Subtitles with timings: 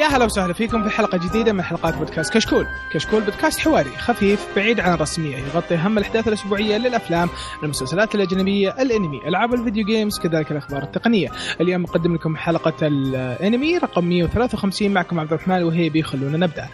[0.00, 2.66] يا هلا وسهلا فيكم في حلقة جديدة من حلقات بودكاست كشكول.
[2.92, 7.28] كشكول بودكاست حواري خفيف بعيد عن الرسمية يغطي أهم الأحداث الأسبوعية للأفلام
[7.62, 11.28] المسلسلات الأجنبية الأنمي ألعاب الفيديو games كذلك الأخبار التقنية.
[11.60, 16.68] اليوم نقدم لكم حلقة الأنمي رقم 153 معكم عبد الرحمن وهيبي خلونا نبدأ.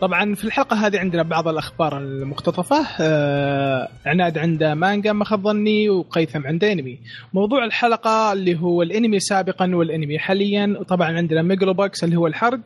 [0.00, 2.86] طبعا في الحلقة هذه عندنا بعض الأخبار المقتطفة.
[3.00, 6.98] آه عناد عنده مانجا ما خاب ظني وقيثم عنده أنمي.
[7.34, 10.76] موضوع الحلقة اللي هو الأنمي سابقا والأنمي حاليا.
[10.80, 12.60] وطبعا عندنا Megalo Box اللي هو الحرق.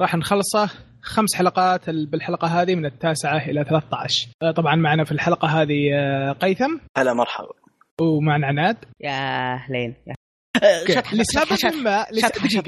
[0.00, 0.70] راح نخلصه.
[1.02, 6.32] خمس حلقات بالحلقة هذه من التاسعة إلى 13 آه طبعا معنا في الحلقة هذه آه
[6.32, 6.78] قيثم.
[6.96, 7.48] هلا مرحبا.
[8.00, 8.76] ومعنا عناد.
[9.00, 9.94] يا أهلين.
[11.12, 12.06] لسبب ما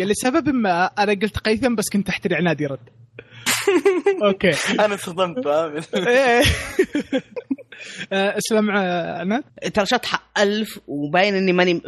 [0.00, 2.80] لسبب ما أنا قلت قيثم بس كنت أحتري عناد يرد.
[4.22, 4.50] أوكي.
[4.84, 6.42] أنا صدمت فاهم؟ إيه.
[8.12, 9.42] آه، اسلم آه، عناد
[9.74, 11.82] ترى شطحة ألف وباين إني ماني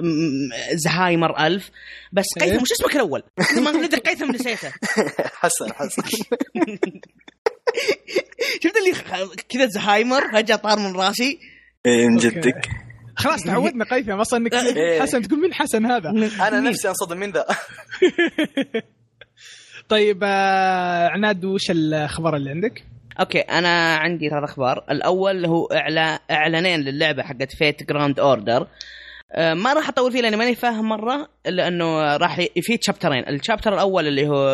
[0.74, 1.70] زهايمر ألف.
[2.12, 3.22] بس إيه؟ قيثم وش اسمك الأول؟
[3.56, 4.72] ما ندري قيثم نسيته.
[5.34, 6.02] حسن حسن.
[8.62, 8.92] شفت اللي
[9.48, 11.38] كذا زهايمر؟ فجأة طار من راسي.
[11.86, 12.16] إيه، من.
[12.16, 12.68] جدك.
[13.16, 14.20] خلاص تعودنا قيثم.
[14.20, 15.02] أصلا إنك إيه.
[15.02, 16.10] حسن تقول مين حسن هذا؟
[16.48, 17.46] أنا نفسي أنصدم من ذا؟
[19.92, 22.84] طيب آه، عناد وش الخبر اللي عندك؟
[23.20, 24.84] أوكي أنا عندي ثلاث أخبار.
[24.90, 26.20] الأول هو إعلا...
[26.30, 28.66] إعلانين للعبة حقت Fate Grand Order
[29.32, 33.28] آه، ما راح أطول فيه لأني ماني فاهم مرة الا انه راح في chapter ين
[33.28, 34.44] ال chapter الأول اللي هو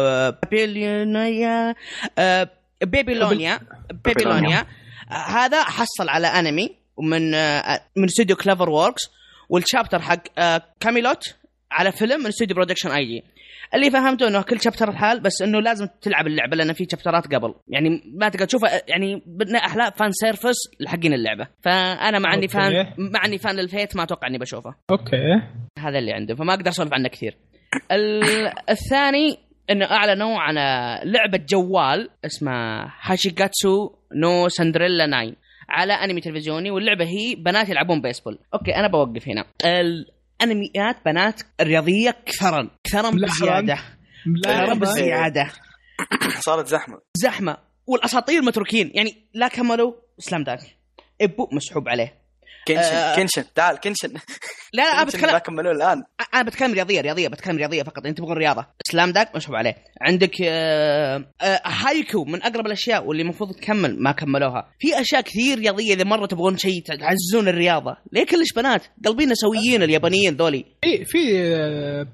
[0.43, 1.75] بابيلونيا
[2.19, 2.49] آه،
[2.83, 3.61] بيبيلونيا
[4.05, 4.67] بيبيلونيا
[5.11, 9.03] آه، هذا حصل على أنمي من آه، من استوديو CloverWorks وال
[9.49, 11.35] chapter حق آه، كاميلوت
[11.71, 13.25] على فيلم من استوديو Production I.G
[13.75, 17.35] اللي فهمته إنه كل chapter الحال بس إنه لازم تلعب اللعبة لأن في chapter ات
[17.35, 17.55] قبل.
[17.69, 21.49] يعني ما تقدر تشوفها يعني بدنا أحلى fan service لحقين اللعبة.
[21.65, 22.49] فأنا مع اني.
[22.49, 24.75] fan مع اني fan لل Fate ما أتوقع إني بشوفه.
[24.91, 25.17] أوكي.
[25.79, 27.37] هذا اللي عنده فما أقدر أسولف عنه كثير.
[27.93, 29.39] ال- الثاني
[29.71, 30.55] إنه أعلنوا عن
[31.05, 35.33] لعبة جوال اسمها Hachigatsu no Cinderella 9
[35.69, 39.45] على أنمي تلفزيوني واللعبة هي بنات يلعبون بيسبول أوكي أنا بوقف هنا.
[40.43, 43.11] الانميات بنات رياضية كثرا كثرا.
[43.11, 43.79] بزيادة.
[44.45, 45.51] كثرا بزيادة.
[46.47, 47.01] صارت زحمة.
[47.15, 47.57] زحمة.
[47.87, 50.61] والأساطير متروكين يعني لا كملوا Slam Dunk
[51.21, 52.28] إبو مسحوب عليه.
[52.69, 53.17] كنشن آه.
[53.17, 53.45] كنشن.
[53.55, 54.09] تعال كنشن.
[54.09, 54.19] لا
[54.73, 56.03] لا أنا كنشن بتكلم لا كملوه الآن.
[56.35, 58.07] أنا بتكلم رياضية رياضية بتكلم رياضية فقط.
[58.07, 58.67] أنت تبغون رياضة.
[58.91, 59.75] سلام داك مسحوب عليه.
[60.01, 64.69] عندك آه آه هايكو من أقرب الأشياء واللي المفروض تكمل ما كملوها.
[64.79, 67.97] في أشياء كثير رياضية إذا مرة تبغون شيء تعززون الرياضة.
[68.13, 70.65] ليه كلش بنات؟ قلبين سويين اليابانيين ذولي.
[70.83, 71.19] في في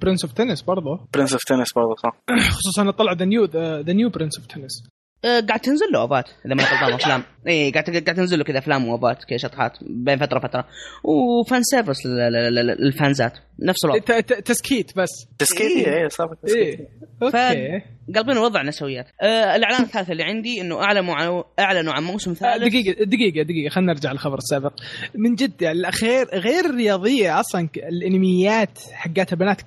[0.02, 2.16] برنس اوف تنس برضه برنس اوف تنس برضه صح.
[2.56, 3.44] خصوصا طلع ذا نيو
[3.86, 4.82] ذا نيو برنس اوف تنس
[5.24, 8.58] قاعد تنزل له OVA ات إذا ما غلطان افلام اي قاعد قاعد تنزل له كذا
[8.58, 10.64] أفلام و OVA ات كذا شطحات بين فترة وفترة.
[11.04, 13.32] و fan service لل- لل- لل- لل fans ات
[13.62, 14.20] نفس الوضع.
[14.20, 15.10] تسكيت بس.
[15.38, 16.08] تسكيت إيه.
[16.08, 16.88] صار تسكيت إيه.
[17.22, 17.82] أوكي.
[18.16, 19.06] قلبين الوضع نسويات.
[19.22, 22.62] آه الإعلان الثالث اللي عندي إنه اعلنوا عن أعلنوا عن موسم آه، ثالث.
[22.64, 24.72] دقيقة دقيقة دقيقة خلينا نرجع للخبر السابق.
[25.14, 29.60] من جد يعني الأخير غير الرياضية أصلا ك- الأنميات حقات البنات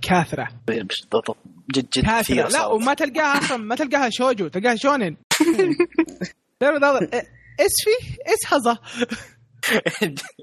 [0.67, 1.38] بالضبط
[1.75, 2.21] جد جد كاثرة.
[2.21, 2.65] كثير لا.
[2.65, 5.15] وما تلقاها أصلا ما تلقاها shoujo تلقاها shounen.
[7.59, 8.78] لا، إيش في؟ إيش هذا؟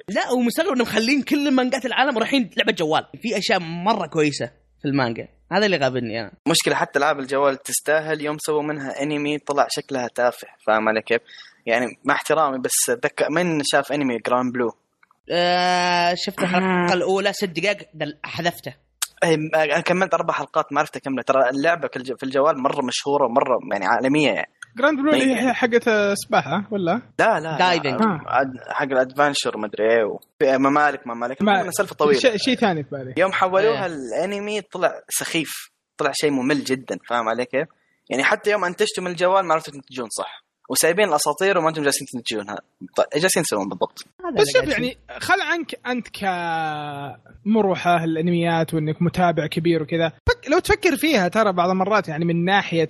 [0.08, 3.06] لا ومستغرب إنهم مخلين كل مانجات العالم رايحين لعبة جوال.
[3.22, 4.46] في أشياء مرة كويسة
[4.82, 5.28] في المانجا.
[5.52, 8.20] هذا اللي غابني أنا مشكلة حتى العاب الجوال تستاهل.
[8.20, 10.48] يوم سووا منها أنمي طلع شكلها تافه.
[10.66, 11.20] فاهم علي كيف؟
[11.66, 14.72] يعني مع احترامي بس اتذكر من شاف أنمي Granblue؟
[15.30, 17.78] آه شفت الحلقة الأولى ست دقائق
[18.24, 18.74] حذفته.
[19.24, 22.82] إيه، أنا كملت أربع حلقات ما عرفت اكملها ترى اللعبة في الج- في الجوال مرة
[22.84, 24.50] مشهورة مره يعني عالمية يعني.
[24.76, 25.36] Granblue اللي طيب.
[25.36, 28.00] هي حقت سباحة ولا؟ لا لا diving.
[28.00, 32.18] لا، عاد- حق ال adventure مدري إيه و- في ممالك ممالك ما- ما سالفة طويلة
[32.18, 33.92] شيء شيء ثاني في بالي يوم حولوها إيه.
[33.92, 35.52] الأنمي طلع سخيف
[35.98, 37.68] طلع شيء ممل جدا فاهم علي كيف؟
[38.10, 42.06] يعني حتى يوم انتجتوا من الجوال ما عرفتوا تنتجون صح وسايبين الأساطير وما أنتم جالسين
[42.12, 42.56] تنتجونها
[42.96, 44.04] طيب إيش جالسين تسوون بالضبط؟
[44.38, 46.08] بس شوف يعني خل عنك أنت
[47.44, 50.12] كمروحة الأنميات وإنك متابع كبير وكذا
[50.48, 52.88] لو تفكر فيها ترى بعض المرات يعني من ناحية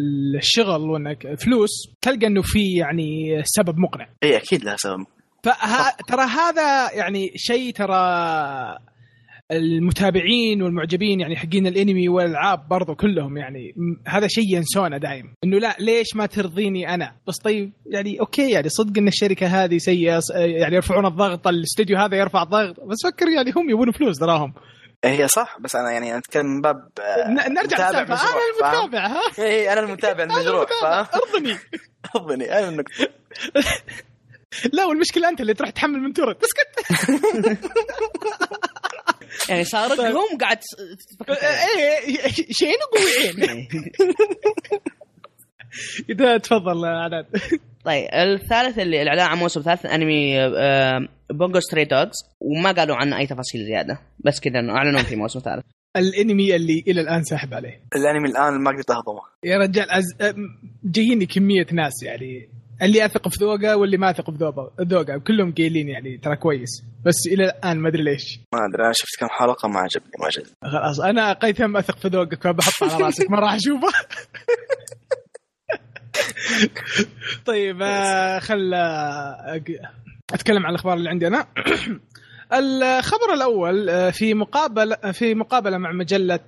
[0.00, 1.70] الشغل وإنك فلوس
[2.00, 4.08] تلقى إنه في يعني سبب مقنع.
[4.22, 5.04] إي أكيد لها سبب
[5.44, 5.52] فه...
[6.08, 7.98] ترى هذا يعني شيء ترى
[9.52, 13.74] المتابعين والمعجبين يعني حقين الأنمي والألعاب برضو كلهم يعني
[14.06, 15.34] هذا شيء ينسونه دايم.
[15.44, 19.78] إنه لا ليش ما ترضيني أنا؟ بس طيب يعني أوكي يعني صدق إن الشركة هذه
[19.78, 24.54] سيئة يعني يرفعون الضغط الاستوديو هذا يرفع الضغط بس فكر يعني هم يبون فلوس تراهم.
[25.04, 29.06] هي صح بس أنا يعني أتكلم من باب آه، نرجع متابع للسالفه مجروح، أنا؟ المتابع
[29.06, 31.58] ها؟ اي أنا المتابع المجروح فاهم؟ أرضني.
[32.16, 32.92] أرضني أنا النقطة
[34.72, 37.58] لا والمشكلة أنت اللي تروح تحمل من torrent بس كنت
[39.48, 40.76] يعني سارقهم قاعد تس-
[41.18, 43.68] تفكر إيه شين وقويين
[46.10, 47.26] إذا تفضل عناد
[47.84, 50.36] طيب الثالث اللي الإعلان عن موسم ثالث أنمي
[51.30, 55.40] Bungo Stray Dogs وما قالوا عنه أي تفاصيل زيادة بس كذا إنه أعلنوا في موسم
[55.40, 55.64] ثالث.
[55.96, 57.80] الأنمي اللي إلى الآن ساحب عليه.
[57.96, 59.20] الأنمي الآن ما قدرت أهضمه.
[59.44, 60.04] يا رجال أز...
[60.84, 62.48] جاييني كمية ناس يعني.
[62.82, 66.70] اللي أثق في ذوقه واللي ما أثق في ذوقه ذوقه كلهم قايلين يعني ترى كويس
[67.04, 68.40] بس إلى الآن ما أدري ليش.
[68.52, 70.54] ما أدري أنا شفت كم حلقة ما عجبني ما عجبني.
[70.62, 73.88] خلاص أنا قيثم أثق في ذوقك فبحطه على راسك ما راح أشوفه.
[77.46, 79.60] طيب آه، خل آه،
[80.34, 81.46] أتكلم عن الأخبار اللي عندي أنا.
[82.58, 86.40] الخبر الأول آه، في مقابله في مقابلة مع مجلة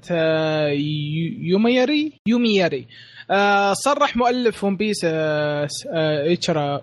[0.70, 2.86] يو- يوميري يوميري.
[3.72, 6.22] صرح مؤلف ون بيس آه، آه،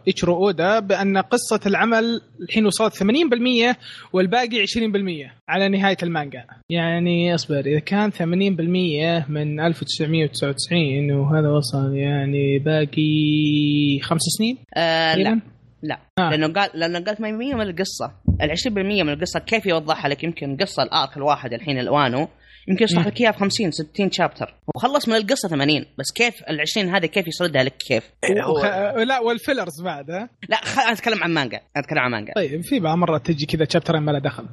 [0.07, 3.77] إيتشرو أودا بأن قصة العمل الحين وصلت 80%
[4.13, 6.45] والباقي 20% على نهاية المانجا.
[6.69, 15.39] يعني أصبر إذا كان 80% من 1999 وهذا وصل يعني باقي خمس سنين؟ آه لا؟
[15.83, 15.97] لا.
[16.19, 16.29] آه.
[16.29, 17.21] لأنه قال لأنه قال 80%
[17.55, 18.11] من القصة.
[18.41, 18.67] ال 20%
[19.03, 22.27] من القصة كيف يوضحها لك؟ يمكن قصة الارك الواحد الحين الوانه
[22.67, 23.07] يمكن يشرح مم.
[23.07, 27.05] لك اياها في 50 60 شابتر وخلص من القصة 80 بس كيف ال 20 هذه
[27.05, 28.65] كيف يسردها لك؟ كيف؟ إيه، هو وخ...
[28.97, 30.79] لا والفيلرز بعد ها؟ لا خ...
[30.79, 32.33] أنا أتكلم عن مانجا أنا أتكلم عن مانجا.
[32.35, 34.47] طيب في بقى مرات تجي كذا شابترين ما له دخل.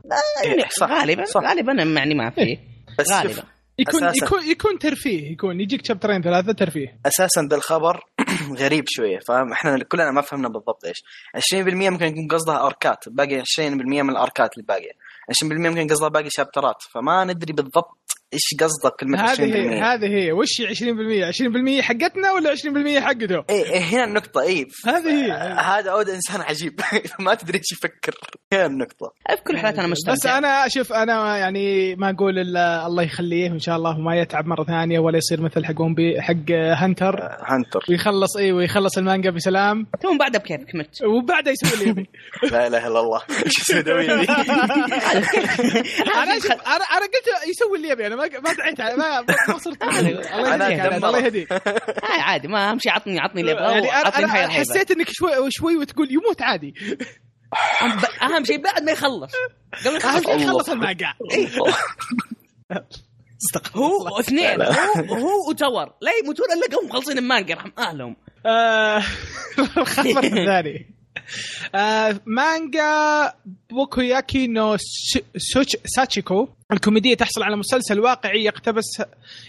[0.45, 1.41] يعني صح، غالبا صح.
[1.41, 2.59] غالبا يعني ما في.
[2.99, 3.43] بس غالبا.
[3.79, 4.27] يكون أساساً.
[4.27, 6.99] يكون يكون ترفيه يكون يجيك شابترين ثلاثة ترفيه.
[7.07, 8.01] أساسا ذا الخبر
[8.63, 10.97] غريب شوية فاهم؟ إحنا كلنا ما فهمنا بالضبط إيش.
[11.55, 14.91] 20% ممكن يكون قصدها أركات باقي 20% من الأركات اللي باقية.
[15.43, 18.00] 20% ممكن قصدها باقي شابترات فما ندري بالضبط
[18.35, 20.33] إيش قصدك كلمة 20% هذه هي هذه هي.
[20.33, 24.67] وش هي 20% 20% حقتنا ولا 20% حقته؟ إيه إيه هنا النقطة إيه.
[24.87, 25.33] هذه هي.
[25.61, 26.81] هذا عود إنسان عجيب.
[27.21, 28.15] ما تدري إيش يفكر.
[28.53, 29.13] هنا النقطة.
[29.37, 30.13] في كل الحالات أنا مستمتع.
[30.13, 34.47] بس أنا شوف أنا يعني ما أقول إلا الله يخليه وإن شاء الله وما يتعب
[34.47, 39.87] مرة ثانية ولا يصير مثل حق بي حق هنتر هانتر ويخلص اي ويخلص المانجا بسلام.
[40.03, 41.03] ثم بعدها بكيفك مت.
[41.05, 42.07] وبعدها يسوي اللي يبي.
[42.53, 43.21] لا إله إلا الله.
[43.47, 43.83] إيش يسوي
[46.51, 49.99] أنا أنا قلت يسوي اللي يبي أنا ما ما دعيت على- ما ما صرت الله
[50.09, 50.27] يهديك.
[50.81, 51.09] أدمره.
[51.09, 51.53] الله يهديك.
[52.13, 54.49] آه عادي ما امشي عطني عطني اللي أبغاه يعني أنا.
[54.49, 56.75] حسيت إنك شوي شوي وتقول يموت عادي.
[58.23, 59.33] أهم شيء بعد ما يخلص.
[59.87, 61.07] قبل ما أهم يخلص شيء خلص المانجا
[63.77, 65.85] هو اثنين هو هو وتور.
[66.03, 68.17] لا يموتون إلا قوم مخلصين المانجا يرحم اهلهم
[68.47, 68.97] آه،
[69.79, 70.95] الخبر الثاني
[72.27, 73.33] مانجا
[73.71, 74.77] بوكوياكي نو
[75.85, 79.03] ساتشيكو الكوميدية تحصل على مسلسل واقعي يقتبس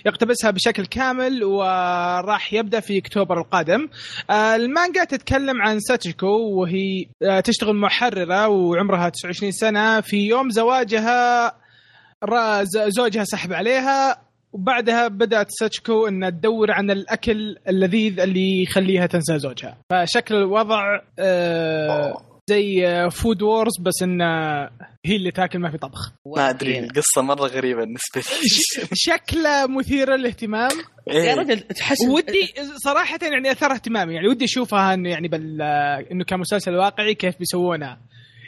[0.06, 3.90] يقتبسها بشكل كامل وراح يبدأ في أكتوبر القادم.
[4.30, 10.02] آه، المانجا تتكلم عن ساتشيكو وهي آه، تشتغل محررة وعمرها 29 سنة.
[10.02, 11.52] في يوم زواجها
[12.88, 14.31] زوجها سحب عليها.
[14.54, 19.78] وبعدها بدأت ساتشكو إنها تدور عن الأكل اللذيذ اللي يخليها تنسى زوجها.
[19.92, 24.22] فشكل الوضع آه زي آه، Food Wars بس ان
[25.06, 26.12] هي اللي تاكل ما في طبخ.
[26.36, 28.50] ما أدري القصة مرة غريبة بالنسبة لي.
[28.94, 30.72] شكله مثير للاهتمام.
[31.08, 31.34] يا إيه.
[31.34, 32.54] رجل تحس ودي
[32.84, 34.14] صراحة يعني اثار اهتمامي.
[34.14, 35.62] يعني ودي أشوفها إنه يعني بال
[36.12, 38.00] إنه كمسلسل واقعي كيف بيسوونها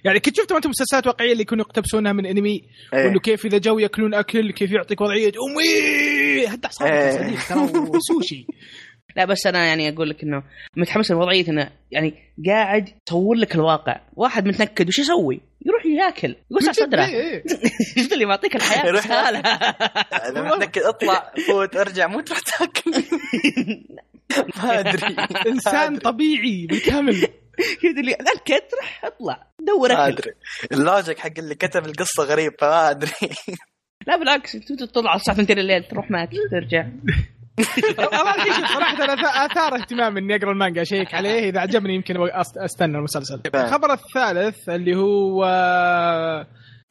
[0.03, 3.05] يعني كنت شفتوا أنتم مسلسلات واقعية اللي يكونوا يقتبسونها من أنمي؟ إيه.
[3.05, 6.48] وإنه كيف إذا جو يأكلون أكل كيف يعطيك وضعية؟ أمي!
[6.48, 7.12] هدع صوتك يا إيه.
[7.12, 8.48] صديق ترى سوشي.
[9.17, 10.43] لا بس أنا يعني أقول لك إنه
[10.77, 12.13] متحمس لوضعية إنه يعني
[12.48, 14.01] قاعد يصور لك الواقع.
[14.15, 16.36] واحد متنكد وش يسوي؟ يروح ياكل.
[16.51, 17.05] يوسع صدرة.
[17.05, 17.43] إيه، إيه.
[18.13, 19.05] اللي معطيك الحياة؟ يروح
[20.29, 22.91] إذا متأكد اطلع فوت ارجع مو تروح تاكل.
[24.57, 25.15] ما أدري.
[25.48, 27.27] إنسان طبيعي بالكامل
[27.81, 29.48] كذا اللي نكد روح أطلع.
[29.60, 30.33] دور ما اكل أدري.
[30.72, 33.12] ال logic حق اللي كتب القصة غريب فما أدري.
[34.07, 36.88] لا بالعكس أنت تطلع الساعة 2 الليل تروح ماكل ترجع.
[38.74, 39.13] صراحة أنا
[39.45, 41.50] أثار اهتمام إني أقرأ المانجا أشيك عليه.
[41.50, 42.15] إذا عجبني يمكن
[42.57, 43.41] أستنى المسلسل.
[43.55, 45.45] الخبر الثالث اللي هو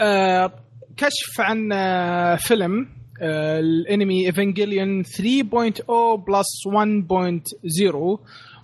[0.01, 0.53] آه،
[0.97, 2.89] كشف عن آه، فيلم
[3.23, 8.19] آه، الانمي ايفنجيليون 3.0 plus 1.0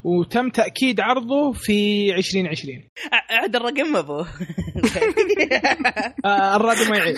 [0.04, 2.88] وتم تأكيد عرضه في 2020
[3.30, 4.20] عد الرقم أبو.
[6.24, 7.16] آه، الراديو ما يعيد.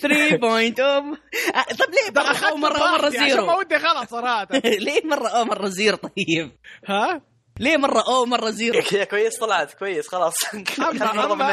[0.00, 1.14] 3 بوينت اوم
[1.54, 4.48] طيب ليه مره أو مره مره عشان ما زيرو ودي خلاص صراحة.
[4.86, 6.50] ليه مرة أو مره زيرو طيب؟
[6.86, 7.22] ها؟
[7.60, 10.34] ليه مرة أو مرة زيرو؟ هي كويس طلعت كويس خلاص.
[10.94, 11.52] نضرب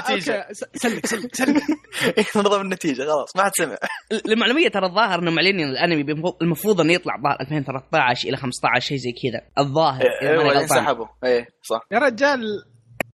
[0.52, 1.64] س- سلك سلك سلك.
[2.38, 3.78] نضرب النتيجة خلاص ما حد سمع.
[4.26, 6.06] المعلوميه ترى الظاهر إنه معلنين الأنمي
[6.42, 9.42] المفروض إنه يطلع ظاهر 2013 إلى 15 شيء زي كذا.
[9.66, 10.84] الظاهر إذا إيه ماني وبعدين غلطان.
[10.86, 11.06] سحبوا.
[11.24, 11.80] إيه صح.
[11.92, 12.42] يا رجال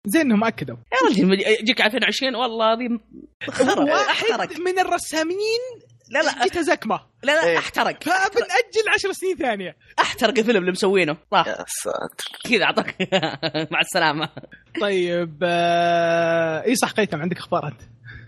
[0.05, 0.75] زين إنهم أكدوا.
[0.75, 2.99] يا رجل يجيك 2020 والله هذه
[3.79, 5.59] واحد من الرسامين
[6.09, 7.57] لا لا جته زكمه لا لا إيه.
[7.57, 8.03] أحترق.
[8.03, 9.75] فبنأجل عشر سنين ثانية.
[9.99, 11.17] أحترق الفيلم اللي مسوينه.
[11.33, 11.47] راح.
[11.47, 12.49] يا ساتر.
[12.49, 12.95] كذا أعطاك.
[13.71, 14.29] مع السلامة.
[14.81, 16.63] طيب آه...
[16.65, 17.81] إي صح قيثم عندك أخبار أنت؟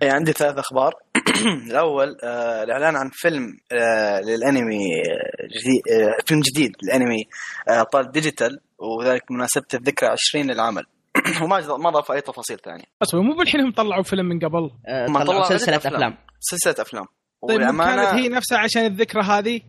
[0.03, 0.93] إيه عندي ثلاث أخبار.
[1.69, 7.23] الأول آه الإعلان عن فيلم آه للأنمي آه، جديد آه فيلم جديد للأنمي
[7.69, 10.83] أبطال ديجيتال وذلك بمناسبه الذكرى 20 للعمل.
[11.43, 12.83] وما ما ضاف أي تفاصيل ثانية.
[13.01, 15.57] اصبر مو بالحين هم طلعوا فيلم من قبل؟ آه، ما طلعوا طلعوا.
[15.57, 16.17] سلسلة أفلام.
[16.39, 17.05] سلسلة أفلام.
[17.47, 19.61] طيب كانت هي نفسها عشان الذكرى هذه؟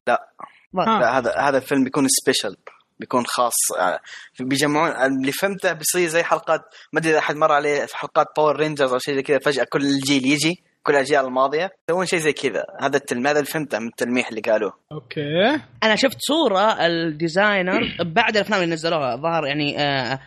[0.72, 1.00] ما- ها.
[1.00, 2.56] لا هذا هذا الفيلم بيكون special
[3.00, 4.00] بيكون خاص آه،
[4.40, 6.60] بيجمعون اللي فهمته بيصير زي حلقات
[6.92, 9.66] ما أدري إذا أحد مر عليه في حلقات Power Rangers أو شيء زي كذا فجأة
[9.72, 12.64] كل الجيل يجي كل الأجيال الماضية يسوون شيء زي كذا.
[12.80, 14.72] هذا التلميح هذا اللي فهمته من التلميح اللي قالوه.
[14.92, 15.60] أوكي.
[15.82, 20.20] أنا شفت صورة ال designer بعد الأفلام اللي نزلوها ظهر يعني آه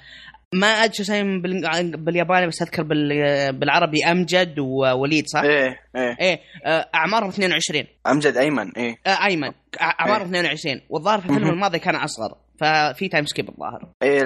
[0.59, 6.17] ما أدري شو اسمه بال- بالياباني بس أذكر بال- بالعربي أمجد ووليد صح؟ إيه إيه
[6.21, 10.41] إيه آه أعمارهم 22 أمجد أيمن إيه آه أيمن أعمارهم إيه.
[10.41, 11.49] 22 والظاهر في الفيلم.
[11.49, 14.23] الماضي كان أصغر ففي time skip الظاهر إيه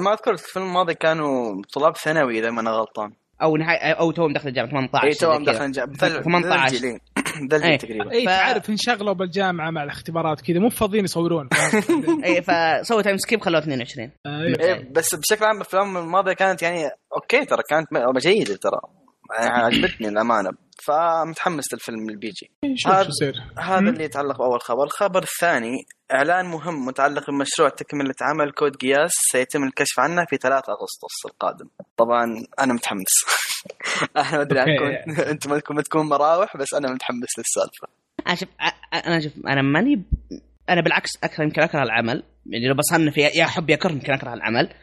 [0.00, 3.10] ما أذكر الفيلم الماضي كانوا طلاب ثانوي إذا ما أنا غلطان
[3.42, 5.44] أو نهاية أو توهم دخل الجامعة 18 اي توهم.
[5.44, 6.98] دخل جاب 18.
[7.64, 7.78] إيه.
[7.78, 11.48] تقريبا اي ف- تعرف انشغلوا بالجامعة مع الاختبارات كذا مو فاضيين يصورون
[12.24, 14.60] اي فسووا time skip خلوه 22 أيوة.
[14.60, 17.88] إيه بس بشكل عام الأفلام الماضية كانت يعني أوكي ترى كانت
[18.18, 18.80] جيده ترى
[19.38, 20.50] يعني عجبتني الأمانة
[20.86, 23.78] فمتحمس للفيلم اللي بيجي شوف هذا- شو يصير هذا.
[23.78, 25.76] اللي يتعلق بأول خبر، الخبر الثاني
[26.14, 31.68] إعلان مهم متعلق بمشروع تكملة عمل Code Geass سيتم الكشف عنه في 3 أغسطس القادم.
[31.96, 32.24] طبعا
[32.60, 33.02] أنا متحمس.
[34.16, 35.20] أنا ما ادري عنكم.
[35.22, 37.88] أنتم بدكم تكون مراوح بس أنا متحمس للسالفة.
[38.26, 38.48] أنا شوف
[39.06, 40.02] أنا شوف أنا ماني
[40.68, 44.12] أنا بالعكس اكره يمكن أكره العمل يعني لو بصنف يا يا احب يا اكره يمكن
[44.12, 44.74] أكره العمل.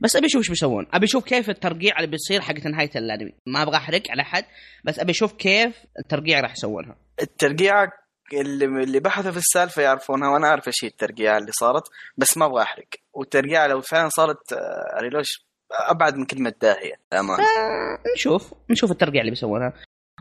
[0.00, 0.86] بس أبي أشوف إيش بيسوون.
[0.92, 3.32] أبي أشوف كيف الترقيع اللي بيصير حق نهاية الأنمي.
[3.46, 4.44] ما أبغى أحرق على احد
[4.84, 6.96] بس أبي أشوف كيف الترقيع راح يسوونها.
[7.22, 7.92] الترقيعه
[8.32, 11.82] اللي اللي بحثوا في السالفة يعرفونها وأنا أعرف إيش هي الترقيعه اللي صارت
[12.16, 12.88] بس ما أبغى أحرق.
[13.12, 17.42] والترقيعه لو فعلا صارت آه، ريلوش أبعد من كلمة داهية للأمانة.
[18.14, 19.72] نشوف نشوف الترقيع اللي بيسوونها.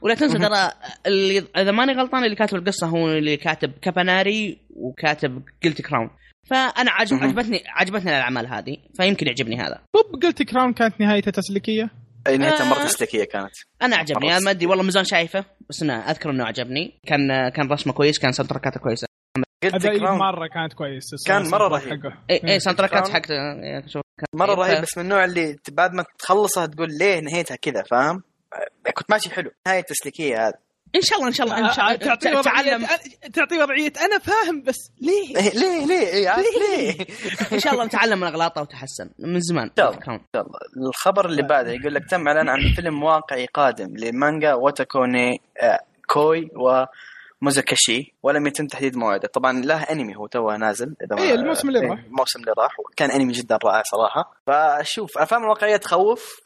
[0.01, 0.37] ولا تنسى.
[0.37, 0.71] ترى
[1.05, 6.09] اللي إذا ماني غلطان اللي كاتب القصة هو اللي كاتب كاباناري وكاتب Guilty Crown
[6.49, 7.17] فأنا عجب.
[7.17, 9.81] عجبتني عجبتني الأعمال هذه فيمكن يعجبني هذا.
[9.93, 11.89] طب Guilty Crown كانت نهايته تسليكية؟
[12.27, 12.85] أي نهايتها مرة آه.
[12.85, 13.51] تسليكية كانت.
[13.81, 14.31] أنا عجبني.
[14.31, 16.99] أنا ما أدري والله من زمان شايفه بس أنا أذكر إنه عجبني.
[17.07, 19.07] كان كان رسمه كويس كان soundtrack اته كويسه
[19.63, 22.13] قلت مرة كانت كويس كان مرة الصوت رهيب.
[22.29, 23.21] اي اي soundtrack ات حق
[23.87, 24.04] شوف.
[24.17, 27.84] كان مرة طيب، رهيب بس من النوع اللي بعد ما تخلصها تقول ليه نهيتها كذا
[27.91, 30.53] فاهم؟ آه، كنت ماشي حلو نهاية تسليكية هذه
[30.95, 33.57] إن شاء الله إن شاء الله إن شاء آه، الله تعطي وضعيه تعلم أنا- تعطي
[33.60, 37.05] وضعية أنا فاهم بس ليه؟ إيه، ليه ليه إيه، ليه؟ ليه؟
[37.53, 40.00] إن شاء الله نتعلم من أغلاطه وتحسن من زمان شاء الله.
[40.00, 40.19] كراون.
[40.19, 40.60] إن شاء الله.
[40.89, 46.50] الخبر اللي بعده يقول لك تم إعلان عن فيلم واقعي قادم لمانجا واتاكوني آه، كوي
[47.49, 49.27] وموزاكاشي ولم يتم تحديد موعده.
[49.27, 51.99] طبعا له أنمي هو توه نازل إذا ما- إيه، الموسم اللي إيه، راح.
[52.03, 54.33] الموسم اللي راح كان أنمي جدا رائع صراحة.
[54.47, 56.39] فشوف أفلام الواقعية تخوف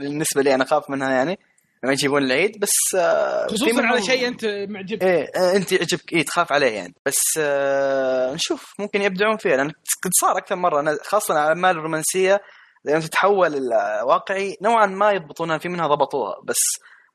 [0.00, 1.38] بالنسبة لي أنا أخاف منها يعني
[1.84, 6.12] لما يجيبون العيد بس آه، خصوصا على شيء أنت معجب إيه آه، أنت يعجبك.
[6.12, 6.94] إيه تخاف عليه يعني.
[7.06, 9.68] بس آه نشوف ممكن يبدعون فيها لأن
[10.04, 10.98] قد صار أكثر مرة.
[11.04, 12.40] خاصة الاعمال الرومانسية
[12.84, 16.56] لما تتحول الواقعي نوعا ما يضبطونها في منها ضبطوها بس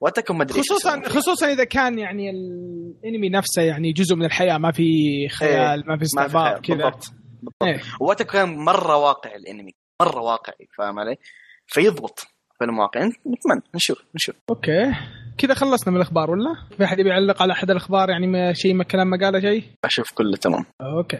[0.06, 1.02] واتكم ما أدري خصوصا.
[1.06, 4.84] خصوصا إذا كان يعني الانمي نفسه يعني جزء من الحياة ما في
[5.30, 6.66] خيال ما في ما في استعباط.
[6.66, 7.82] كذا بالضبط بالضبط إيه.
[8.02, 9.72] واتكو كان مرة واقعي الانمي
[10.02, 11.18] مرة واقعي فاهم علي؟
[11.68, 12.28] فيضبط
[12.60, 14.94] فيلم واقعي نتمنى نشوف نشوف أوكي
[15.38, 18.74] كذا خلصنا من الأخبار ولا؟ في أحد يبي يعلق على أحد الأخبار يعني ما شيء
[18.74, 21.20] ما كلام ما قاله شيء؟ أشوف كله تمام أوكي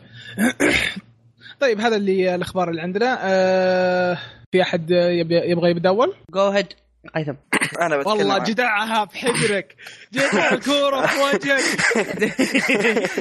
[1.62, 4.18] طيب هذا اللي الأخبار اللي عندنا آه
[4.52, 6.68] في أحد يبي يبغى يبدا اول؟ go ahead
[7.16, 7.34] قيثم.
[7.82, 9.76] أنا بتكلم والله جدعها بحجرك.
[10.14, 11.64] جدع الكوره في وجهك.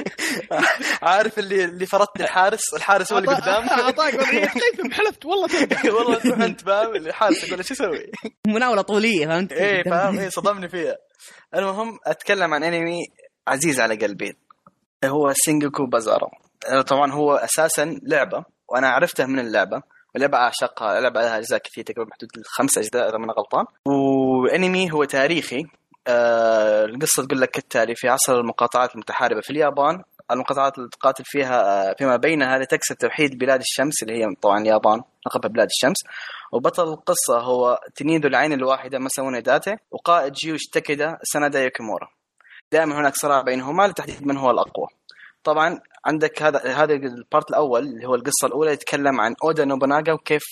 [1.03, 4.47] عارف اللي اللي فرضت الحارس؟ الحارس هو اللي قدام أعطاك وضعية.
[4.47, 5.25] قيثم حلفت.
[5.25, 5.47] والله
[5.97, 8.11] والله أنت فاهم الحارس يقول إيش أسوي؟
[8.47, 10.95] مناولة طولية فهمت؟ إيه فاهم؟ إيه صدمني فيها.
[11.55, 12.99] المهم أتكلم عن أنمي
[13.47, 14.37] عزيز على قلبي.
[15.05, 16.27] هو سينجوكو بازارو.
[16.87, 19.81] طبعا هو أساسا لعبة وأنا عرفته من اللعبة.
[20.15, 23.65] واللعبه أعشقها اللعبه لها أجزاء كثير تقريبا حدود الخمس أجزاء إذا ما أنا غلطان.
[23.85, 25.63] وأنمي هو تاريخي.
[26.07, 31.89] آه القصة تقول لك كالتالي في عصر المقاطعات المتحاربة في اليابان المقاطعات اللي تقاتل فيها
[31.89, 35.97] آه، فيما بينها لتكسب توحيد بلاد الشمس اللي هي طبعا اليابان لقبها بلاد الشمس.
[36.51, 42.07] وبطل القصة هو التنين ذو العين الواحدة ماساموني داته وقائد جيوش تاكيدا سانادا يوكيمورا
[42.71, 44.87] دائما هناك صراع بينهما لتحديد من هو الأقوى.
[45.45, 50.13] طبعا عندك هذا هذا ال part الأول اللي هو القصة الأولى يتكلم عن أودا نوبوناغا
[50.13, 50.43] وكيف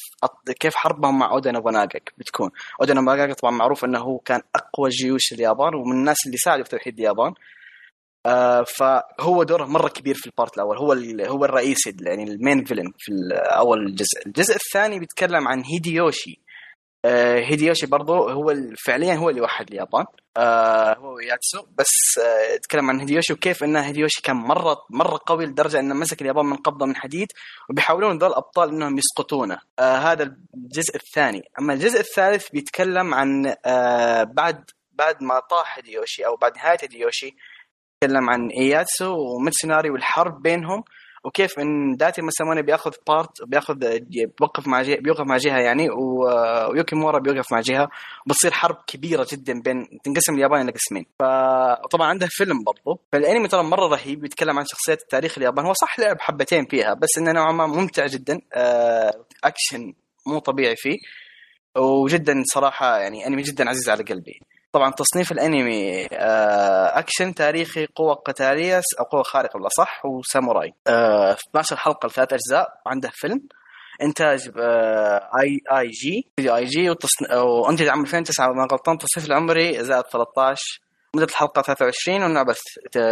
[0.60, 2.50] كيف حربهم مع أودا نوبوناغا بتكون.
[2.82, 6.70] أودا نوبوناغا طبعا معروف إنه هو كان أقوى جيوش اليابان ومن الناس اللي ساعدوا في
[6.70, 7.34] توحيد اليابان.
[8.26, 10.78] آه فهو دوره مرة كبير في ال part الأول.
[10.78, 10.94] هو
[11.32, 16.43] هو الرئيسي يعني ال main villain في أول جزء الجزء الثاني بيتكلم عن هيديوشي.
[17.06, 18.56] هيديوشي برضو هو
[18.86, 20.06] فعليا هو اللي وحد اليابان.
[20.38, 25.46] آه هو ياتسو بس آه يتكلم عن هيديوشي وكيف إن هيديوشي كان مرة مرة قوي
[25.46, 27.28] لدرجة إنه مسك اليابان من قبضة من حديد
[27.70, 29.60] وبيحاولون ذول الأبطال إنهم يسقطونه.
[29.80, 31.44] آه هذا الجزء الثاني.
[31.60, 37.36] أما الجزء الثالث بيتكلم عن آه بعد بعد ما طاح هيديوشي أو بعد نهاية هيديوشي
[38.04, 40.84] يتكلم عن إياتسو وميتسوناري والحرب بينهم.
[41.24, 43.76] وكيف إن داتي ماساموني بيأخذ part بيأخذ
[44.40, 47.90] بيوقف مع جهه بيوقف مع جهة يعني و- ويوكيمورا بيوقف مع جهة
[48.26, 51.06] وبتصير حرب كبيرة جدا بين تنقسم اليابان إلى قسمين.
[51.20, 53.00] فطبعا عنده فيلم برضو.
[53.12, 55.66] فالأنمي ترى مرة رهيب بيتكلم عن شخصيات التاريخ اليابان.
[55.66, 59.14] هو صح لعب حبتين فيها بس إنه نوعا ما ممتع جدا آه،
[59.44, 59.94] اكشن
[60.28, 60.98] مو طبيعي فيه.
[61.78, 64.40] وجدا صراحة يعني أنمي جدا عزيز على قلبي.
[64.74, 70.74] طبعا تصنيف الأنمي آه، أكشن تاريخي قوة قتالية أو قوة خارقة ولا صح وساموراي.
[70.88, 73.42] آه، 12 حلقة لثلاث أجزاء وعنده فيلم
[74.02, 76.90] إنتاج آه، اي اي جي اي جي.
[77.44, 80.62] وأنتج عام 2009 ما غلطان التصنيف العمري زائد 13
[81.16, 82.60] مدة الحلقة 23 ونوع بث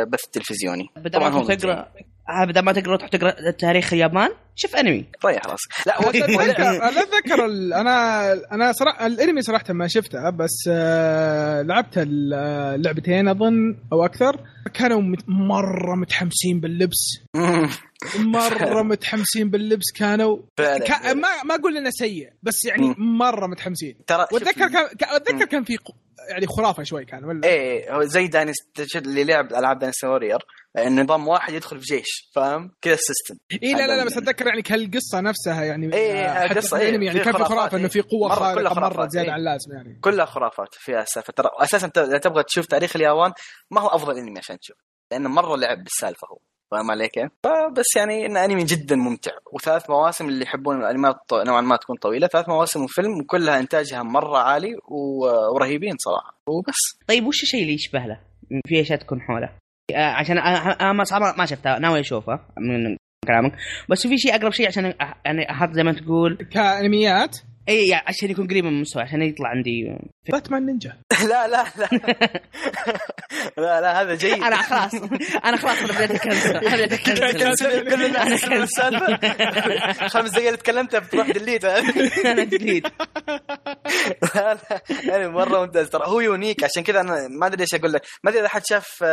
[0.07, 0.87] بث تلفزيوني.
[0.97, 1.87] بدل ما تروح تقرا
[2.29, 5.05] آه، بدل ما تقرأ تروح تقرأ تاريخ اليابان شوف أنمي.
[5.25, 6.09] ريح راسك لا أنا
[7.03, 7.45] اتذكر
[7.81, 14.05] أنا أنا صراحة الأنمي صراحة ما شفته بس آه، لعبت ال- آه، اللعبتين أظن أو
[14.05, 14.37] أكثر.
[14.73, 16.97] كانوا مرة متحمسين باللبس.
[18.19, 19.85] مرة متحمسين باللبس.
[19.95, 20.77] كانوا فعلا.
[20.85, 22.95] كا- ما ما أقول إنه سيء بس يعني.
[22.97, 23.95] مرة متحمسين.
[24.07, 25.45] ترى وأتذكر كان كا- أتذكر.
[25.45, 25.77] كان في
[26.29, 28.55] يعني خرافة شوي كان ولا؟ إيه هو زي Dynasty
[28.95, 30.39] اللي لعب ألعاب Dynasty Warriors
[30.77, 34.47] نظام واحد يدخل في جيش فاهم؟ كذا ال system اي لا لا لا بس أتذكر
[34.47, 37.91] يعني كالقصة نفسها يعني إيه، إيه، آه، في إيه، يعني كان في خرافة إنه إيه.
[37.91, 39.33] في قوة مرة كلها خارقه مره زيادة إيه.
[39.33, 39.99] عن اللازم يعني.
[40.01, 43.31] كلها خرافات فيها السالفه ترى أساسا اذا تبغى تشوف تاريخ اليابان
[43.71, 44.77] ما هو أفضل أنمي عشان تشوف
[45.11, 46.37] لأنه مرة لعب بالسالفة هو.
[46.71, 49.31] فاهم علي كيف؟ فبس يعني انه أنمي جدا ممتع.
[49.53, 52.27] وثلاث مواسم اللي يحبون الأنميات نوعا ما تكون طويلة.
[52.27, 56.37] ثلاث مواسم وفيلم وكلها إنتاجها مرة عالي و- ورهيبين صراحة.
[56.47, 56.99] وبس.
[57.07, 58.19] طيب وش الشيء اللي يشبه له؟
[58.67, 59.49] في أشياء تكون حوله
[59.95, 61.03] آه، عشان أنا أنا ما
[61.37, 61.79] ما شفتها.
[61.79, 63.51] ناوي أشوفها من كلامك.
[63.89, 64.93] بس في شيء أقرب شيء عشان
[65.25, 67.37] يعني أحط زي ما تقول كأنميات؟
[67.69, 69.97] إي يعني عشان يكون قريب من المستوى عشان يطلع عندي.
[70.31, 70.93] باتمان نينجا.
[71.29, 71.89] لا لا لا.
[73.57, 74.43] لا لا هذا جيد.
[74.43, 74.93] أنا خلاص.
[75.45, 76.55] أنا خلاص أنا بديت أ cancel.
[76.57, 77.89] أنا بديت أ cancel.
[77.95, 79.17] كل الناس السالفه
[80.07, 82.83] خمس دقائق اللي تكلمتها بتروح delete أنا delete
[84.35, 84.81] لا لا.
[85.03, 85.89] يعني مرة ممتاز.
[85.89, 88.01] ترى هو unique عشان كذا أنا ما أدري إيش أقول لك.
[88.23, 89.03] ما أدري إذا حد شاف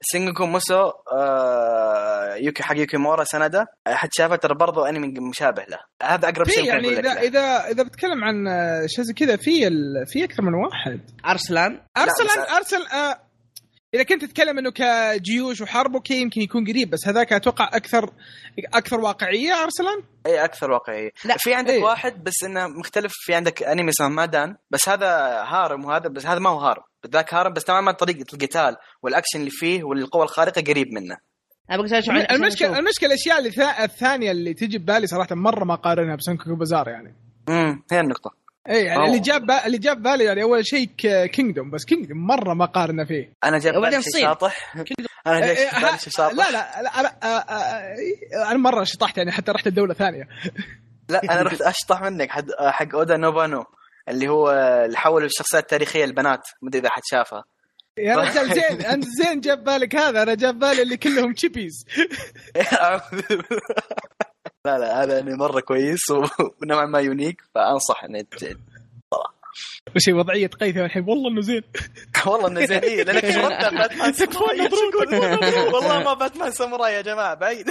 [0.00, 5.78] آه، سينجوكو موسو آه، يوكي حق يوكيمورا سانادا حد شافه ترى برضه أنمي مشابه له.
[6.02, 7.12] هذا أقرب شيء يعني اذا.
[7.20, 10.06] اذا إذا بتكلم عن آه، شيء زي كذا في ال...
[10.06, 11.00] في أكثر من واحد.
[11.26, 13.20] أرسلان؟ ارسل بس- ارسل آه
[13.94, 18.10] إذا كنت تتكلم إنه كجيوش وحرب okay يمكن يكون قريب بس هذاك أتوقع أكثر
[18.74, 21.10] أكثر واقعية أرسلان؟ إي أكثر واقعية.
[21.24, 21.82] لا، في عندك إيه.
[21.82, 25.08] واحد بس إنه مختلف في عندك أنمي اسمه مادان بس هذا
[25.42, 26.82] harem وهذا بس هذا ما هو harem.
[27.06, 31.16] ذاك harem بس تماما طريقه القتال والأكشن اللي فيه والقوة الخارقة قريب منه.
[31.70, 32.78] أنا المشكلة.
[32.78, 37.14] المشكلة الأشياء اللي ثا- الثانية اللي تجي ببالي صراحة مرة ما قارنها بسينجوكو باسارا يعني.
[37.48, 38.34] امم هي النقطة.
[38.68, 39.06] اي يعني أوه.
[39.06, 39.66] اللي جاب با...
[39.66, 40.88] اللي جاب بالي يعني أول شيء
[41.26, 43.32] كينجدوم بس كينجدوم مرة ما قارنا فيه.
[43.44, 44.22] أنا جاب بالي شيء.
[44.22, 44.76] شاطح.
[45.26, 46.34] أنا إيه، إيه، بالي ها- شيء شاطح.
[46.34, 50.28] لا لا لا أنا آه، آه، أنا مرة شطحت يعني حتى رحت لدوله ثانية
[51.08, 53.64] لا أنا رحت أشطح منك حد حق أودا نوبونا.
[54.10, 54.50] اللي هو
[54.84, 56.40] اللي حول الشخصيات التاريخية البنات.
[56.62, 57.44] ما أدري إذا حد شافها.
[57.98, 61.72] يا رجال زين أنت زين جاب بالك هذا؟ أنا جاب بالي اللي كلهم chibis
[64.66, 68.56] لا لا هذا يعني مرة كويس ونوعا ما unique فأنصح انك ت-
[69.96, 71.62] وش هي وضعية قيثم الحين؟ والله إنه زين.
[72.26, 73.72] والله إنه زين إيه لانك شربت.
[75.74, 77.70] والله ما باتمان ساموراي يا جماعة بعيد.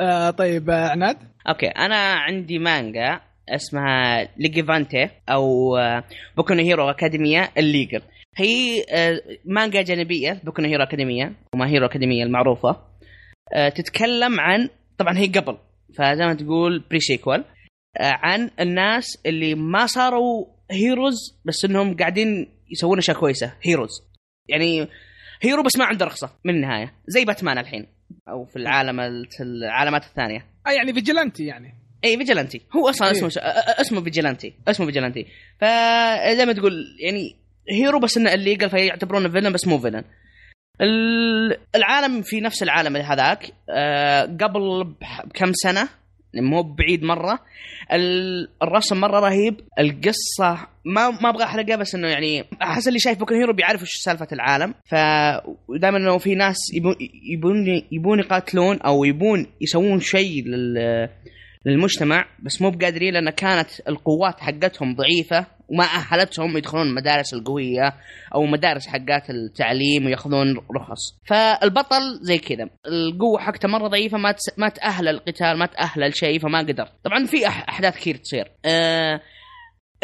[0.00, 1.16] آه طيب آه عناد؟
[1.48, 3.20] okay أنا عندي مانجا.
[3.48, 6.04] اسمها Vigilante أو آه،
[6.36, 8.02] بوكو هيرو اكاديميا Illegal.
[8.36, 12.76] هي آه، مانجا جانبية بوكو هيرو اكاديميا My Hero Academia المعروفة.
[13.54, 15.58] آه، تتكلم عن طبعا هي قبل
[15.98, 17.44] فزي ما تقول prequel
[18.00, 23.90] عن الناس اللي ما صاروا heroes بس إنهم قاعدين يسوون أشياء كويسة heroes
[24.48, 24.88] يعني
[25.42, 26.92] hero بس ما عنده رخصة من النهاية.
[27.06, 27.86] زي باتمان الحين
[28.28, 29.00] أو في العالم
[29.40, 30.46] العالمات الثانية.
[30.66, 31.74] آه يعني vigilante يعني.
[32.04, 33.12] اي vigilante هو أصلا إيه.
[33.14, 33.38] اسمه ش...
[33.80, 35.26] اسمه vigilante اسمه vigilante
[35.60, 37.36] فزي ما تقول يعني
[37.70, 40.04] hero بس إنه illegal فيعتبرونه villain بس مو villain
[40.80, 43.50] ال- العالم في نفس العالم هذاك.
[43.70, 45.88] آه، قبل بكم سنة؟
[46.34, 47.38] مو بعيد مرة.
[47.92, 49.60] ال- الرسم مرة رهيب.
[49.78, 53.90] القصة ما ما أبغى أحرقها بس إنه يعني أحس اللي شايف بوكن هيرو بيعرف إيش
[54.04, 54.74] سالفة العالم.
[54.84, 56.94] فدائما إنه في ناس يبون
[57.32, 61.08] يبون يبون يقاتلون أو يبون يسوون شيء لل
[61.66, 67.94] للمجتمع بس مو بقادرين لأن كانت القوات حقتهم ضعيفة وما أهلتهم يدخلون المدارس القوية
[68.34, 74.34] أو مدارس حقات التعليم ويأخذون رخص فالبطل زي كذا القوة حقته مرة ضعيفة ما.
[74.58, 77.46] ما تأهل القتال ما تأهل لشيء فما قدر طبعا في.
[77.46, 79.20] أحداث كثير تصير أه...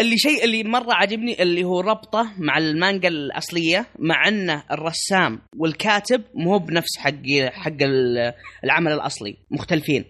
[0.01, 6.23] اللي شيء اللي مرة عجبني اللي هو ربطه مع المانجا الأصلية مع انه الرسام والكاتب
[6.35, 7.13] مو بنفس حق
[7.53, 8.33] حق ال-
[8.65, 10.05] العمل الأصلي مختلفين.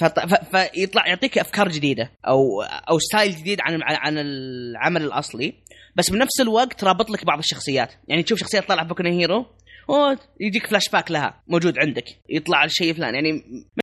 [0.00, 5.54] ف- فيطلع يعطيك أفكار جديدة أو أو style جديد عن عن العمل الأصلي.
[5.96, 7.92] بس بنفس الوقت رابط لك بعض الشخصيات.
[8.08, 9.46] يعني تشوف شخصية طلع بوكو نو هيرو
[9.90, 12.04] اوه يجيك فلاش باك لها موجود عندك.
[12.28, 13.14] يطلع الشيء فلان.
[13.14, 13.32] يعني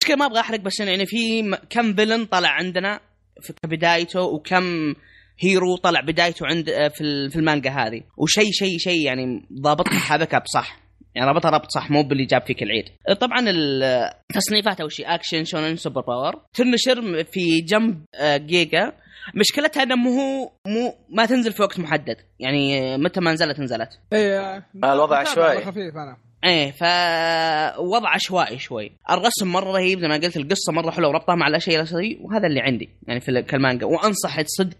[0.01, 2.99] مشكلة ما أبغى أحرق بس يعني في كم villain طلع عندنا
[3.41, 4.93] في بدايته بوكو
[5.39, 8.01] هيرو طلع بدايته عند آه، في في المانجا هذه.
[8.17, 10.79] وشيء شيء شيء يعني ضابطها حابكها بصح
[11.15, 12.85] يعني ربطها ربط صح مو باللي جاب فيك العيد.
[13.21, 16.35] طبعا ال- تصنيفات أول شيء أكشن شونن super power.
[16.53, 18.91] تنشر في جمب آه، جيجا.
[19.35, 22.15] مشكلتها إنه مو هو مو ما تنزل في وقت محدد.
[22.39, 23.89] يعني آه، متى ما نزلت نزلت.
[24.13, 25.61] إيه الوضع عشوائي.
[25.65, 26.17] خفيف أنا.
[26.45, 28.91] إيه فوضع عشوائي شوي.
[29.09, 32.59] الرسم مرة رهيب زي ما قلت القصة مرة حلوة وربطها مع الأشياء الاصليه وهذا اللي
[32.61, 34.77] عندي يعني في ال- كالمانجا وانصح صدق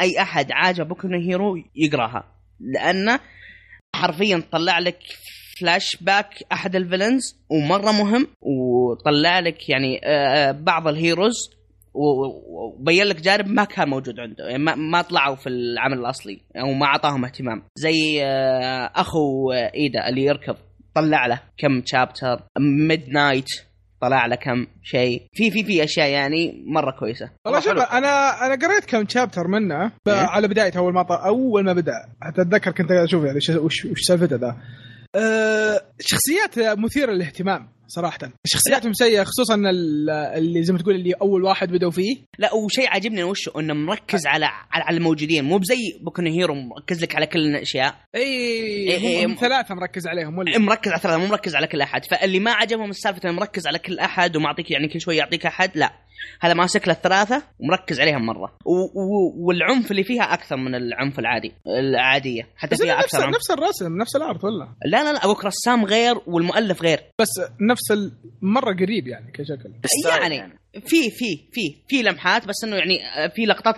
[0.00, 2.24] أي أحد عاجبه بوكو هيرو يقراها.
[2.60, 3.20] لأنه
[3.96, 4.98] حرفيا طلع لك
[5.60, 11.34] فلاش باك أحد ال villains ومرة مهم وطلع لك يعني آه، بعض ال heroes
[11.94, 16.86] وبين لك جانب ما كان موجود عنده يعني ما, طلعوا في العمل الأصلي أو ما
[16.86, 17.62] أعطاهم اهتمام.
[17.76, 20.56] زي آه، أخو آه، إيدا اللي يركض
[20.94, 23.48] طلع له كم chapter ميد نايت
[24.00, 27.72] طلع له كم شيء في في في أشياء يعني مرة كويسة والله شوف.
[27.72, 29.90] أنا أنا قريت كم chapter منه إيه.
[30.08, 31.06] على بدايته أول ما.
[31.26, 34.56] أول ما بدأ حتى أتذكر كنت أشوف يعني وش وش, وش سالفته ذا
[35.14, 38.18] أه شخصيات مثيرة للاهتمام صراحة.
[38.44, 42.16] الشخصيات مسيئه خصوصا ال- اللي زي ما تقول اللي أول واحد بدوا فيه.
[42.38, 45.44] لا وشيء عاجبني وش؟ إنه مركز على على الموجودين.
[45.44, 47.94] مو بزي بوكو هيرو مركز لك على كل الأشياء.
[48.14, 49.34] إي إيه، إيه.
[49.36, 52.04] ثلاثة مركز عليهم ولا؟ مركز على ثلاثة مو مركز على كل أحد.
[52.04, 55.70] فاللي ما عجبهم السالفة إنه مركز على كل أحد ومعطيك يعني كل شوي يعطيك أحد
[55.74, 55.90] لا.
[56.40, 58.56] هذا ماسك له الثلاثة ومركز عليهم مرة.
[58.66, 62.42] و- و- والعنف اللي فيها أكثر من العنف العادي العادية.
[62.56, 63.34] حتى فيها نفس أكثر عنف.
[63.36, 66.98] نفس الرسم نفس ال art ولا لا لا لا أبوك رسام غير والمؤلف غير.
[67.20, 67.28] بس
[67.70, 68.12] نفس ال...
[68.42, 69.72] مرة قريب يعني كشكل.
[69.86, 72.98] style يعني في في في في لمحات بس إنه يعني
[73.30, 73.76] في لقطات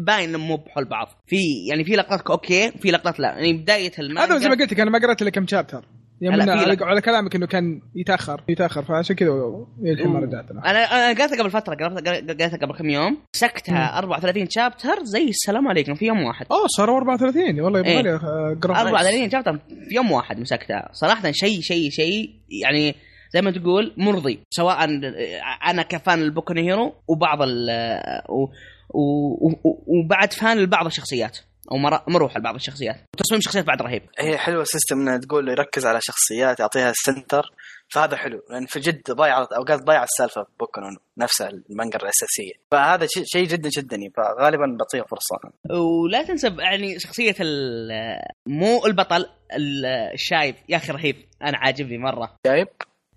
[0.00, 1.08] باين مو بحول بعض.
[1.26, 1.36] في
[1.70, 3.28] يعني في لقطات أوكي في لقطات لا.
[3.28, 5.84] يعني بداية المانجا هذا زي ما قلت لك أنا ما قريت إلا كم chapter
[6.20, 6.42] يعني
[6.82, 9.30] على, كلامك إنه كان يتأخر يتأخر فعشان كذا
[9.84, 14.46] الحين ما رجعت له أنا أنا قريتها قبل فترة قريتها قبل كم يوم مسكتها 34
[14.50, 16.46] شابتر زي السلام عليكم في يوم واحد.
[16.50, 18.02] أوه صاروا 34 والله يبغى.
[18.02, 20.88] لي اقرا 34 شابتر في يوم واحد مسكتها.
[20.92, 22.30] صراحة شيء شيء شيء
[22.62, 22.94] يعني
[23.34, 24.84] زي ما تقول مرضي سواء
[25.70, 27.68] أنا كفان البوكو هيرو وبعض ال
[28.94, 31.38] و- وبعد فان لبعض الشخصيات.
[31.72, 32.96] أو مر- مروح لبعض الشخصيات.
[33.14, 34.02] وتصميم الشخصيات بعد رهيب.
[34.18, 37.50] هي حلوة system إنها تقول يركز على شخصيات يعطيها ال center.
[37.88, 40.86] فهذا حلو لأن في جد ضيع أوقات ضيع السالفة في بوكو نو
[41.18, 45.36] نفسها المانجا الاساسيه فهذا شيء جدا شدني فغالبا بعطيه فرصة.
[45.70, 50.54] ولا تنسى يعني شخصية ال- مو البطل ال- الشايب.
[50.68, 51.16] يا أخي رهيب.
[51.42, 52.36] أنا عاجبني مرة.
[52.46, 52.68] جايب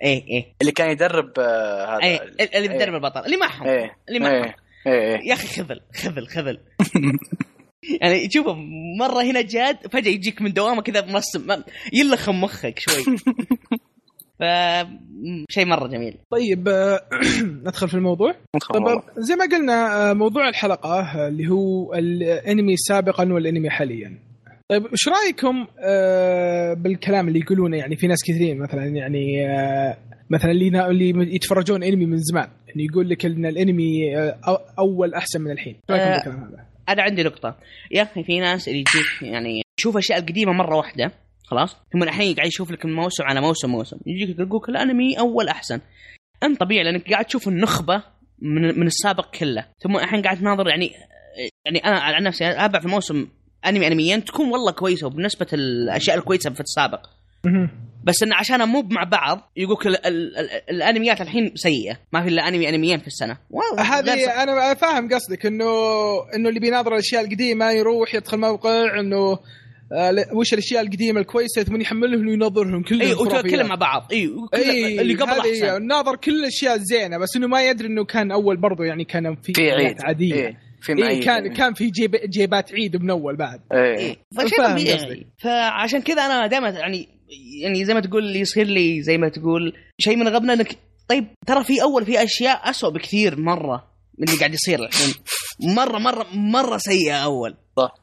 [0.04, 0.54] إيه إيه.
[0.62, 2.04] اللي كان يدرب آه، هذا.
[2.04, 3.26] إيه اللي بيدرب البطل.
[3.26, 3.68] اللي معهم.
[3.68, 3.96] إيه.
[4.10, 4.34] اللي معهم.
[4.44, 4.56] إيه
[4.88, 5.30] إيه.
[5.30, 6.60] يا أخي خذل خذل خذل.
[8.02, 8.54] يعني تشوفه
[9.00, 11.48] مرة هنا جاد فجأة يجيك من دوامه كذا مرسم
[11.94, 13.18] يلخم مخك شوي.
[14.40, 14.44] ف
[15.50, 16.18] شيء مرة جميل.
[16.32, 17.00] طيب آه،
[17.66, 18.32] ندخل في الموضوع.
[18.70, 19.04] طب الموضوع.
[19.18, 24.20] زي ما قلنا آه، موضوع الحلقة آه، اللي هو الانمي سابقا والانمي حاليا.
[24.70, 25.66] طيب إيش رأيكم
[26.84, 29.48] بالكلام اللي يقولونه؟ يعني في ناس كثيرين مثلا يعني
[30.30, 35.14] مثلا اللي نا- اللي يتفرجون انمي من زمان يعني يقول لك إن الانمي أو- أول
[35.14, 35.74] أحسن من الحين.
[35.74, 37.58] إيش رأيكم بالكلام هذا؟ أنا عندي نقطة.
[37.92, 41.12] يا أخي في ناس اللي يجيك يعني يشوف أشياء قديمة مرة واحدة
[41.46, 43.98] خلاص؟ ثم الحين قاعد يشوف لك الموسم على موسم موسم.
[44.06, 45.82] يجيك يقول لك الانمي أول أحسن.
[46.44, 48.04] أنت طبيعي لأنك قاعد تشوف النخبة
[48.40, 49.66] من من السابق كله.
[49.80, 50.92] ثم الحين قاعد تناظر يعني
[51.66, 53.28] يعني أنا عن نفسي أتابع في موسم
[53.66, 57.06] أنمي أنميين تكون والله كويسة وبالنسبة الأشياء الكويسة في السابق.
[58.08, 62.28] بس إن عشان مو مع بعض يقولك ال- ال- ال- الأنميات الحين سيئة ما في
[62.30, 63.10] إلا أنمي أنميين في
[63.78, 63.92] صح.
[63.94, 65.66] هذه أنا فاهم قصدك انه
[66.36, 69.40] إنه اللي بيناظر الأشياء القديمة يروح يدخل موقع إنه
[69.94, 73.14] آه وش الأشياء القديمة الكويسة ثم يحملهم وينظرهم كلهم اي.
[73.14, 77.70] وكلهم مع بعض اي اي اللي قبل أحسن ناظر كل الأشياء الزينه بس إنه ما
[77.70, 80.58] يدري إنه كان أول برضو يعني كان في في عيد عادية إيه.
[80.82, 81.56] في اي معيد كان يعني.
[81.56, 83.98] كان في جيب جيبات عيد من أول بعد إيه.
[83.98, 84.16] إيه.
[84.38, 85.26] فشيء فاهم طبيعي.
[85.44, 87.17] فعشان كذا أنا دائما يعني
[87.64, 90.78] يعني زي ما تقول يصير لي زي ما تقول شيء من غبنا انك
[91.10, 94.80] طيب ترى في أول في أشياء أسوأ بكثير مرة من اللي قاعد يصير.
[94.86, 95.14] الحين
[95.76, 97.58] مره مره مرة سيئة أول.
[97.78, 97.96] صح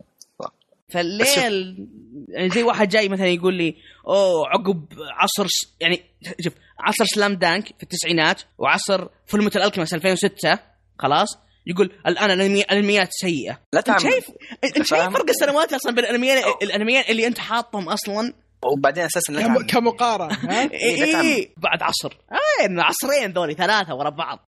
[0.88, 1.88] فالليل
[2.28, 3.74] يعني زي واحد جاي مثلا يقول لي
[4.06, 5.46] أوه عقب عصر
[5.80, 6.00] يعني
[6.40, 10.58] شوف عصر سلام دانك في التسعينات وعصر فيلم الالكيماس 2006
[10.98, 13.60] خلاص يقول الآن الأنميات سيئة.
[13.72, 14.30] لا أنت تعمل شايف
[14.64, 18.32] أنت شايف؟ فرق السنوات أصلا بين الانميين الأنميين اللي أنت حاطهم أصلا؟
[18.72, 19.66] وبعدين أساسا كم.
[19.66, 21.24] كمقارنة ها إيه، تعمل.
[21.27, 24.48] اي بعد عصر اي إنه عصرين ذولي ثلاثة ورا بعض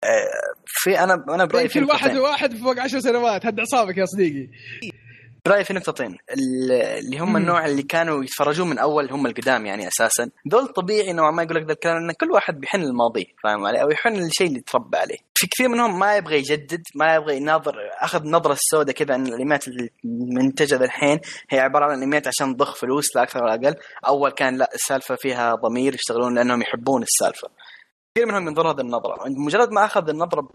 [0.66, 2.16] في أنا أنا برأيي في كل واحد.
[2.16, 4.48] واحد فوق عشر سنوات هد اعصابك يا صديقي
[5.46, 6.16] برايي في نقطتين.
[6.30, 7.36] ال- اللي هم.
[7.36, 10.30] النوع اللي كانوا يتفرجون من أول هم القدام يعني أساسا.
[10.48, 13.82] ذول طبيعي نوعا ما يقول لك ذا الكلام إن كل واحد بيحن للماضي فاهم علي؟
[13.82, 15.16] أو يحن للشيء اللي تربى عليه.
[15.34, 19.64] في كثير منهم ما يبغى يجدد ما يبغى يناظر أخذ نظرة السوداء كذا ان الانميات
[20.04, 21.20] المنتجه الحين.
[21.50, 23.74] هي عبارة عن انميات عشان تضخ فلوس لا أكثر ولا أقل.
[24.06, 27.48] أول كان لا السالفة فيها ضمير يشتغلون لأنهم يحبون السالفة.
[28.14, 29.16] كثير منهم ينظر هذه النظرة.
[29.46, 30.48] مجرد ما أخذ النظرة.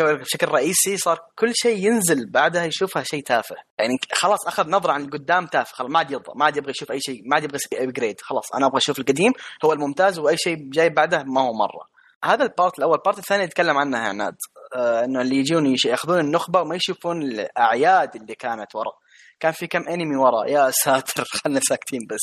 [0.00, 3.56] بشكل رئيسي صار كل شيء ينزل بعدها يشوفها شيء تافه.
[3.78, 6.90] يعني خلاص أخذ نظرة عن القدام تافه خلاص ما عاد يرضى ما عاد يبغى يشوف
[6.90, 9.32] أي شيء ما عاد يبغى upgrade خلاص أنا أبغى أشوف القديم
[9.64, 11.88] هو الممتاز وأي شيء جاي بعده ما هو مرة.
[12.24, 14.36] هذا ال part الأول ال part الثاني يتكلم عنها عناد.
[14.76, 18.92] آه إنه اللي يجون يأخذون النخبة وما يشوفون الأعياد اللي كانت ورا.
[19.40, 20.46] كان في كم انمي ورا.
[20.46, 22.22] يا ساتر خلنا ساكتين بس.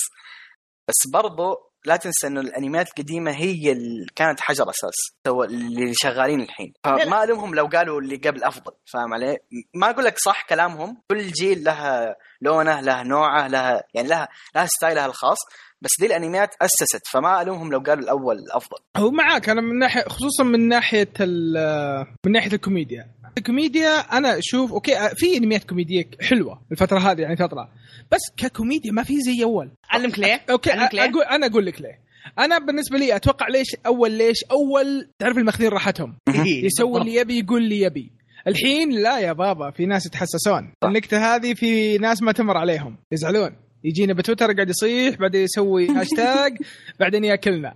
[0.87, 4.93] بس برضو لا تنسى إنه الانميات القديمة هي اللي كانت حجر أساس.
[5.27, 6.73] اللي شغالين الحين.
[6.83, 9.37] فما ألومهم لو قالوا اللي قبل أفضل فاهم علي؟
[9.75, 10.97] ما أقول لك صح كلامهم.
[11.11, 15.37] كل جيل لها لونه له نوعه لها يعني لها لها ستايلها الخاص
[15.81, 17.07] بس دي الانميات أسست.
[17.11, 18.77] فما ألومهم لو قالوا الأول أفضل.
[18.97, 23.07] هو معاك أنا من ناحيه خصوصا من ناحية ال- من ناحية الكوميديا.
[23.37, 27.69] الكوميديا أنا أشوف أوكي في أنميات كوميدية حلوة الفترة هذه يعني تطلع
[28.11, 29.71] بس ككوميديا ما في زي أول.
[29.89, 31.99] علمك ليه؟ أوكي علمك ليه؟ أقول أنا أقول لك ليه.
[32.39, 36.17] أنا بالنسبة لي أتوقع ليش أول ليش أول تعرف الماخذين راحتهم.
[36.45, 37.01] إيه، يسوي.
[37.01, 38.11] اللي يبي يقول اللي يبي.
[38.47, 40.73] الحين لا يا بابا في ناس يتحسسون.
[40.83, 42.97] النكتة هذه في ناس ما تمر عليهم.
[43.11, 43.55] يزعلون.
[43.83, 46.57] يجينا بتويتر قاعد يصيح بعدين يسوي هاشتاج
[46.99, 47.73] بعدين ياكلنا.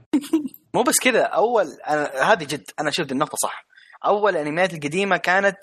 [0.73, 3.65] مو بس كذا أول أنا هذه جد أنا شفت النقطة صح.
[4.05, 5.57] أول الانميات القديمة كانت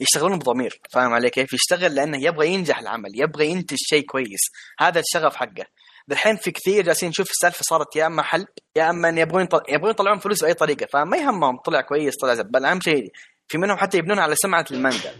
[0.00, 4.40] يشتغلون بضمير فاهم علي كيف؟ يشتغل لأنه يبغى ينجح العمل يبغى ينتج شيء كويس.
[4.78, 5.64] هذا الشغف حقه.
[6.12, 8.46] الحين في كثير جالسين نشوف السالفة صارت يا أما حلب
[8.76, 9.60] يا أما يبغون يطل...
[9.68, 13.12] يبغون يطلعون فلوس بأي طريقة فما يهمهم طلع كويس طلع زبال أهم شيء
[13.48, 15.12] في منهم حتى يبنون على سمعة المانجا.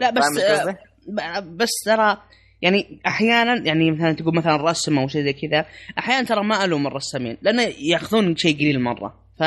[0.00, 2.22] لا بس؟ آه، بس ترى
[2.62, 5.66] يعني أحيانا يعني مثلا تقول مثلا رسم أو شيء زي كذا
[5.98, 9.24] أحيانا ترى ما ألوم الرسامين لأنه يأخذون شيء قليل مرة.
[9.38, 9.42] ف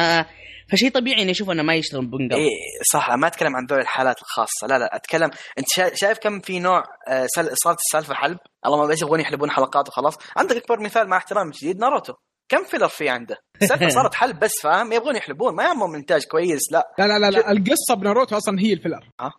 [0.71, 2.49] فشيء طبيعي اني أشوف إنه ما يشتغل بنقل إيه
[2.93, 6.60] صح ما أتكلم عن ذول الحالات الخاصة لا لا أتكلم أنت شا- شايف كم في
[6.60, 7.27] نوع آه،
[7.63, 10.17] صارت السالفة حلب؟ الله ما يبغون يحلبون حلقات وخلاص.
[10.38, 12.13] عندك أكبر مثال مع احترامي الشديد ناروتو.
[12.49, 16.62] كم filler في عنده؟ السالفه صارت حلب بس فاهم؟ يبغون يحلبون ما يهمهم إنتاج كويس
[16.71, 16.88] لا.
[16.99, 17.51] لا لا لا, لا.
[17.51, 19.33] القصة بناروتو أصلا هي ال filler ها؟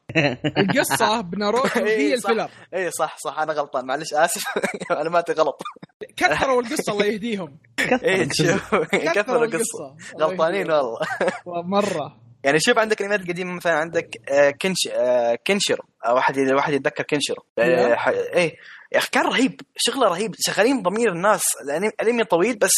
[0.58, 2.30] القصة بناروتو هي إيه، صح.
[2.30, 3.38] الفيلر اي صح صح.
[3.38, 3.86] أنا غلطان.
[3.86, 4.44] معلش آسف.
[4.90, 5.62] معلوماتي غلط.
[6.16, 7.58] كثروا القصة الله يهديهم.
[8.04, 9.96] إيه شوف كثر القصة.
[10.20, 10.82] غلطانين الله
[11.46, 11.62] والله.
[11.68, 12.20] مرة.
[12.44, 17.04] يعني شوف عندك الانميات القديمه مثلا عندك آه، كنش آه، كنشرو آه، واحد واحد يتذكر
[17.04, 17.62] كنشرو آه،
[18.34, 18.56] إيه.
[18.92, 19.60] يا أخي كان رهيب.
[19.76, 20.34] شغلة رهيب.
[20.38, 21.42] شغالين ضمير الناس.
[22.00, 22.72] الأنمي طويل بس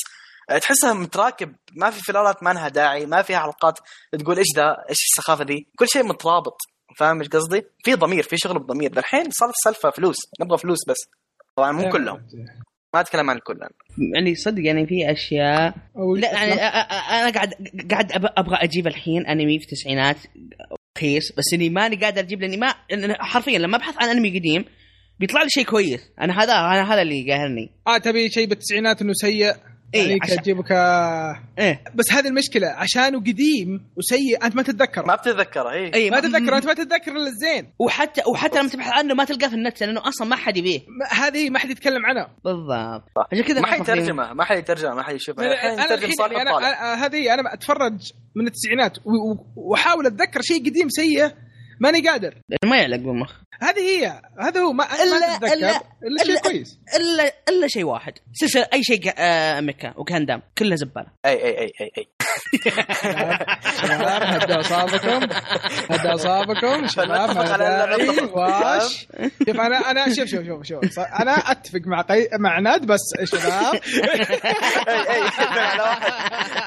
[0.58, 3.78] تحسها متراكب ما في فلالات ما لها داعي ما فيها حلقات
[4.18, 5.66] تقول إيش ذا إيش السخافة ذي.
[5.78, 6.56] كل شيء مترابط
[6.98, 8.98] فاهم إيش قصدي؟ في ضمير في شغل بضمير.
[8.98, 10.96] الحين صارت السالفه فلوس نبغى فلوس بس.
[11.56, 12.26] طبعا مو كلهم.
[12.94, 13.70] ما أتكلم عن الكل أنا.
[14.14, 17.54] يعني صدق يعني في أشياء أو لا يعني أنا قاعد
[17.90, 20.16] قاعد أبغى أجيب الحين أنمي في التسعينات
[20.98, 22.74] رخيص بس إني ماني قادر أجيب لأني ما
[23.20, 24.64] حرفيا لما أبحث عن أنمي قديم
[25.20, 26.00] بيطلع لي شيء كويس.
[26.20, 27.70] أنا هذا أنا هذا اللي قاهرني.
[27.86, 29.54] آه تبي شيء بالتسعينات إنه سيء؟
[29.94, 30.72] إيه، يعني عشان- تجيبك
[31.58, 31.84] إيه.
[31.94, 35.02] بس هذه المشكلة عشانه قديم وسيء أنت ما تتذكره.
[35.06, 37.72] ما بتتذكره اي اي ما تتذكره أنت ما تتذكر إلا الزين.
[37.78, 40.80] وحتى وحتى لما تبحث عنه ما تلقاه في النت لأنه أصلا ما حد يبيه.
[41.10, 42.34] هذه ما حد يتكلم عنها.
[42.44, 43.08] بالضبط.
[43.32, 47.34] عشان كذا ما حد يترجمه ما حد يترجمه ما حد يشوفه أنا يعني أنا هذه
[47.34, 48.98] أنا اتفرج من التسعينات
[49.56, 51.30] وأحاول أتذكر شيء قديم سيء
[51.80, 52.34] ماني قادر.
[52.64, 53.32] ما يعلق بالمخ.
[53.62, 56.78] هذه هي هذا هو ما تتذكر؟ إلا- إلا شيء كويس.
[56.96, 58.12] الا إلا شيء واحد.
[58.32, 61.06] سلسلة أي شيء آه mecha وكاندام كلها زبالة.
[61.26, 62.08] اي اي اي اي أي.
[63.82, 65.28] شباب هدوا أصابكم.
[65.90, 66.86] هدوا أصابكم.
[66.86, 67.36] شباب.
[68.36, 69.06] واش؟
[69.48, 70.98] شوف أنا أنا شوف شوف شوف شوف.
[71.00, 72.28] أنا أتفق مع قي...
[72.38, 73.74] مع ناد بس شباب.
[73.74, 75.20] اي أي.
[75.50, 76.12] على واحد.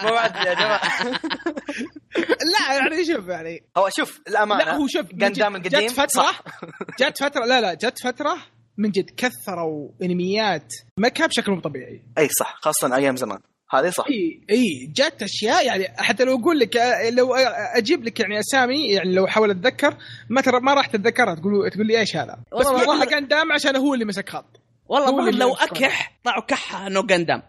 [0.05, 0.81] مو وعد يا جماعة.
[2.17, 6.41] لا يعني شوف يعني هو شوف الأمانة لا هو شوف جد- القديم جت فترة صح.
[6.99, 8.37] جت فترة لا لا جت فترة
[8.77, 12.01] من جد كثروا أنميات مكة بشكل مو طبيعي.
[12.17, 13.39] أي صح خاصة أيام زمان.
[13.71, 14.05] هذه صح.
[14.09, 16.77] إي إي جت أشياء يعني حتى لو أقول لك
[17.11, 17.35] لو
[17.75, 19.97] أجيب لك يعني أسامي يعني لو أحاول أتذكر
[20.29, 21.35] ما ترى ما راح تتذكرها.
[21.35, 24.59] تقول تقول لي إيش هذا؟ بس والله- والله كان دام عشان هو اللي مسك خط.
[24.85, 25.53] والله لو.
[25.53, 27.41] أكح طلعوا كحة إنه جاندام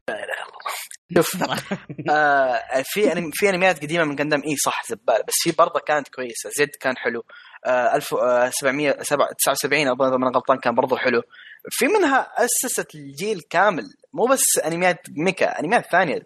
[1.16, 1.42] شوف
[2.10, 3.30] آه في أنم...
[3.32, 6.50] في أنميات قديمة من جندم إي صح زبالة بس في برضه كانت كويسة.
[6.58, 7.24] زد كان حلو.
[7.66, 11.22] آه 1779 أظن إذا ما غلطان كان برضه حلو.
[11.70, 16.18] في منها أسست الجيل كامل مو بس أنميات mecha أنميات ثانية.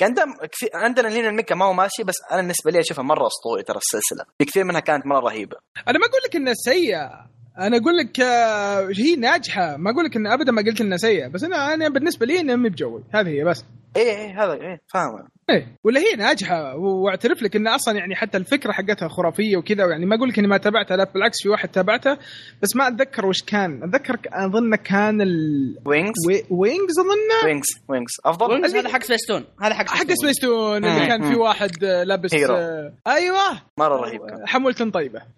[0.00, 3.26] جندم كثير عندنا هنا ال mecha ما هو ماشي بس أنا بالنسبة لي أشوفها مرة
[3.26, 4.24] أسطوري ترى السلسلة.
[4.38, 5.56] في كثير منها كانت مرة رهيبة.
[5.88, 7.10] أنا ما أقول لك إنها سيئة.
[7.58, 9.76] أنا أقول لك آه، هي ناجحة.
[9.76, 12.56] ما أقول لك إن ابدا ما قلت إنها سيئة بس أنا أنا بالنسبة لي إنها
[12.56, 13.04] مي بجوي.
[13.14, 13.64] هذه هي بس.
[13.96, 15.28] اي اي هذا اي فاهم.
[15.50, 20.06] إيه ولا هي ناجحة واعترف لك إن أصلا يعني حتى الفكرة حقتها خرافية وكذا يعني
[20.06, 22.18] ما أقول لك إني ما تابعتها لا بالعكس في واحد تابعته
[22.62, 23.82] بس ما أتذكر وش كان.
[23.82, 29.44] أتذكر أظن كان ال وينجز وي- وينجز أظن؟ وينجز وينجز أفضل؟ وينجز هذا حق سبيستون
[29.62, 31.06] هذا حق حق سبيستون اللي.
[31.06, 31.34] كان في.
[31.36, 32.54] واحد آه، لابس هيرو.
[32.54, 33.38] آه، أيوه.
[33.78, 34.46] مرة رهيب كان.
[34.48, 35.22] حمولة طيبة.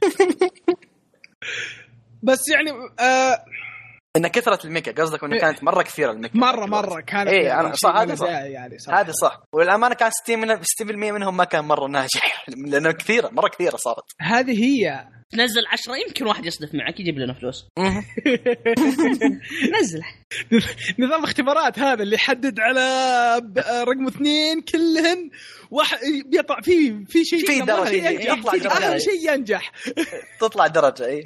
[2.22, 3.44] بس يعني آه
[4.16, 4.92] ان كثره ال mecha.
[5.02, 5.40] قصدك انه إيه.
[5.40, 6.38] كانت مرة كثيرة ال mecha.
[6.38, 8.26] مرة مرة كانت إيه، يعني أنا- شيء صح، هذا صح.
[8.28, 9.00] يعني صراحة.
[9.00, 9.42] هذا صح.
[9.52, 12.44] وللامانه كان 60 من 60% منهم ما كان مرة ناجح.
[12.70, 14.04] لأنه كثيرة مرة كثيرة صارت.
[14.20, 15.08] هذه هي.
[15.34, 17.66] نزل عشرة يمكن واحد يصدف معك يجيب لنا فلوس.
[19.80, 20.00] نزل.
[20.98, 22.80] نظام اختبارات هذا اللي يحدد على
[23.82, 25.30] رقم اثنين كلهن
[25.70, 28.66] واحد بيطلع في في شيء في درجة.
[28.66, 29.72] اخر شيء ينجح.
[30.40, 31.24] تطلع درجة اي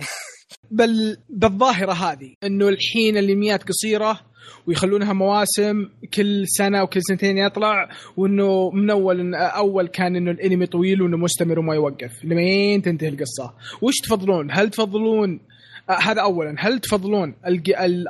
[0.71, 4.21] بل بالظاهرة هذه إنه الحين الانميات قصيرة
[4.67, 11.03] ويخلونها مواسم كل سنة وكل سنتين يطلع وإنه من أول أول كان إنه الأنمي طويل
[11.03, 15.41] وإنه مستمر وما يوقف لمين تنتهي القصة؟ وش تفضلون؟ هل تفضلون؟
[15.91, 17.35] آه هذا اولا هل تفضلون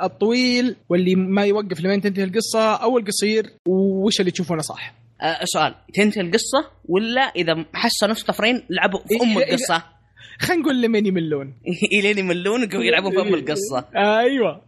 [0.03, 5.75] الطويل واللي ما يوقف لمين تنتهي القصة؟ أو القصير وش اللي تشوفونه صح؟ آه سؤال
[5.95, 9.98] تنتهي القصة ولا إذا حسوا نفس طفرين لعبوا في أم إيه، إيه، القصة؟
[10.43, 11.55] خلينا نقول لمين يملون
[12.01, 13.85] الين يملون ويقوموا يلعبون في ام القصة.
[14.21, 14.63] أيوه.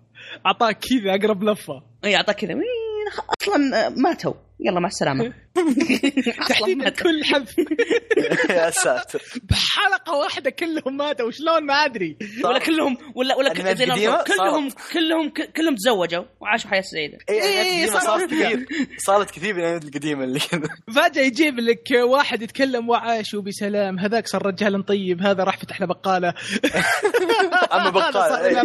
[0.46, 1.82] أعطاك كذا أقرب لفة.
[2.04, 2.54] يعطيك كذا.
[2.54, 2.64] مين
[3.42, 4.34] أصلا ماتوا.
[4.60, 5.24] يلا مع السلامة.
[5.56, 6.88] أصلاً تحديدا.
[6.88, 7.54] كل حذف
[8.50, 9.22] يا ساتر.
[9.42, 11.30] بحلقة واحدة كلهم ماتوا.
[11.30, 12.16] شلون؟ ما أدري.
[12.44, 17.18] ولا كلهم ولا ولا ناروتو، كلهم كلهم كلهم تزوجوا وعاشوا حياة سعيدة.
[17.30, 18.66] اي إيه، صار- صارت كثير.
[18.98, 20.68] صارت كثير من القديمة اللي كذا.
[20.94, 23.98] فجأة يجيب لك واحد يتكلم وعاشوا بسلام.
[23.98, 25.22] هذاك صار رجال طيب.
[25.22, 26.34] هذا راح فتح له بقالة.
[27.72, 28.60] عم هذا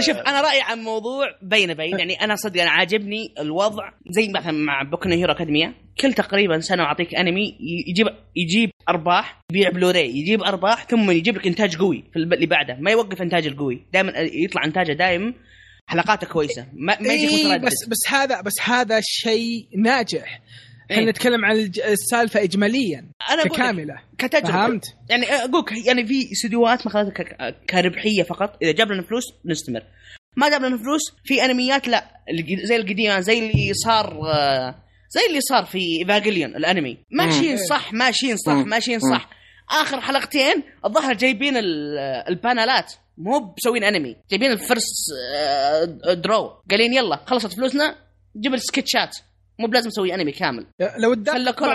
[0.00, 3.90] شوف أنا رأيي عن موضوع بين بين يعني أنا صدق أنا عاجبني الوضع.
[4.10, 7.56] زي مثلا مع بوكو نو هيرو اكاديميا كل تقريبا سنة أعطيك أنمي
[7.88, 12.76] يجيب يجيب أرباح يبيع بلوراي يجيب أرباح ثم يجيب لك إنتاج قوي في اللي بعده.
[12.80, 15.34] ما يوقف إنتاج القوي دائما يطلع إنتاجه دائم
[15.86, 16.66] حلقاته كويسة.
[16.72, 17.88] ما, ما يجيك إيه متردد بس.
[17.88, 20.40] بس هذا بس هذا شيء ناجح.
[20.90, 20.96] إيه.
[20.96, 21.56] خلينا نتكلم عن
[21.88, 28.56] السالفة اجماليا أنا ككاملة كتجربة فهمت؟ يعني أقولك يعني في استديوهات ما اخذتها كربحية فقط
[28.62, 29.82] إذا جاب لنا فلوس نستمر
[30.36, 32.04] ما جاب لنا فلوس في أنميات لا
[32.64, 34.74] زي القديمه زي اللي صار آه،
[35.10, 37.66] زي اللي صار في ايفانجيليون الأنمي ماشيين مم.
[37.70, 38.52] صح ماشيين صح.
[38.52, 39.00] ماشيين.
[39.00, 39.30] صح
[39.70, 44.84] آخر حلقتين الظاهر جايبين ال- البانلات مو مسوين أنمي جايبين الفرس
[45.36, 47.96] آه، درو قالين يلا خلصت فلوسنا
[48.36, 49.16] جيب السكتشات
[49.58, 50.66] مو بلازم نسوي انمي كامل.
[50.98, 51.14] لو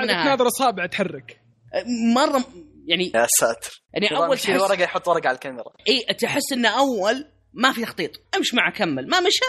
[0.04, 0.24] منها.
[0.24, 1.42] تناظر اصابع تحرك.
[1.74, 1.84] آه،
[2.16, 2.44] مرة
[2.86, 3.82] يعني يا ساتر.
[3.94, 5.72] يعني أول شيء تحس ورقة يحط ورقة على الكاميرا.
[5.88, 8.12] إي تحس إنه أول ما في تخطيط.
[8.36, 9.10] امش معه كمل.
[9.10, 9.46] ما مشى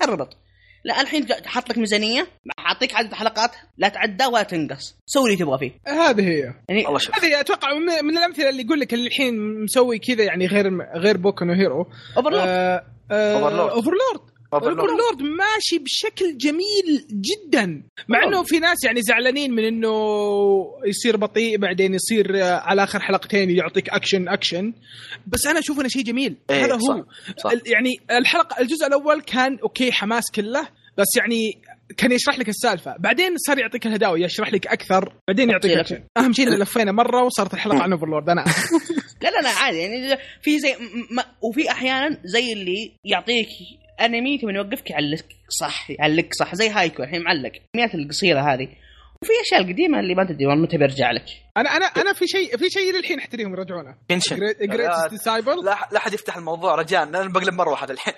[0.00, 0.36] خربط.
[0.84, 2.26] لا الحين حط لك ميزانية
[2.58, 4.96] حاعطيك عدد حلقات لا تعدى ولا تنقص.
[5.06, 5.92] سوي اللي تبغى فيه.
[5.92, 6.54] هذه هي.
[6.68, 10.24] يعني والله شوف هذه أتوقع من من الأمثلة اللي يقول لك اللي الحين مسوي كذا
[10.24, 11.86] يعني غير غير بوكو نو هيرو.
[12.16, 14.37] اوفرلورد آه، آه، Overlord.
[14.54, 14.78] اوفرلورد.
[14.80, 19.92] اوفرلورد ماشي بشكل جميل جدا مع إنه في ناس يعني زعلانين من إنه
[20.86, 24.72] يصير بطيء بعدين يصير على آخر حلقتين يعطيك اكشن اكشن
[25.26, 26.36] بس أنا أشوف إنه شيء جميل.
[26.50, 27.04] إيه، هذا صح، هو
[27.44, 27.50] صح.
[27.66, 30.68] يعني الحلقة الجزء الأول كان أوكي حماس كله
[30.98, 31.58] بس يعني
[31.96, 32.94] كان يشرح لك السالفة.
[32.98, 37.54] بعدين صار يعطيك الهداوي يشرح لك أكثر بعدين يعطيك اكشن أهم شيء لفينا مرة وصارت
[37.54, 38.44] الحلقة عن اوفرلورد أنا.
[39.22, 39.78] لا لا لا عادي.
[39.78, 43.48] يعني في زي م- م- وفي أحيانا زي اللي يعطيك
[44.00, 46.54] انمي ثم يوقفك يعلق صح يعلق صح.
[46.54, 47.52] زي هايكو الحين معلق.
[47.74, 48.68] الانميات القصيرة هذه.
[49.22, 51.24] وفي أشياء القديمة اللي ما تدري متى بيرجع لك.
[51.56, 55.98] أنا أنا أنا في شيء في شيء للحين احتريهم يرجعونه Kenichi Great Disciple لا لا
[55.98, 56.74] أحد يفتح الموضوع.
[56.74, 58.14] رجاء أنا بقلب مروحه الحين.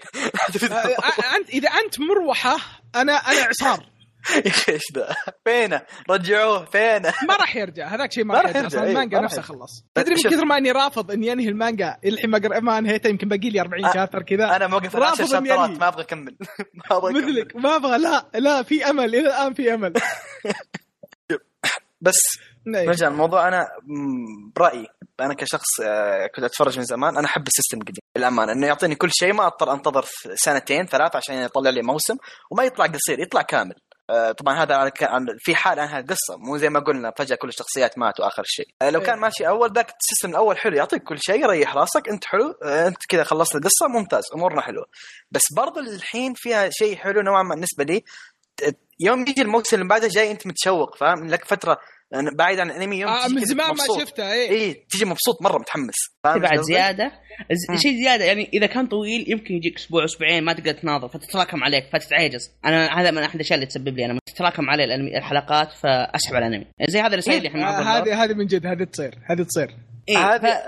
[1.36, 2.56] أنت إذا أنت مروحة
[2.96, 3.86] أنا أنا اعصار
[4.46, 8.66] يا أخي إيش ذا؟ فينه؟ رجعوه فينه؟ ما راح يرجع هذاك شيء ما راح يرجع
[8.66, 9.42] أصلا إيه، المانجا نفسها.
[9.42, 10.30] خلص تدري من.
[10.30, 13.84] كثر ما أني رافض اني انهي المانجا الحين ما ما انهيتها يمكن باقي لي 40
[13.84, 15.70] آه، chapter كذا أنا موقف على 10 رافض شابترات.
[15.70, 16.36] ما أبغى أكمل
[16.90, 17.12] ما أبغى.
[17.12, 19.92] مثلك ما أبغى لا لا في أمل إلى الآن في أمل
[22.00, 22.18] بس
[22.66, 22.86] إيه.
[22.86, 23.68] نرجع الموضوع أنا
[24.56, 24.86] برأيي
[25.20, 28.94] أنا كشخص آه، كنت أتفرج من زمان أنا أحب ال system القديم للأمانة إنه يعطيني
[28.94, 30.04] كل شيء ما أضطر أنتظر
[30.34, 32.16] سنتين ثلاث عشان يطلع لي موسم
[32.50, 33.74] وما يطلع قصير يطلع كامل
[34.38, 37.48] طبعا هذا على ك- عن- في حال أنها قصة مو زي ما قلنا فجأة كل
[37.48, 38.66] الشخصيات ماتوا آخر شيء.
[38.82, 39.20] آه، لو كان إيه.
[39.20, 42.88] ماشي أول ذاك ال system الأول حلو يعطيك كل شيء يريح راسك أنت حلو آه،
[42.88, 44.86] أنت كذا خلصت القصة ممتاز أمورنا حلوة.
[45.30, 48.04] بس برضو الحين فيها شيء حلو نوعا ما بالنسبة لي
[49.00, 51.78] يوم يجي الموسم اللي بعده جاي أنت متشوق فاهم؟ لك فترة
[52.14, 54.00] آه، بعيد عن الأنمي يوم آه تجي من زمان ما.
[54.00, 55.94] شفتها اي اي تيجي مبسوط مرة متحمس
[56.24, 57.12] فاهم بعد؟ زيادة.
[57.76, 61.84] شيء زيادة يعني إذا كان طويل يمكن يجيك أسبوع أسبوعين ما تقدر تناظر فتتراكم عليك
[61.92, 66.46] فتتعجز أنا هذا من أحد الأشياء اللي تسبب لي أنا تتراكم علي الحلقات فأسحب على
[66.46, 67.82] الأنمي زي هذا اللي صاير لي الحين مع آه،.
[67.82, 69.76] هذه هذه من جد هذه تصير هذه تصير
[70.08, 70.62] إيه، ف-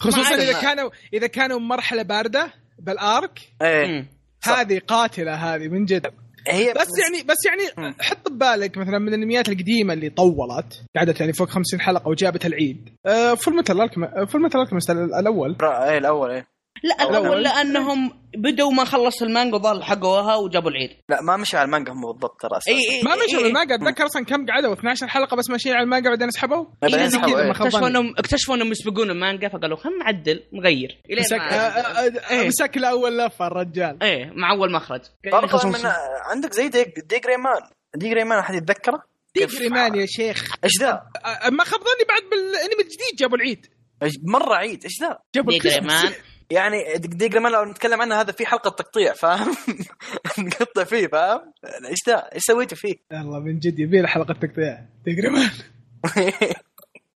[0.00, 0.34] خصوصا.
[0.34, 4.06] إذا كانوا إذا كانوا مرحلة باردة بالآرك إيه.
[4.44, 6.06] هذه قاتلة هذه من جد
[6.48, 7.94] هي بس يعني بس يعني.
[8.00, 12.88] حط ببالك مثلا من الانميات القديمة اللي طولت قعدت يعني فوق 50 حلقة وجابت العيد.
[13.36, 15.56] Fullmetal Alchem Fullmetal Alchemist الأول.
[15.62, 16.46] إيه الأول إيه.
[16.84, 17.02] لا.
[17.10, 21.92] الأول لأنهم بدوا ما خلصوا المانجا ظل حقوها وجابوا العيد لا ما مشي على المانجا
[21.92, 22.58] هم بالضبط ترى.
[22.68, 23.46] إي إي ما مشوا إيه.
[23.46, 27.34] المانجا أتذكر أصلا كم قعدوا 12 حلقة بس ماشيين على المانجا بعدين سحبوا بعدين سحبوا،
[27.34, 27.44] كذا.
[27.44, 27.88] ما اكتشفوا.
[27.88, 31.40] انهم اكتشفوا إنهم يسبقون المانجا فقالوا خلينا نعدل نغير مسك
[32.30, 32.48] إيه.
[32.48, 35.00] مسك له اول لفة الرجال إيه مع أول مخرج
[35.32, 35.80] برضه من
[36.30, 37.60] عندك زي دي دي D.Gray-man
[37.96, 39.02] D.Gray-man أحد يتذكره؟
[39.34, 41.02] D.Gray-man يا شيخ إيش ذا؟
[41.52, 43.66] ما خاب ظني بعد بالأنمي الجديد جابوا العيد
[44.04, 46.12] إيش- مرة عيد إيش ذا؟ جابوا D.Gray-man
[46.50, 49.54] يعني D.Gray-man لو نتكلم عنه هذا في حلقة تقطيع فاهم؟
[50.38, 51.40] نقطع فيه فاهم؟
[51.90, 55.50] إيش ذا؟ إيش سويتوا فيه؟ والله من جد يبي له حلقة تقطيع مان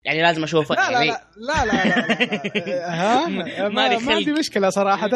[0.05, 2.95] يعني لازم أشوفه لا لا يعني لا لا لا, لا, لا.
[2.95, 3.29] ها
[3.68, 4.33] ما, ما عندي.
[4.33, 5.09] مشكلة صراحة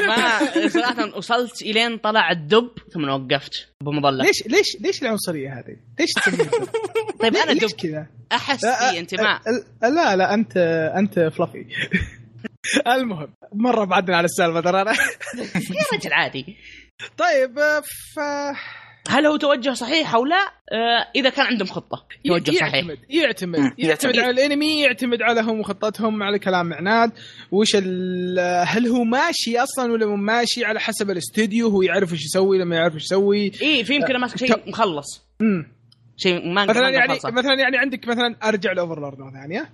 [0.00, 6.12] ما صراحة وصلت إلين طلع الدب ثم وقفت بمظله ليش ليش ليش العنصرية هذه؟ ليش؟
[7.20, 9.40] طيب أنا دب كذا؟ أحس في انتماء
[9.82, 10.56] لا لا, لا أنت
[10.96, 11.66] أنت فلافي
[12.86, 14.92] المهم مرة بعدنا على السالفة ترى أنا.
[14.94, 16.56] يا رجل عادي.
[17.18, 17.58] طيب
[18.14, 18.20] ف
[19.08, 20.36] هل هو توجه صحيح أو لا؟
[20.72, 22.74] آه إذا كان عندهم خطة توجه صحيح.
[22.74, 24.18] يعتمد يعتمد يعتمد يعتمد.
[24.18, 27.12] على الإنمي يعتمد على هم خطتهم على كلام عناد
[27.50, 32.24] وش ال- هل هو ماشي أصلا ولا مو ماشي؟ على حسب الاستوديو هو يعرف إيش
[32.24, 33.52] يسوي لما يعرف إيش يسوي.
[33.62, 35.24] اي في يمكن ماسك شيء مخلص.
[35.40, 35.72] امم
[36.16, 39.70] شيء ما مثلا يعني مثلا يعني عندك مثلا أرجع لأوفرلورد مرة ثانية.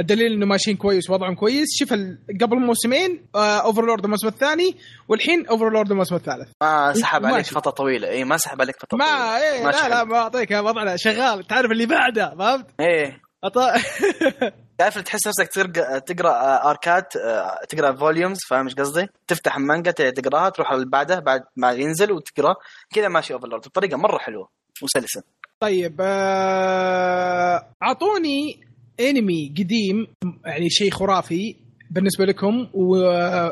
[0.00, 1.68] الدليل إنه ماشيين كويس وضعهم كويس.
[1.78, 1.92] شوف
[2.40, 4.76] قبل موسمين اوفرلورد الموسم الثاني
[5.08, 6.48] والحين اوفرلورد الموسم الثالث.
[6.62, 7.46] ما سحب عليك.
[7.46, 8.08] فتره طويلة.
[8.08, 9.42] إي ما سحب عليك فتره ما طويلة.
[9.42, 10.04] إيه ماشي لا لا.
[10.04, 10.96] ما أعطيك وضعنا.
[10.96, 11.46] شغال.
[11.46, 13.54] تعرف اللي بعده فهمت؟ إيه أط...
[14.78, 19.90] تعرف تحس نفسك تقرا تقرأ آه، اركات آه، تقرأ volumes فاهم إيش قصدي؟ تفتح المانجا
[19.90, 22.54] تقراها تروح على اللي بعده بعد ما ينزل وتقرأ
[22.94, 24.48] كذا ماشي اوفرلورد بطريقة مرة حلوة
[24.82, 25.22] وسلسة.
[25.60, 28.69] طيب آه، أعطوني
[29.00, 30.06] انمي قديم
[30.44, 31.56] يعني شيء خرافي
[31.90, 32.96] بالنسبة لكم و...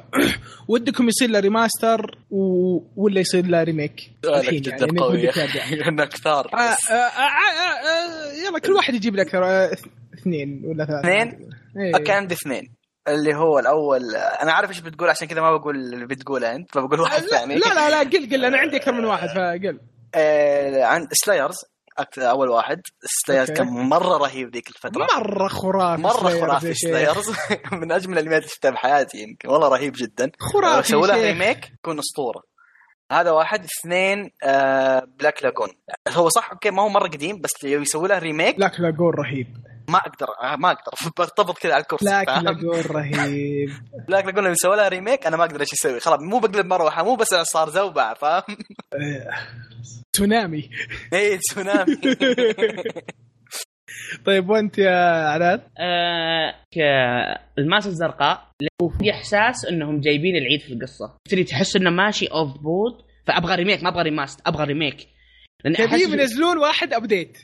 [0.68, 2.42] ودكم يصير له remaster و...
[2.96, 5.70] ولا يصير له remake الحين يعني إنك ودك ترجع.
[5.70, 11.00] لأنه كثار آه، آه، آه، يلا كل واحد يجيب لك اثنين ولا ثلاثة.
[11.00, 11.94] اثنين؟ إيه.
[11.94, 12.74] أوكي عندي اثنين.
[13.08, 17.00] اللي هو الأول أنا عارف إيش بتقول عشان كذا ما بقول اللي بتقوله أنت فبقول
[17.00, 17.54] واحد لا ثاني.
[17.54, 19.80] لا لا لا قل قل أنا عندي أكثر من واحد فقل.
[20.14, 21.56] آه، عند سلايرز
[21.98, 22.80] أكثر أول واحد.
[23.26, 23.50] سلايرز.
[23.50, 25.06] كان مرة رهيب ذيك الفترة.
[25.16, 26.74] مرة خرافي مرة خرافي.
[26.74, 27.30] سلايرز
[27.72, 29.48] من أجمل الأنميات اللي شفتها بحياتي يمكن.
[29.48, 30.30] والله رهيب جدا.
[30.52, 31.22] خرافي سووا يا لها.
[31.22, 32.42] remake يكون أسطورة.
[33.12, 33.64] هذا واحد.
[33.64, 35.68] اثنين آه بلاك لاجون
[36.08, 39.46] هو صح أوكي ما هو مرة قديم بس يسوي له remake بلاك لاجون رهيب.
[39.88, 40.92] ما أقدر آه، ما أقدر.
[41.18, 43.70] برتبط كذا على الكرسي بلاك؟ لاجون رهيب.
[44.08, 47.04] بلاك لاجون لو يسوي لها ريميك أنا ما أقدر إيش أسوي خلاص مو بقلب مروحه
[47.04, 48.42] مو بس صار زوبع فاهم؟
[50.12, 50.70] تسونامي
[51.12, 51.96] اي تسونامي
[54.24, 58.48] طيب وأنت يا عداد آه ك- الماس الزرقاء
[59.00, 61.16] في إحساس إنهم جايبين العيد في القصة.
[61.24, 62.94] تبتدي تحس إنه ماشي اوف بورد
[63.26, 65.08] فأبغى ريميك ما أبغى ريماست أبغى ريميك
[65.64, 67.38] لأن تبي أحس ينزلون واحد ابديت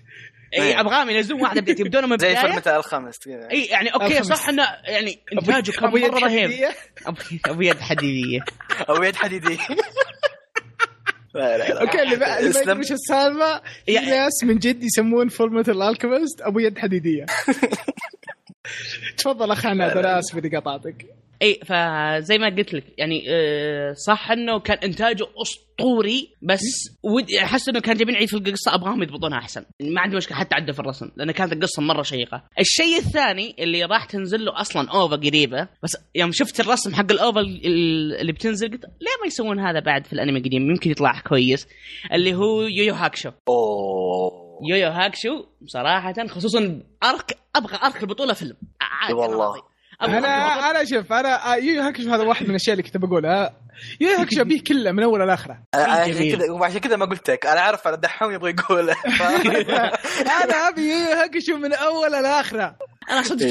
[0.63, 3.51] اي ابغاهم ينزلون واحدة بدايه يبدون من زي البدايه فيلم الخمس كذا.
[3.51, 4.27] اي يعني أوكي الخمس.
[4.39, 6.69] صح إنه يعني إنتاجه كان مرة رهيب.
[7.47, 8.41] أبو يد حديدية.
[8.89, 9.59] أو يد حديدي
[11.35, 11.81] لا لا لا.
[11.81, 12.61] أوكي اللي بقى- اللي ما.
[12.61, 17.27] يدري وش السالفة؟ في يعني- ناس من جد يسمون Fullmetal Alchemist أبو يد حديدية.
[19.17, 21.07] تفضل اخ عناد أنا آسف إذا قطعتك.
[21.45, 26.61] اي فزي ما قلت لك يعني آه، صح إنه كان إنتاجه أسطوري بس
[27.03, 29.65] ودي أحس إنه كان جايبين عيد في القصة أبغاهم يضبطونها أحسن.
[29.83, 32.43] ما عندي مشكلة حتى عدل في الرسم لأن كانت القصة مرة شيقة.
[32.61, 37.20] الشيء الثاني اللي راح تنزل له أصلا OVA قريبة بس يوم شفت الرسم حق ال
[37.20, 41.21] OVA ال- اللي بتنزل قلت ليه ما يسوون هذا بعد في الأنمي القديم؟ يمكن يطلع
[41.21, 41.69] كويس.
[42.13, 43.31] اللي هو يويو هاكشو.
[43.49, 44.45] أوه.
[44.71, 48.57] يويو هاكشو صراحة خصوصا arc أبغى arc البطولة فيلم.
[49.13, 49.74] والله.
[50.03, 53.61] أنا أنا شوف أنا آه، يو هاكشو هذا واحد من الأشياء اللي كنت بقولها
[54.01, 56.33] يويو هاكشو أبيه كله من أول لاخره عشان.
[56.37, 58.91] كذا وعشان كذا ما قلت لك أنا عارف أنا دحوم يبغى يقول.
[60.45, 62.77] أنا أبي يو هاكشو من أول لاخره
[63.11, 63.49] أنا صدق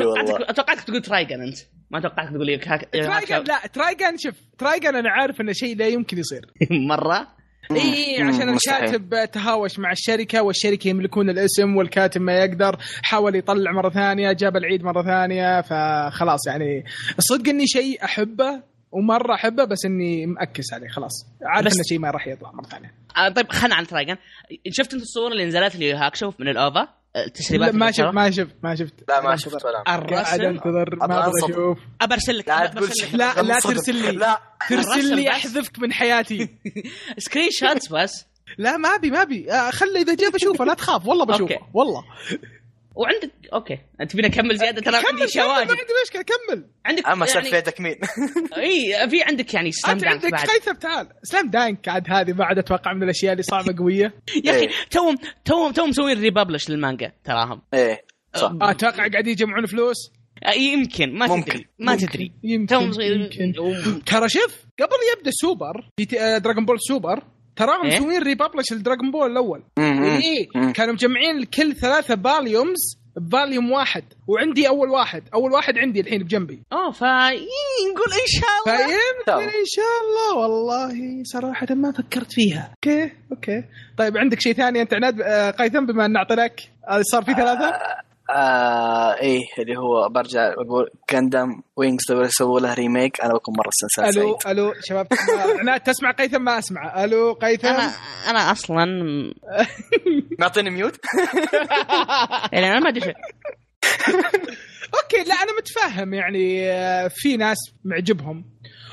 [0.54, 1.58] توقعتك تقول ترايجن أنت.
[1.92, 2.90] ما توقعتك تقول لك هاك...
[2.94, 6.42] ترايجن لا ترايجن شوف ترايجن أنا عارف انه شيء لا يمكن يصير.
[6.90, 7.28] مرة.
[7.72, 8.50] اي عشان.
[8.50, 14.58] الكاتب تهاوش مع الشركة والشركة يملكون الاسم والكاتب ما يقدر حاول يطلع مرة ثانية جاب
[14.58, 16.84] العيد مرة ثانية فخلاص يعني
[17.18, 21.26] الصدق إني شيء أحبه ومرة أحبه بس إني ماكس X عليه خلاص.
[21.46, 22.94] عارف بس- إنه شيء ما راح يطلع مرة ثانية.
[23.18, 24.16] آه طيب خلنا عن ترايجن
[24.70, 28.14] شفت أنت الصور اللي نزلت ليويو هاكشو من ال OVA؟ لا، التسريبات ما اللي شفت.
[28.14, 28.94] ما شفت ما شفت.
[29.10, 29.36] لا ما.
[29.36, 29.84] شفت ولا.
[29.84, 31.32] قاعد انتظر ما أبغى.
[31.52, 31.78] أشوف.
[32.02, 32.74] أبرسل لك لا
[33.14, 33.60] لا لا.
[33.60, 34.12] ترسل لي.
[34.12, 34.40] لا.
[34.70, 35.30] ترسل لي.
[35.30, 36.50] أحذفك من حياتي.
[37.18, 38.26] screenshots بس.
[38.58, 39.52] لا ما أبي ما أبي.
[39.52, 41.08] آه، خلي إذا جاء بشوفه لا تخاف.
[41.08, 41.58] والله بشوفه.
[41.74, 42.04] والله.
[42.96, 43.78] وعندك أوكي.
[44.02, 46.66] انت تبيني أكمل زيادة؟ ترى عندي كمل شواهد ما عندي مشكلة كمل.
[46.86, 47.96] عندك أما يعني سفيتك مين
[48.58, 50.48] إي في عندك يعني سلام أنت دانك عندك بعد.
[50.48, 51.08] قيثم تعال.
[51.24, 54.14] سلام دانك عاد هذه بعد أتوقع من الأشياء اللي صعبة قوية.
[54.46, 54.70] يا أخي إيه.
[54.92, 55.16] توم
[55.46, 57.62] توم توم مسوين republish للمانجا تراهم.
[57.74, 58.52] إيه صح.
[58.62, 59.98] آه، أتوقع قاعد يجمعون فلوس؟
[60.46, 61.14] آه، يمكن.
[61.18, 61.52] ما ممكن.
[61.52, 62.08] تدري ما ممكن.
[62.08, 62.32] تدري.
[62.44, 63.54] يمكن توم يمكن.
[64.06, 67.24] ترى شوف قبل يبدأ سوبر في تي- آه، دراغون بول سوبر
[67.56, 69.64] تراهم إيه؟ مسوين republish لدراغون بول الأول.
[69.80, 70.50] اي.
[70.74, 74.04] كانوا مجمعين كل ثلاثة volumes ب volume واحد.
[74.28, 75.24] وعندي أول واحد.
[75.34, 76.64] أول واحد عندي الحين بجنبي.
[76.72, 78.88] آه ف نقول إن شاء الله.
[78.88, 80.38] فيمكن إن شاء الله.
[80.38, 82.74] والله صراحة ما فكرت فيها.
[82.74, 83.64] أوكي أوكي.
[83.98, 87.72] طيب عندك شيء ثاني أنت عناد؟ آه، قيثم بما أن اعطيناك آه، صار في ثلاثة؟
[88.30, 93.70] آه إيه اللي هو برجع بقول قاندام وينجز تبغى يسووا له remake أنا بكون مرة
[93.70, 94.58] مستانس ألو سعيد.
[94.58, 95.08] ألو شباب
[95.60, 97.04] عناد تسمع قيثم ما أسمع.
[97.04, 97.92] ألو قيثم؟ أنا
[98.30, 98.86] أنا أصلا
[100.40, 101.00] معطيني mute
[102.52, 103.16] يعني أنا ما أدري شيء.
[105.04, 108.46] أوكي لا أنا متفهم يعني آه، في ناس معجبهم.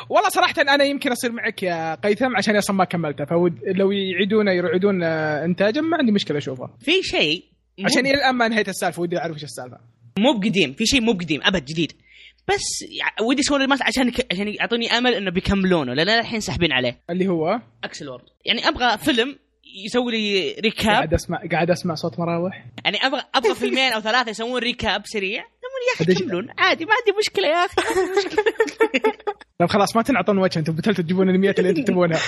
[0.08, 5.02] والله صراحة أنا يمكن أصير معك يا قيثم عشان أصلا ما كملته فلو يعيدونه يعيدون
[5.02, 6.70] آه، إنتاجه ما عندي مشكلة أشوفه.
[6.80, 7.44] في شيء
[7.84, 9.78] عشان إلى الآن ما انهيت السالفة ودي أعرف إيش السالفة.
[10.18, 11.92] مو بقديم في شيء مو بقديم أبد جديد.
[12.48, 12.84] بس
[13.22, 17.00] ودي يسوون الماس عشان عشان يعطوني أمل إنه بيكملونه لأن الحين ساحبين عليه.
[17.10, 18.24] اللي هو؟ Accel World.
[18.44, 19.38] يعني أبغى فيلم
[19.86, 22.64] يسوي لي recap قاعد أسمع قاعد أسمع صوت مراوح.
[22.84, 25.44] يعني أبغى أبغى فيلمين أو ثلاثة يسوون recap سريع.
[25.88, 26.48] يا أخي كملون.
[26.58, 28.44] عادي ما عندي مشكلة يا أخي ما عندي مشكلة.
[29.60, 32.20] طيب خلاص ما تنعطون وجه أنتم بتلتوا تجيبون الانميات اللي أنتم تبونها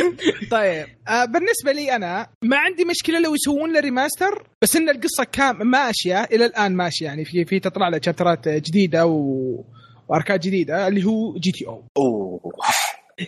[0.50, 5.24] طيب آه بالنسبة لي أنا ما عندي مشكلة لو يسوون له remaster بس إن القصة
[5.32, 7.06] كام ماشية إلى الآن ماشية.
[7.06, 9.64] يعني في في تطلع له chapterات جديدة و...
[10.08, 12.40] و arcات جديدة اللي هو GTO أوه.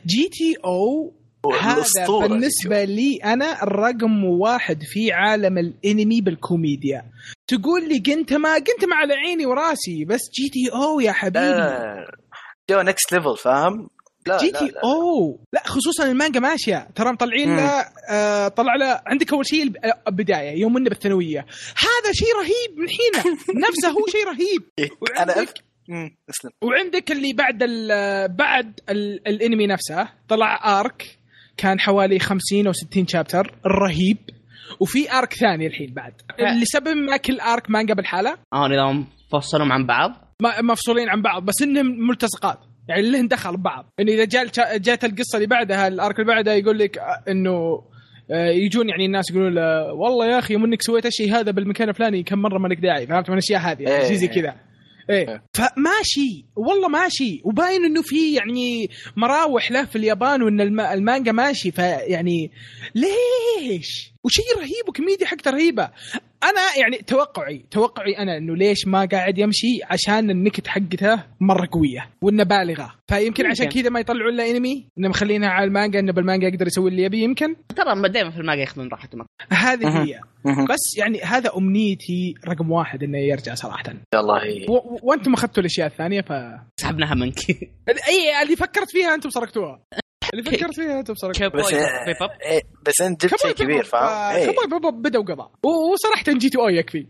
[0.06, 1.12] GTO
[1.54, 1.84] هذا
[2.28, 7.04] بالنسبة لي أنا الرقم واحد في عالم الانمي بالكوميديا.
[7.46, 11.38] تقول لي جنتما جنتما على عيني وراسي بس GTO يا حبيبي.
[11.38, 12.06] آه،
[12.70, 13.88] go next level فاهم؟
[14.26, 14.72] لا جي تي.
[14.84, 15.62] أو لا.
[15.66, 16.88] خصوصا المانجا ماشية.
[16.94, 17.56] ترى مطلعين مم.
[17.56, 21.40] له آه طلع له عندك أول شيء آه، البداية يوم انه بالثانويه
[21.76, 23.36] هذا شيء رهيب من حينه
[23.68, 24.62] نفسه هو شيء رهيب.
[24.78, 24.88] إيه،
[25.22, 25.32] أنا
[26.30, 26.50] اسلم.
[26.62, 27.88] وعندك اللي بعد ال
[28.28, 31.17] بعد ال الانمي نفسه طلع arc
[31.58, 34.16] كان حوالي 50 أو 60 chapter رهيب
[34.80, 36.12] وفي ارك ثاني الحين بعد.
[36.40, 40.10] اللي سبب ما كل ارك مانجا بالحاله آه نظام فصلهم عن بعض.
[40.42, 42.58] ما- مفصولين عن بعض بس إنهم ملتصقات.
[42.88, 43.92] يعني لهن دخل ببعض.
[43.98, 44.46] يعني إذا جاء
[44.78, 47.82] جات القصة اللي بعدها الارك اللي بعدها يقول لك آه، إنه
[48.30, 51.88] آه، يجون يعني الناس يقولون له والله يا أخي يوم إنك سويت الشيء هذا بالمكان
[51.88, 54.08] الفلاني كم مرة ما لك داعي فهمت؟ من الأشياء هذه يعني إيه.
[54.08, 54.54] شيء زي كذا.
[55.10, 55.28] إيه.
[55.28, 55.42] إيه.
[55.54, 56.44] فماشي.
[56.56, 57.40] والله ماشي.
[57.44, 61.70] وباين إنه في يعني مراوح له في اليابان وإن الم- المانجا ماشي.
[61.70, 62.50] فيعني
[62.94, 65.90] ليش؟ وشيء رهيب وكوميديا حقته رهيبة.
[66.42, 72.10] أنا يعني توقعي توقعي أنا إنه ليش ما قاعد يمشي؟ عشان النكت حقته مرة قوية
[72.22, 72.94] وإنه بالغة.
[73.08, 73.80] فيمكن عشان يمكن.
[73.80, 77.22] كذا ما يطلعوا الا انمي إنه مخلينها على المانجا إنه بالمانجا يقدر يسوي اللي يبي
[77.22, 77.56] يمكن.
[77.76, 79.26] ترى دائما في الماجا ياخذون راحتهم.
[79.52, 80.02] هذه.
[80.02, 80.20] هي.
[80.44, 83.94] بس يعني هذا أمنيتي رقم واحد إنه يرجع صراحة.
[84.14, 84.66] والله
[85.02, 86.32] وأنتم أخذتوا الأشياء الثانية ف
[86.80, 87.38] سحبناها منك.
[88.08, 89.80] أي اللي فكرت فيها أنتم سرقتوها.
[90.34, 94.36] اللي فكرت فيها أنتم سرقتوها بس بيب اب إيه بس أنت جبت شيء كبير فاهم؟
[94.36, 94.46] إيه.
[94.50, 97.06] كبوي بيبوب بدا وقضى و- وصراحة جي تي أو يكفي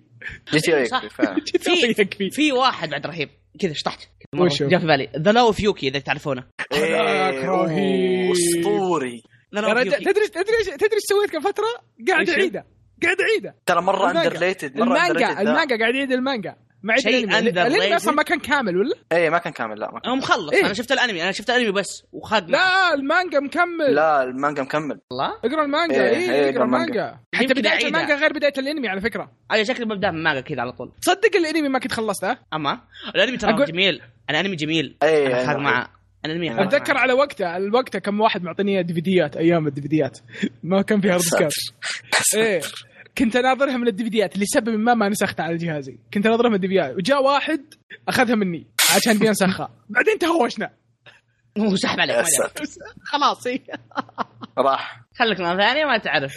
[0.52, 0.70] جي تي.
[0.70, 1.34] يكفي أو
[1.94, 3.28] في- يكفي في واحد بعد رهيب
[3.60, 4.00] كذا شطحت؟
[4.60, 8.32] جاء في بالي ذا لاو اوف يوكي إذا تعرفونه هذاك إيه، رهيب.
[8.32, 9.22] أسطوري
[9.54, 11.64] تدري تدري تدري إيش سويت كم فترة؟
[12.08, 12.66] قاعد؟ أعيده
[13.02, 14.10] قاعد أعيده ترى مرة.
[14.10, 15.40] اندر ريتد مرة المانجا.
[15.40, 17.50] المانجا قاعد يعيد المانجا ما شيء الأنمي.
[17.50, 20.10] الانمي أصلا ما كان كامل ولا؟ إيه ما كان كامل لا ما كان.
[20.10, 22.50] هو مخلص إيه؟ أنا شفت الأنمي أنا شفت الأنمي بس معه.
[22.50, 23.94] لا المانجا مكمل.
[23.94, 25.00] لا المانجا مكمل.
[25.10, 27.18] والله اقرأ المانجا إيه، اي إيه، اقرأ إقرأ المانجا.
[27.34, 27.86] حتى بداية.
[27.86, 29.32] المانجا غير بداية الأنمي على فكرة.
[29.50, 30.92] أنا شكلي ببدأ من مانجا كذا على طول.
[31.02, 32.80] تصدق الأنمي ما كنت خلصته أما
[33.14, 34.00] الأنمي ترى أقول- جميل.
[34.30, 34.96] الانمي جميل.
[35.02, 35.88] إيه أنا أنا خاق معه.
[36.24, 37.00] الأنمي خاق أتذكر معه.
[37.02, 40.18] على وقته الوقت كم واحد معطيني DVDيات أيام ال DVDيات.
[40.62, 41.22] ما كان في hard
[42.36, 42.60] إيه.
[43.18, 45.98] كنت اناظرها من ال DVDيات لسبب ما ما نسختها على جهازي.
[46.14, 46.96] كنت اناظرها من ال DVDيات.
[46.96, 47.74] وجاء واحد
[48.08, 48.66] أخذها مني
[48.96, 50.70] عشان بينسخها بعدين تهاوشنا
[51.58, 53.46] هو سحب عليك خلاص.
[54.58, 55.00] راح.
[55.18, 56.32] خليك مرة ثانية ما تعرف.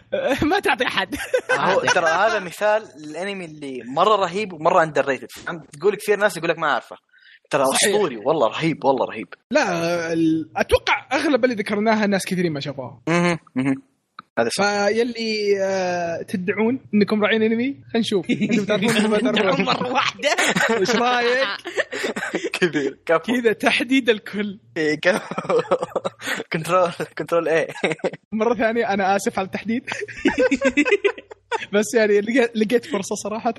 [0.50, 1.14] ما تعطي أحد.
[1.94, 5.28] ترى هذا مثال للأنمي اللي مرة رهيب ومرة underrated
[5.72, 6.96] تقول كثير ناس يقول لك ما أعرفه.
[7.50, 7.62] ترى.
[7.62, 9.28] أسطوري والله رهيب والله رهيب.
[9.50, 13.00] لا ال- أتوقع أغلب اللي ذكرناها ناس كثيرين ما شافوها.
[14.38, 14.64] هذا صح.
[14.64, 18.30] فيلي آه، تدعون إنكم راعين أنمي؟ خلينا نشوف.
[18.30, 19.64] أنتم تعرفون ولا ما تعرفون.
[19.64, 20.28] مرة واحدة.
[20.80, 21.48] إيش رايك؟
[22.60, 22.98] كبير.
[23.06, 23.32] كفو.
[23.32, 24.60] كذا تحديد الكل.
[24.76, 25.60] إيه، كفو.
[26.52, 27.68] control control A.
[28.32, 29.90] مرة ثانية أنا آسف على التحديد.
[31.72, 32.20] بس يعني
[32.54, 33.54] لقيت فرصة صراحة.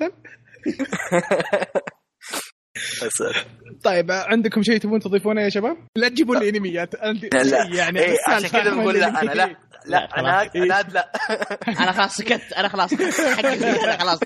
[3.84, 8.16] طيب عندكم شيء تبون تضيفونه يا شباب؟ لا تجيبوا لي انميات لا شيء يعني إيه
[8.28, 9.22] عشان كذا بقول لا.
[9.22, 9.56] أنا لا.
[9.86, 10.56] لا لا، أنا خلاص.
[10.56, 11.12] أنا لا.
[11.82, 12.92] أنا خلاص سكت أنا خلاص.
[13.44, 14.18] أنا خلاص.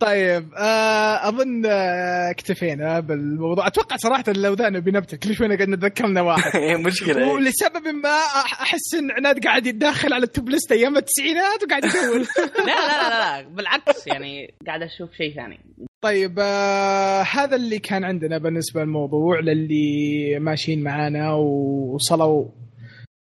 [0.00, 3.66] طيب آه أظن آه اكتفينا بالموضوع.
[3.66, 7.32] أتوقع صراحة لو ذا نبي نبته كل شوي نقعد نتذكرنا واحد؟ إيه، مشكلة إيه.
[7.32, 8.18] ولسبب ما
[8.62, 12.18] أحس إن عناد قاعد يتداخل على التوب ليست أيام التسعينات وقاعد يدور.
[12.66, 15.60] لا لا لا لا بالعكس يعني قاعد أشوف شيء ثاني.
[16.00, 22.44] طيب آه هذا اللي كان عندنا بالنسبة للموضوع للي ماشيين معانا ووصلوا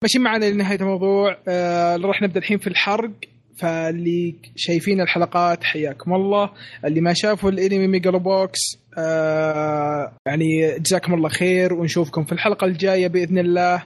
[0.06, 3.10] ماشيين معانا لنهايه الموضوع آه راح نبدأ الحين في الحرق.
[3.56, 6.50] فاللي شايفين الحلقات حياكم الله.
[6.84, 8.60] اللي ما شافوا الانمي Megalo Box
[8.98, 13.82] آه يعني جزاكم الله خير ونشوفكم في الحلقة الجاية بإذن الله.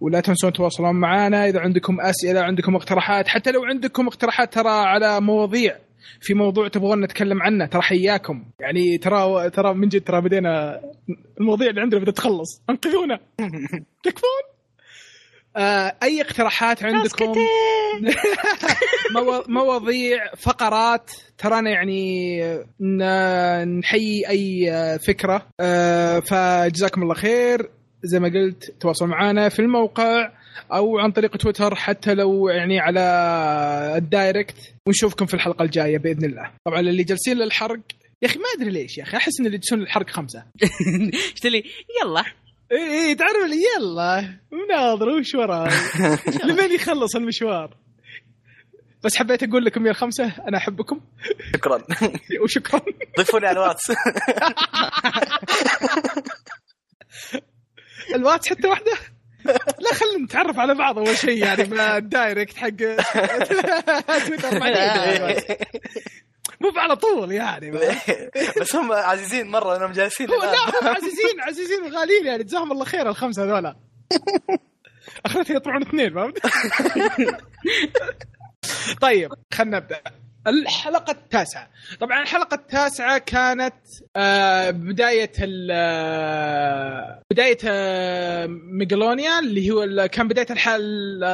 [0.00, 3.28] ولا تنسون تواصلون معنا إذا عندكم أسئلة عندكم اقتراحات.
[3.28, 5.76] حتى لو عندكم اقتراحات ترى على مواضيع
[6.20, 8.44] في موضوع تبغون نتكلم عنه ترى حياكم.
[8.60, 10.80] يعني ترى ترى من جد ترى بدينا
[11.40, 12.62] المواضيع اللي عندنا بدها تخلص.
[12.70, 13.18] أنقذونا.
[14.04, 14.57] تكفون؟
[15.56, 17.34] آه أي اقتراحات عندكم؟
[19.14, 22.40] مو- مواضيع فقرات ترانا يعني
[23.80, 25.46] نحيي أي آه، فكرة.
[25.60, 27.70] آه، فجزاكم الله خير.
[28.02, 30.32] زي ما قلت تواصلوا معنا في الموقع
[30.72, 33.00] أو عن طريق تويتر حتى لو يعني على
[33.96, 34.56] الدايركت.
[34.86, 36.50] ونشوفكم في الحلقة الجاية بإذن الله.
[36.64, 37.80] طبعا اللي جالسين للحرق
[38.22, 40.44] يا أخي ما أدري ليش يا أخي أحس إن اللي يجلسون للحرق خمسة.
[41.34, 41.64] قلت لي
[42.02, 42.24] يلا.
[42.72, 45.70] إي تعرف اللي يلا مناظر وش وراي.
[46.44, 47.76] لمن يخلص المشوار؟
[49.04, 51.00] بس حبيت أقول لكم يا الخمسة أنا أحبكم.
[51.54, 51.82] شكرا.
[52.44, 52.80] وشكرا.
[53.18, 53.90] ضيفوني على الواتس.
[58.14, 58.92] الواتس حتى واحدة؟
[59.78, 62.68] لا خلينا نتعرف على بعض أول شيء يعني ما ال direct حق.
[64.26, 64.58] تويتر
[66.60, 67.70] مو على طول يعني
[68.60, 70.36] بس هم عزيزين مرة إنهم جالسين لا
[70.96, 73.76] عزيزين عزيزين وغاليين يعني جزاهم الله خير الخمسة هذولا.
[75.26, 76.38] اخرتها يطلعون اثنين فهمت؟
[79.00, 80.00] طيب خلينا نبدأ.
[80.46, 81.70] الحلقة التاسعة.
[82.00, 83.74] طبعا الحلقة التاسعة كانت
[84.16, 91.24] آه بداية ال آه، بداية آه ميجالونيا اللي هو كان بداية الحل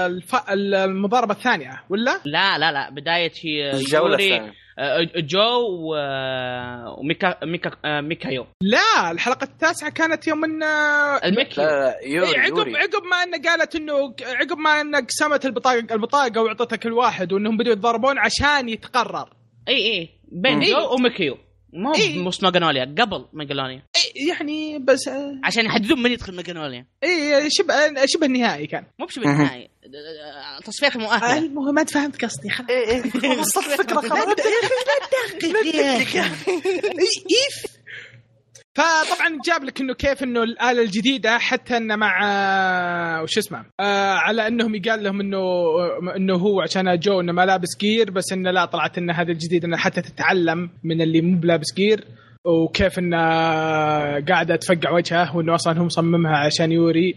[0.51, 3.33] المضاربة الثانية ولا؟ لا لا لا بداية
[3.75, 4.51] الجولة يوري الثانية.
[4.51, 4.64] آه،
[5.17, 8.47] جو و- وميكا ميكا آه، ميكايو.
[8.63, 12.77] لا الحلقة التاسعة كانت يوم إن آه، الميكيو لا لا يوري عقب يوري.
[12.77, 17.57] عقب ما إنه قالت إنه عقب ما إنه قسمت البطاقة البطاقة واعطتها كل واحد وإنهم
[17.57, 19.29] بدوا يتضاربون عشان يتقرر.
[19.69, 20.61] إي إي بين.
[20.61, 21.37] جو وميكيو
[21.75, 22.19] ما إيه.
[22.19, 27.75] مش ماجنوليا قبل ماجنوليا إيه، يعني بس آه، عشان يحددون من يدخل ماجنوليا اي شبه
[28.07, 28.85] شبه النهائي كان.
[28.99, 29.71] مو بشبه النهائي.
[30.65, 33.39] تصفيات المؤهله المهم ما انت فهمت قصدي خلاص.
[33.39, 34.27] وصلت الفكرة خلاص
[37.31, 37.65] ايف
[38.77, 44.13] فطبعا جاب لك إنه كيف إنه الآلة الجديدة حتى انه مع آه، وش اسمه؟ آه
[44.15, 45.39] على إنهم يقال لهم إنه
[46.17, 49.65] إنه هو عشان جو إنه ما لابس جير بس إنه لا طلعت إنه هذا الجديد
[49.65, 52.05] انه حتى تتعلم من اللي مو بلابس جير
[52.45, 53.19] وكيف إنه
[54.21, 57.15] قاعدة تفقع وجهه وإنه أصلا هو مصممها عشان يوري.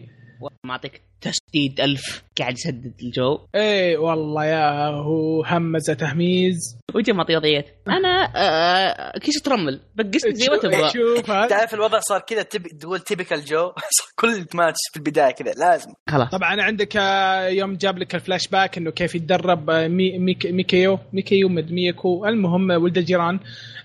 [0.66, 2.24] معطيك تسديد ألف.
[2.40, 3.40] قاعد يسدد الجو.
[3.56, 6.78] إيه والله يا هو همزة تهميز.
[6.96, 9.80] وجه معطي وضعيات أنا آه كيس ترمل.
[9.96, 11.48] بقسني زي ما تبغى.
[11.48, 13.72] تعرف الوضع صار كذا تبي تقول تيبيكال جو
[14.20, 15.92] كل ماتش في البداية كذا لازم.
[16.10, 16.30] خلاص.
[16.30, 21.00] طبعا عندك آه، يوم جاب لك الفلاش باك إنه كيف يتدرب آه، مي ميك ميكيو
[21.14, 22.26] ميكيو مد ميكو.
[22.26, 23.40] المهم ولد الجيران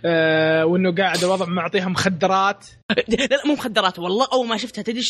[0.04, 2.66] آه وإنه قاعد الوضع معطيها مخدرات
[3.08, 4.26] لا لا مو مخدرات والله.
[4.32, 5.02] أول ما شفتها تدري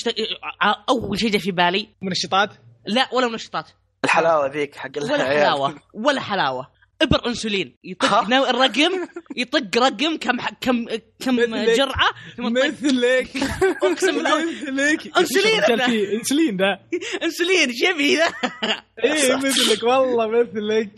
[0.88, 2.50] أول شيء جاء في بالي؟ منشطات
[2.86, 3.68] لا ولا منشطات
[4.04, 5.24] الحلاوة ذيك حق ولا.
[5.24, 6.66] حلاوة ولا حلاوة.
[7.02, 7.76] ابر انسولين.
[7.84, 8.90] يطق الرقم
[9.36, 10.86] يطق رقم كم ح- كم
[11.24, 11.76] كم مثلك.
[11.78, 13.28] جرعة؟ مثلك.
[13.82, 14.44] أقسم بالله.
[14.52, 15.00] مثلك.
[15.02, 16.78] فيه انسولين ذا
[17.22, 18.26] انسولين إيش يبي ذا
[19.04, 20.90] إيه مثلك والله مثلك.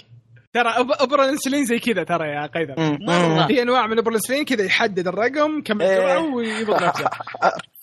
[0.53, 2.75] ترى أبر الانسولين زي كذا ترى يا قيدر.
[3.47, 5.93] في أنواع من أبر الانسولين كذا يحدد الرقم كم إيه.
[5.97, 7.05] الجرعة ويضبط نفسه.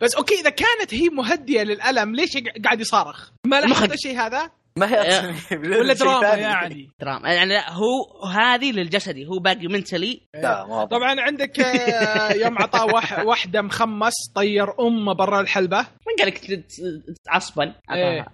[0.00, 2.30] بس أوكي إذا كانت هي مهدية للألم ليش
[2.64, 3.92] قاعد يصارخ؟ ما لاحظت.
[3.92, 5.34] الشيء هذا؟ ما هي
[5.80, 6.28] ولا دراما.
[6.34, 12.32] يعني؟ دراما يعني لا هو هذه للجسدي هو باقي mentally لا واضح طبعا عندك آه،
[12.44, 16.64] يوم عطاه وح- واحدة مخمس طير أمه برا الحلبة من قال لك
[17.24, 18.26] تعصبا إيه.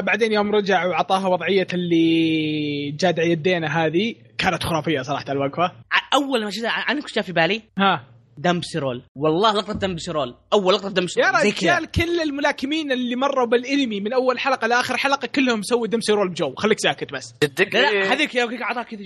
[0.00, 5.72] بعدين يوم رجع وعطاها وضعية اللي جادع يدينا هذه كانت خرافية صراحة الوقفة
[6.14, 8.04] أول ما شفتها عنك جاء في بالي؟ ها
[8.38, 11.78] Dempsey roll والله لقطة دمبسرول أول لقطة يا Dempsey roll زي كذا.
[11.78, 16.28] رجال كل الملاكمين اللي مروا بالانمي من أول حلقة لآخر حلقة كلهم سووا Dempsey roll
[16.28, 16.54] بجو.
[16.54, 17.34] خليك ساكت بس.
[17.42, 18.12] جدك لا لا إيه.
[18.12, 19.00] هذيك يا اعطاك كذا.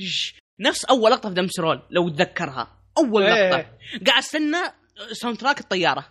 [0.61, 2.69] نفس أول لقطة في Dempsey roll لو تذكرها.
[2.99, 3.51] أول إيه.
[3.51, 3.67] لقطة.
[4.07, 4.59] قاعد أستنى
[5.13, 6.05] soundtrack الطيارة.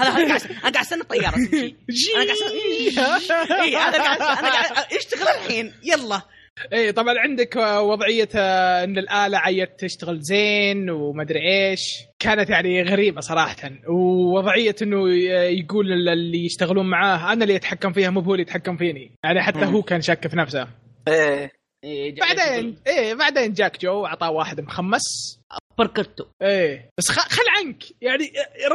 [0.00, 1.34] هذا هذا قاعد أنا قاعد أستنى الطيارة.
[1.88, 6.22] تمشي أنا قاعد استنى اي أنا قاعد أنا قاعد اشتغل الحين؟ يلا.
[6.72, 11.94] إيه طبعا عندك آه، وضعية آه، إن الآلة عيت تشتغل زين ومدري إيش.
[12.18, 13.70] كانت يعني غريبة صراحة.
[13.88, 18.76] ووضعية إنه ي- يقول اللي يشتغلون معاه أنا اللي أتحكم فيها مو هو اللي يتحكم
[18.76, 19.10] فيني.
[19.24, 19.64] يعني حتى.
[19.64, 20.68] هو كان شاك في نفسه.
[21.08, 21.50] إيه
[21.84, 25.38] إيه، بعدين إيه بعدين جاك جو أعطاه واحد مخمس.
[25.78, 27.82] بركرتو إيه بس خ- خل عنك.
[28.00, 28.24] يعني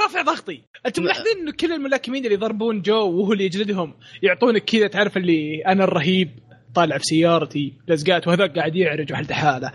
[0.03, 0.61] رافع ضغطي.
[0.85, 5.61] أنتم ملاحظين إنه كل الملاكمين اللي يضربون جو وهو اللي يجلدهم يعطونك كذا تعرف اللي
[5.67, 6.29] أنا الرهيب.
[6.75, 9.71] طالع في سيارتي لزقات وهذا قاعد يعرج وحده حاله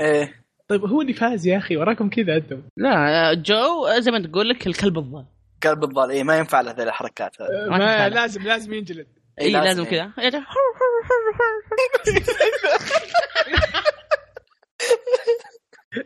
[0.00, 0.34] إيه.
[0.68, 2.62] طيب هو اللي فاز يا أخي وراكم كذا أنتم.
[2.76, 5.26] لا جو زي ما تقول لك الكلب الضال.
[5.62, 7.70] كلب الضال إيه ما ينفع له ذي الحركات هذه.
[7.70, 8.08] ما ما.
[8.08, 9.06] لازم لازم ينجلد.
[9.40, 9.90] اي إيه، لازم إيه.
[9.90, 10.12] كذا.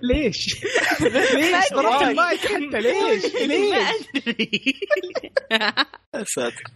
[0.03, 0.65] ليش؟
[1.35, 4.81] ليش؟ ضربت المايك حتى ليش؟ ما ليش؟ أدري.
[6.15, 6.63] يا ساتر.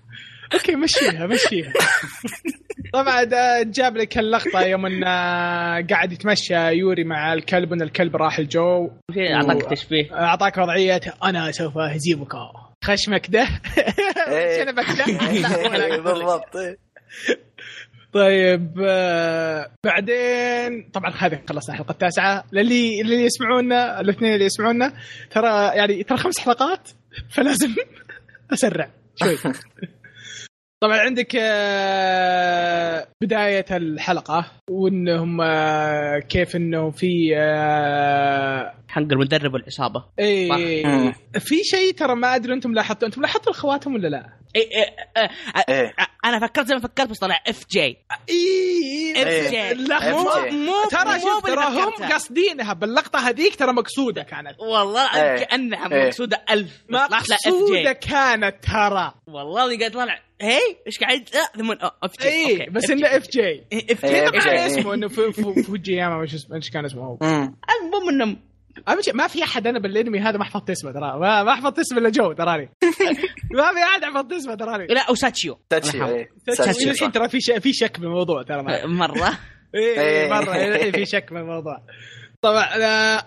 [0.55, 1.73] أوكي مشيها مشيها.
[2.93, 3.25] طبعا
[3.63, 5.07] جاب لك اللقطة يوم انه
[5.87, 8.91] قاعد يتمشى يوري مع الكلب إن الكلب راح الجو.
[9.19, 10.13] أعطاك تشبيه.
[10.13, 12.33] أعطاك وضعية أنا سوف اهزمك
[12.85, 13.49] خشمك ده.
[14.29, 14.59] إيه.
[14.65, 15.05] شنبك ده.
[15.31, 16.01] إيه،.
[16.01, 16.57] بالضبط.
[18.13, 22.45] طيب آه، بعدين طبعا هذه خلصنا الحلقة التاسعة.
[22.53, 24.93] للي اللي يسمعونا الاثنين اللي يسمعونا
[25.31, 26.89] ترى يعني ترى خمس حلقات
[27.31, 27.75] فلازم
[28.53, 29.37] أسرع شوي.
[30.81, 41.13] طبعا عندك آه، بداية الحلقة وإنهم آه، كيف انه في آه، حق المدرب والعصابه اي.
[41.39, 44.27] في شيء ترى ما أدري أنتم لاحظتوا أنتم لاحظتوا اخواتهم ولا لا؟
[44.61, 45.31] إيه إيه
[45.69, 45.93] إيه إيه
[46.25, 50.73] أنا فكرت زي ما فكرت بس طلع اف جي اي اف جي لا مو- مو
[50.91, 52.09] ترى شوف ترى هم.
[52.13, 55.45] قاصدينها باللقطه هذيك ترى مقصوده كانت والله إيه.
[55.45, 56.07] كانها إيه.
[56.07, 62.29] مقصوده ألف مقصوده كانت ترى والله قاعد طالع هي إيش قاعد لا ثم اف جي
[62.29, 62.91] اي بس.
[62.91, 65.09] انه اف جي إيه، اف إيه، جي اسمه انه
[65.67, 67.19] فوجياما وش اسمه إيش كان اسمه هو.
[67.23, 68.39] المهم انهم
[68.89, 71.19] أهم شيء ما في أحد أنا بالأنمي هذا ما حفظت اسمه ترى.
[71.21, 72.69] ما ما حفظت اسمه إلا جو تراني.
[73.59, 74.87] ما في أحد حفظت اسمه تراني.
[74.87, 76.29] لا وساتشيو تاتشي الله إيه.
[76.91, 77.13] الحين.
[77.13, 78.63] ترى في في شك بالموضوع ترى.
[78.87, 79.39] مرة.
[79.75, 80.31] إيه إيه.
[80.31, 80.55] مرة.
[80.57, 81.77] الحين في شك بالموضوع.
[82.43, 83.23] طبعا آه،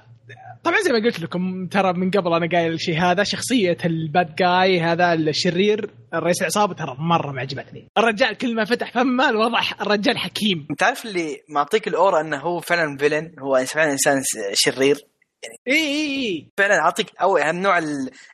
[0.64, 4.36] طبعا زي ما قلت لكم ترى من قبل أنا قايل الشيء هذا شخصية ال bad
[4.36, 7.88] guy هذا الشرير الرئيس العصابة ترى مرة ما عجبتني.
[7.98, 10.68] الرجال كل ما فتح فمه الوضع الرجال حكيم.
[10.72, 14.38] انت عارف اللي معطيك ال aura إنه هو فعلا villain هو فعلا إنسان س-
[15.46, 16.48] شرير إي إي إي.
[16.58, 17.78] فعلا أعطيك أو يعني نوع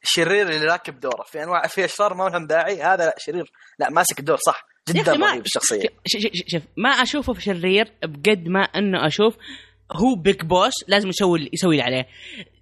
[0.03, 1.23] الشرير اللي راكب دوره.
[1.23, 3.51] في أنواع في أشرار ما لهم داعي هذا لا شرير.
[3.79, 4.63] لا ماسك الدور صح.
[4.89, 9.35] جدا رهيب الشخصيه ش- ش- ش- شوف ما أشوفه في شرير بقد ما أنه أشوف
[9.91, 12.07] هو big boss لازم يسوي يسوي اللي عليه.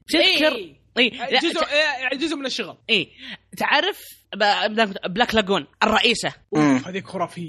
[0.10, 0.76] تذكر.
[0.98, 2.78] إي لا، جزء إيه، جزء من الشغل.
[2.90, 3.10] إي.
[3.58, 4.00] تعرف
[4.36, 6.34] ب- Black- Black Lagoon الرئيسة.
[6.86, 7.46] هذيك خرافية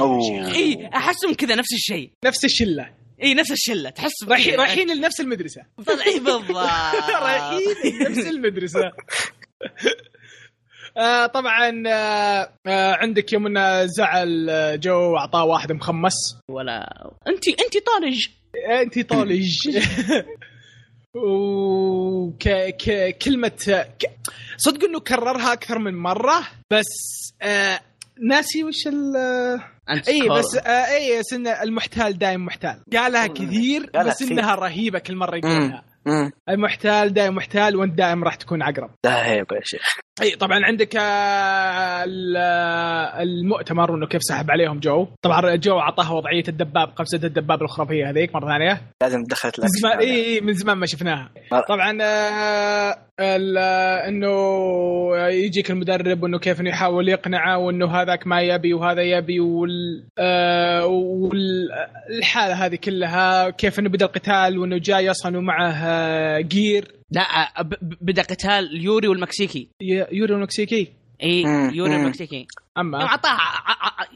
[0.54, 2.10] إي أحسهم كذا نفس الشيء.
[2.24, 2.94] نفس الشلة.
[3.22, 4.54] اي نفس الشلة تحس رايحين.
[4.60, 5.62] رايحين لنفس المدرسة.
[5.78, 6.50] بالضبط
[7.22, 7.60] رايحين
[8.00, 8.90] لنفس المدرسة.
[10.96, 16.14] آه طبعا آه آه عندك يوم إنه زعل آه، جو واعطاه واحد مخمس.
[16.50, 18.28] ولا أنت أنت طارج.
[18.80, 19.68] أنت طالج
[21.14, 22.48] وك
[22.78, 23.48] ك كلمة
[23.98, 24.10] ك...
[24.56, 26.84] صدق إنه كررها أكثر من مرة بس
[27.42, 27.80] آه
[28.20, 29.16] ناسي وش ال
[30.08, 30.28] اي.
[30.28, 34.22] بس آه اي بس إن المحتال دايم محتال قالها كثير بس.
[34.22, 35.82] إنها رهيبة كل مرة يقولها.
[36.48, 40.96] المحتال دايم محتال وأنت دائم راح تكون عقرب لا هيبه يا شيخ اي طبعا عندك
[40.96, 42.04] آه، آه،
[43.22, 48.34] المؤتمر وانه كيف سحب عليهم جو طبعا جو اعطاها وضعية الدباب قفزة الدباب الخرافية هذيك
[48.34, 49.98] مرة ثانية لازم دخلت هذا.
[50.00, 51.60] اي من زمان ما شفناها آه.
[51.68, 51.98] طبعا
[54.08, 54.36] إنه
[55.28, 60.86] يجيك المدرب وانه كيف إنه يحاول يقنعه وإنه هذاك ما يبي وهذا يبي وال آه،
[60.86, 66.92] والحاله هذه كلها كيف إنه بدأ القتال وإنه جاي أصلا ومعه آه، gear.
[67.10, 67.22] لا
[67.62, 69.68] ب- ب- بدأ قتال يوري والمكسيكي.
[69.82, 70.92] ي- يوري المكسيكي
[71.22, 71.42] إي.
[71.74, 71.96] يوري.
[71.96, 72.46] المكسيكي
[72.78, 73.02] أما.
[73.02, 73.38] اعطاه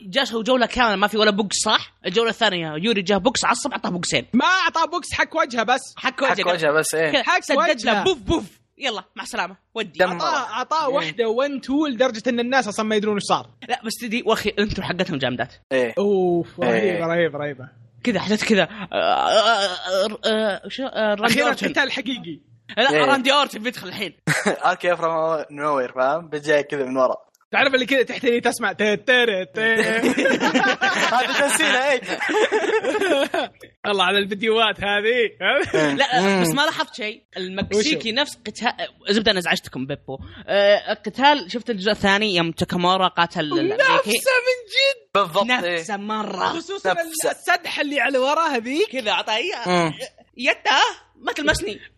[0.06, 3.90] جاسه جوله كاملة ما في ولا بوكس صح؟ الجولة الثانية يوري جاه بوكس عصب اعطاه
[3.90, 4.24] بوكسين.
[4.32, 5.80] ما اعطاه بوكس حق وجهه بس.
[5.96, 7.22] حك حق وجهه وجهه بس إيه.
[7.40, 7.84] سدد وجهه.
[7.84, 8.59] له بوف بوف.
[8.80, 9.56] يلا مع السلامة.
[9.74, 10.04] ودي.
[10.04, 10.94] اعطاه أعطاه إيه.
[10.94, 13.46] واحدة 1 2 لدرجه إن الناس أصلا ما يدرون إيش صار.
[13.68, 15.54] لا بس تدي واخي ال intro حقتهم جامدات.
[15.72, 15.94] إيه.
[15.98, 17.06] أوف رهيبه.
[17.06, 17.68] رهيبه رهيبه
[18.04, 18.68] كذا حسيت كذا.
[21.24, 22.40] أخيرا القتال الحقيقي.
[22.76, 23.04] لا إيه.
[23.04, 24.16] راندي أورتن بيدخل الحين.
[24.66, 27.16] RKO from nowhere فاهم؟ بجاي كذا من ورا.
[27.52, 28.70] تعرف اللي كذا تحت اللي تسمع
[31.12, 32.00] هذا تنسينا إيه.
[33.86, 35.30] الله على الفيديوهات هذه.
[35.94, 37.22] لا بس ما لاحظت شيء.
[37.36, 38.72] المكسيكي نفس قتال
[39.10, 40.18] زبدة أنا ازعجتكم بيبو.
[40.46, 45.10] آه، القتال شفت الجزء الثاني يوم تاكامورا قاتل الامريكي نفسه من جد!
[45.14, 45.74] بالضبط إيه.
[45.80, 46.46] نفسه مرة.
[46.46, 46.96] خصوصا.
[47.30, 48.88] السدحه اللي على ورا هذيك.
[48.90, 49.38] كذا اعطاه.
[50.36, 50.80] يده
[51.16, 51.80] ما تلمسني.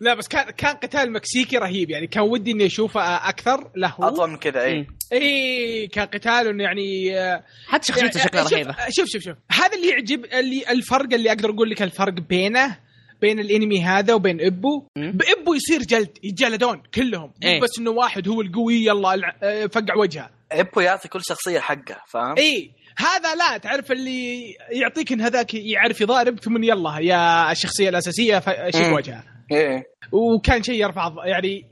[0.00, 1.90] لا بس كان كان قتال مكسيكي رهيب.
[1.90, 3.94] يعني كان ودي إني أشوفه أكثر له.
[4.00, 4.86] أطول من كذا إيه.
[5.12, 8.74] اي كان قتال إنه يعني آه، حتى شخصيته يعني شكلها شوف- رهيبة.
[8.90, 9.36] شوف شوف شوف.
[9.52, 12.76] هذا اللي يعجب اللي الفرق اللي أقدر أقول لك الفرق بينه
[13.20, 14.84] بين الأنمي هذا وبين إبو.
[14.96, 17.22] بإبو يصير جلد يتجلدون كلهم.
[17.22, 17.60] مو إيه.
[17.60, 20.30] بس إنه واحد هو القوي يلا الع- آه، فقع وجهه.
[20.52, 24.42] إبو يعطي كل شخصية حقها فاهم؟ اي هذا لا تعرف اللي
[24.72, 28.92] يعطيك إن هذاك يعرف يضارب ثم يلا يا الشخصيه الأساسية ف- شيك مم.
[28.92, 29.82] وجهها إيه.
[30.12, 31.64] وكان شيء يرفع يعني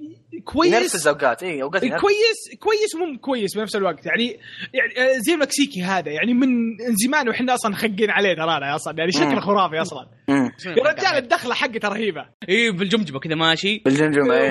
[0.45, 0.73] كويس.
[0.73, 4.07] ينرفز أوقات إيه أوقات كويس كويس ومو كويس بنفس الوقت.
[4.07, 4.41] يعني,
[4.75, 6.49] يعني آه، زي المكسيكي هذا يعني من
[7.05, 9.41] زمان وإحنا أصلا خقين عليه ترانا أصلا يعني شكله.
[9.41, 10.07] خرافي أصلا.
[10.29, 12.27] يا رجال الدخلة حقته رهيبة.
[12.49, 13.83] اي بالجمجمة كذا ماشي.
[13.85, 14.51] بالجمجمة إيه.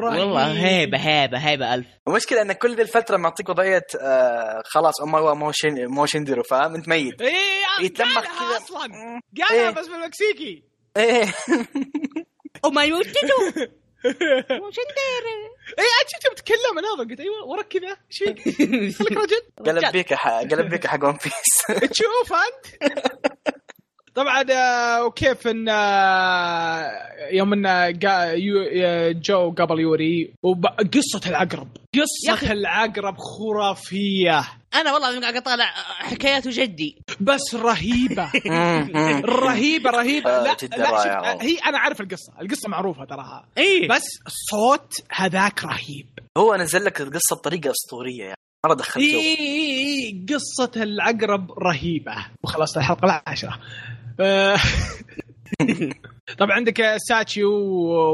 [0.00, 0.20] رهيب.
[0.20, 1.86] والله هيبة هيبة هيبة ألف.
[2.08, 6.42] المشكلة إن كل ذي الفترة معطيك وضعية آه خلاص ما هو مو شين مو شندرو
[6.42, 7.22] فاهم؟ أنت ميت.
[7.22, 7.30] إيه
[7.82, 8.56] يتلمخ كذا.
[8.56, 8.88] أصلا.
[9.48, 9.70] قالها إيه.
[9.70, 10.62] بس بالمكسيكي.
[10.96, 11.26] إيه.
[12.64, 13.52] أو ما يوجدوا
[15.78, 18.38] إيه عاد شفته بتكلم أنا قلت أيوه وراك كذا إيش فيك؟
[18.98, 22.92] خليك رجل قلب بيك ح- قلب بيك حق ون بيس تشوف أنت.
[24.20, 26.90] طبعا آه، وكيف إن آه،
[27.32, 31.68] يوم إن آه، جو قبل يوري وقصه العقرب.
[31.94, 32.52] قصة.
[32.52, 34.48] العقرب خرافية.
[34.74, 35.64] أنا والله قاعد أطالع
[35.98, 36.96] حكايات جدي.
[37.20, 38.30] بس رهيبة.
[39.46, 40.30] رهيبة رهيبة.
[40.30, 42.32] لا لا هي أنا عارف القصة.
[42.40, 43.46] القصة معروفة تراها.
[43.58, 46.06] اي بس الصوت هذاك رهيب.
[46.38, 48.36] هو نزل لك القصة بطريقة أسطورية يعني.
[48.66, 49.06] مرة دخل جو.
[49.06, 52.26] اي اي اي قصة العقرب رهيبة.
[52.44, 53.60] وخلصت الحلقة العاشرة.
[56.38, 57.50] طبعا عندك ساتشيو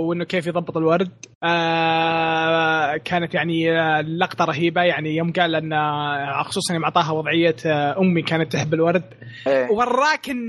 [0.09, 1.11] وانه كيف يضبط الورد.
[1.44, 4.82] آه كانت يعني آه، لقطة رهيبة.
[4.82, 9.02] يعني يوم قال أن آه، خصوصا يوم اعطاها وضعية آه، أمي كانت تحب الورد.
[9.46, 9.70] إيه.
[9.70, 10.42] وراك ان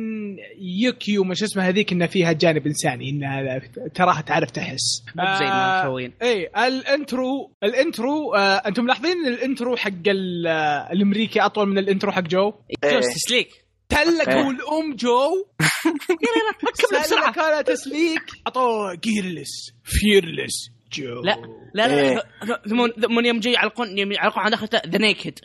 [0.84, 3.62] يوكيو مش اسمها هذيك إن فيها جانب إنساني انها
[3.96, 5.04] تراها تعرف تحس.
[5.16, 9.76] مو زي ما آه، مسوين إيه ال intro ال intro آه أنتم ملاحظين ال intro
[9.76, 12.54] حق ال- آه، الأمريكي أطول من ال intro حق جو؟
[12.84, 12.92] إيه.
[12.92, 14.50] جو تسليك تلقوا إيه.
[14.50, 15.30] الام جو.
[15.88, 17.04] ركبنا بسرعة.
[17.34, 18.22] سلكوا تسليك.
[18.48, 21.22] أعطوه gearless fearless جو.
[21.24, 21.38] لا
[21.74, 22.14] لا إيه.
[22.16, 22.70] لا ث-
[23.02, 25.40] ثم يوم جاي يعلقون يوم يعلقون على دخلته the naked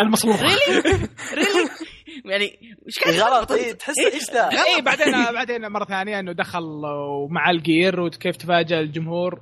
[0.00, 0.82] المصلوب ريلي
[1.34, 1.68] ريلي
[2.24, 2.44] يعني
[2.86, 6.62] إيش قاعد غلط أنت؟ تحس إيش ذا؟ اي بعدين بعدين مرة ثانية إنه دخل
[7.30, 9.40] مع ال gear وكيف تفاجأ الجمهور.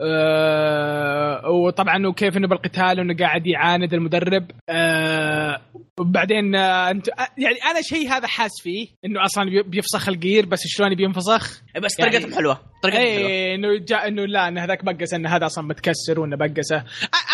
[0.00, 4.50] آه وطبعا وكيف إنه بالقتال إنه قاعد يعاند المدرب.
[4.68, 5.60] آه
[6.00, 10.16] وبعدين آه أنت آه، يعني أنا شيء هذا حاس فيه إنه أصلا بي- بيفسخ ال
[10.16, 13.28] gear بس شلون بينفسخ؟ بس يعني- طريقتهم حلوة طريقتهم حلوة.
[13.28, 16.84] اي إنه جاء إنه لا إن هذاك بقس إن هذا أصلا متكسر وإنه بقسه.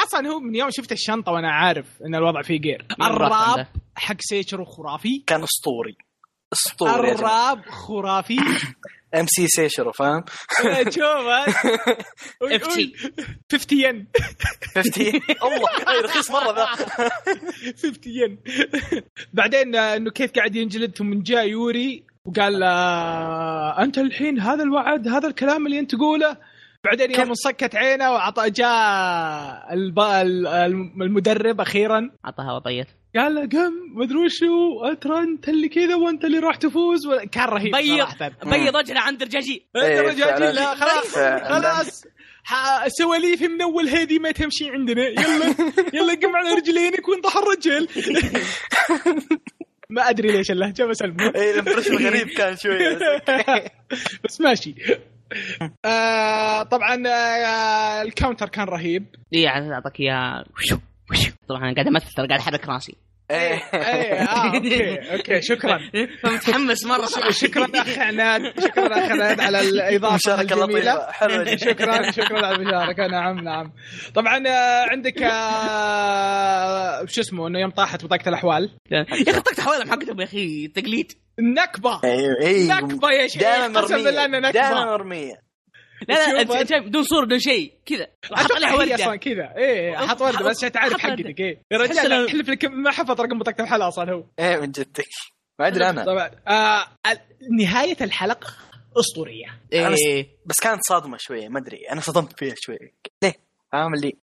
[0.06, 2.86] أصلا هو من يوم شفت الشنطة وأنا عارف إن الوضع فيه gear.
[3.02, 5.96] الراب؟ حق سيشرو خرافي كان أسطوري.
[6.52, 8.36] أسطوري الراب خرافي.
[9.14, 10.24] MC سيشرو فاهم؟
[10.90, 11.04] شوف
[12.42, 12.68] fifty.
[12.68, 12.92] قول.
[13.52, 14.06] 50 ين.
[14.74, 15.06] 50
[15.46, 16.66] الله أي رخيص مرة ذا.
[17.82, 18.38] 50 ين.
[19.32, 25.08] بعدين آه، إنه كيف قاعد ينجلد ثم جاء يوري وقال آه، أنت الحين هذا الوعد
[25.08, 26.36] هذا الكلام اللي أنت تقوله؟
[26.84, 29.74] بعدين يوم انصكت عينه وعطى جاء
[31.02, 32.10] المدرب أخيرا.
[32.24, 32.86] عطاها وطيت
[33.16, 37.06] قال له قم مدري وشو ترى أنت اللي كذا وأنت اللي راح تفوز.
[37.06, 38.06] ولا- كان رهيب بيض
[38.44, 40.52] بيض وجهه عند رجاجي إيه، انت رجعت فعلاً.
[40.52, 41.60] لا خلاص فعلاً.
[41.60, 42.04] خلاص.
[42.44, 45.02] ح- سواليفي من أول هذه ما تمشي عندنا.
[45.08, 45.54] يلا
[45.94, 47.88] يلا قم على رجلينك وانطح الرجل.
[49.90, 52.98] ما أدري ليش اللهجه بس المهم اي ال impression غريب كان شوية
[54.24, 54.74] بس ماشي.
[55.84, 59.06] آه طبعا آه ال counter كان رهيب.
[59.34, 60.44] اي اعطاك اياها
[61.55, 62.96] طبعا أنا قاعد أمثل ترى قاعد أحرك راسي.
[63.30, 63.55] إيه.
[63.74, 65.78] إيه آه okay okay شكرا.
[66.24, 67.09] متحمس مرة.
[67.30, 70.94] شكرا اخ عناد شكرا اخ عناد على الإضافة مشاركة الجميلة.
[70.94, 73.07] لطيفة حلوة جدا شكرا شكرا على المشاركة.
[73.07, 73.72] نعم نعم.
[74.14, 78.70] طبعا آه، عندك آه، شو اسمه إنه يوم طاحت بطاقة الأحوال.
[78.90, 81.12] يا أخي طقت حوالهم حقتهم يا أخي تقليد.
[81.40, 82.00] نكبة.
[82.05, 85.51] أيوه اي نكبة يا شيخ دائما قسم بالله إنه مرميه دائما نكبه مرمية.
[86.09, 86.64] لا لا.
[86.64, 88.07] شايف بدون صورة بدون شيء كذا.
[88.32, 89.55] حط عليها هي أصلا ورده كذا.
[89.57, 91.00] إيه حط وردة بس عشان تعرف.
[91.00, 94.24] حقتك إيه يا رجال احلف لك ما حفظ رقم بطاقه الحلقة أصلا هو.
[94.38, 95.09] إيه من جدك.
[95.59, 96.05] ما أدري أنا.
[96.05, 96.86] طبعا آه
[97.59, 98.55] نهاية الحلقة
[98.96, 99.61] أسطورية.
[99.72, 100.28] إيه.
[100.46, 101.78] بس كانت صادمة شوية ما أدري.
[101.92, 102.92] أنا صدمت فيها شوية.
[103.22, 103.34] ليه؟
[103.72, 104.16] فاهم اللي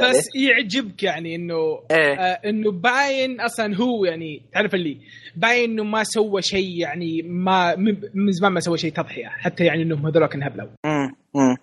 [0.00, 0.18] عليه.
[0.18, 2.14] بس يعجبك يعني إنه إيه.
[2.14, 4.96] آه إنه باين أصلا هو يعني تعرف اللي
[5.36, 7.76] باين إنه ما سوى شيء يعني ما
[8.14, 10.68] من زمان ما سوى شيء تضحية حتى يعني إنهم هذولك انهبلوا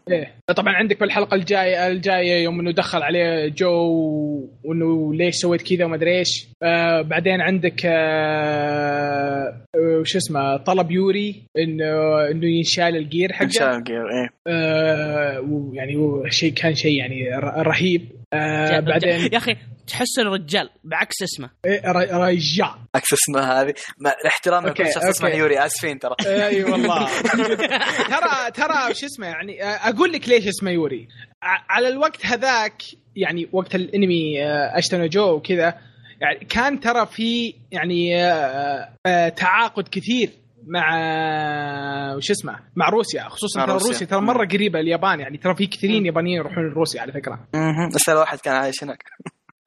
[0.09, 0.34] إيه.
[0.55, 3.72] طبعا عندك بالحلقة الجايه الجاية يوم إنه دخل عليه جو
[4.63, 6.47] وإنه ليش سويت كذا وما أدري إيش.
[6.63, 13.45] آه بعدين عندك آه آه، شو اسمه طلب يوري انه إنه ينشال ال gear حقه.
[13.61, 14.30] الله gear، إيه.
[14.47, 15.95] آه ويعني
[16.30, 18.16] شيء كان شيء يعني رهيب.
[18.34, 19.55] آه بعدين يا أخي
[19.88, 21.49] تحس انه رجال بعكس اسمه.
[21.65, 23.73] إيه، ر- رجال عكس اسمها هذه.
[23.99, 25.30] مع الاحترام أوكي، لكل شخص اسمه.
[25.30, 26.15] يوري آسفين ترى.
[26.25, 27.07] أي والله.
[28.13, 31.07] ترى ترى شو اسمه يعني آه، أقول لك ليش اسمه يوري
[31.69, 32.82] على الوقت هذاك
[33.15, 35.78] يعني وقت الأنمي آه، اشتنا جو وكذا
[36.21, 38.17] يعني كان ترى في يعني
[39.36, 40.30] تعاقد كثير.
[40.68, 40.95] مع
[42.15, 43.24] وش اسمه مع روسيا.
[43.30, 43.88] خصوصا مع ترى روسيا.
[43.88, 45.38] روسيا ترى مرة قريبة اليابان يعني.
[45.38, 47.47] ترى في كثيرين يابانيين يروحون لروسيا على فكرة.
[47.53, 47.89] مهم.
[47.95, 49.03] بس هذا واحد كان عايش هناك.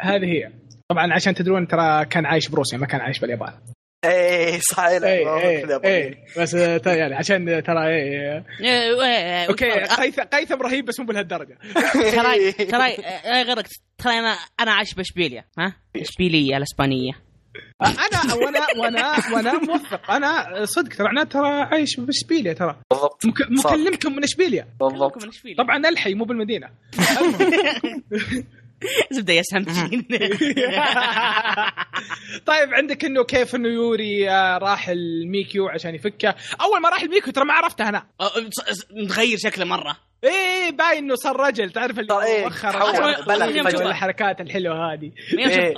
[0.01, 0.53] هذه هي.
[0.89, 3.53] طبعا عشان تدرون ترى كان عايش بروسيا ما كان عايش باليابان.
[4.05, 5.95] إيه صح لا، اي ياباني.
[5.97, 11.59] اي بس ترى يعني عشان ترى اي إيه، أوكي قيثم قيثم رهيب بس مو بهالدرجه
[12.17, 12.49] تراي
[13.25, 13.67] آه، غيرك
[13.99, 17.13] ترى أنا أنا عايش باشبيليا ها؟ إشبيلية الإسبانية.
[17.83, 20.11] أنا وأنا وأنا وأنا موفق.
[20.11, 22.77] أنا صدق ترى أنا ترى عايش باشبيليا ترى.
[22.91, 23.27] بالضبط.
[23.51, 24.69] مكلمكم من إشبيليا.
[24.81, 25.13] بالضبط.
[25.15, 25.57] كلكم من إشبيليا.
[25.65, 26.69] طبعا ألحي مو بالمدينة.
[29.11, 30.03] زبدة يا سمتين
[32.47, 37.33] طيب عندك إنه كيف إنه يوري آه، راح الميكيو عشان يفكه؟ أول ما راح الميكيو
[37.33, 38.07] ترى ما عرفته أنا.
[38.91, 39.97] متغير شكله مرة.
[40.25, 45.75] إيه باين إنه صار رجل تعرف اللي طيب، إيه، وخر تحول، الحركات الحلوة هذه؟ إيه.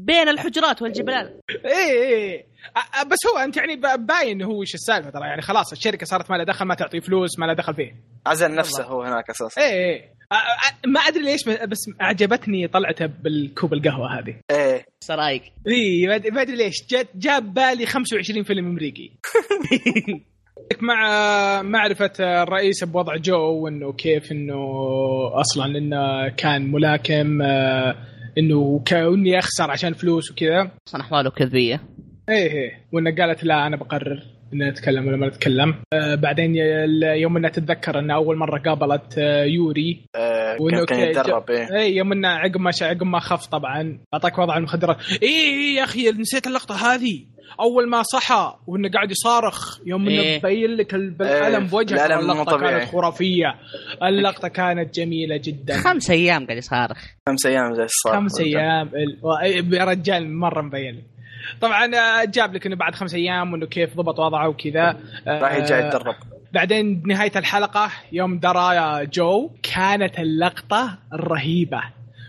[0.00, 2.46] بين الحجرات والجبلان إيه إيه
[2.78, 6.36] أ- بس هو أنت يعني باين هو إيش السالفة ترى يعني خلاص الشركة صارت ما
[6.36, 7.96] لها دخل ما تعطي فلوس ما لها دخل فيه.
[8.26, 9.60] عزل نفسه هو هناك أساسا.
[9.62, 10.16] إيه إيه.
[10.86, 14.34] ما أدري ليش بس أعجبتني طلعته بالكوب القهوة هذه.
[14.50, 14.84] إيه.
[15.00, 15.42] سرايك.
[15.68, 16.74] اي ما أدري ليش
[17.14, 19.12] جاب بالي 25 فيلم أمريكي.
[20.80, 24.60] مع معرفة الرئيس بوضع جو وإنه كيف إنه
[25.40, 27.96] أصلا إنه كان ملاكم آه،
[28.38, 30.70] إنه كأني أخسر عشان فلوس وكذا.
[30.88, 31.82] أصلا احواله كذبية.
[32.28, 32.70] إيه إيه.
[32.92, 36.56] وإنه قالت لا أنا بقرر ان نتكلم ولا ما نتكلم آه بعدين
[37.02, 40.04] يوم انها تتذكر ان أول مرة قابلت آه يوري.
[40.16, 41.76] آه، وإنه كان يتدرب إيه.
[41.78, 43.98] اي يوم إنه عقب ما عقب ما خف طبعا.
[44.14, 47.24] أعطاك وضع المخدرات اي اي يا أخي نسيت اللقطة هذه.
[47.60, 50.38] أول ما صحى وإنه قاعد يصارخ يوم إنه إيه.
[50.38, 52.58] مبين لك ال- بالألم إيه، مو اللقطه.
[52.60, 53.54] كانت خرافية.
[54.02, 55.76] اللقطة كانت جميلة جدا.
[55.80, 56.98] خمس أيام قاعد يصارخ.
[57.28, 58.90] خمس أيام زي الصار خمس أيام.
[58.94, 61.02] ال- يا رجال مرة مبين لي
[61.60, 64.96] طبعا آه، جاب لك إنه بعد خمس أيام وإنه كيف ضبط وضعه وكذا.
[65.28, 66.14] آه، راح يرجع يتدرب.
[66.52, 71.82] بعدين بنهايه الحلقة يوم درى جو كانت اللقطة الرهيبه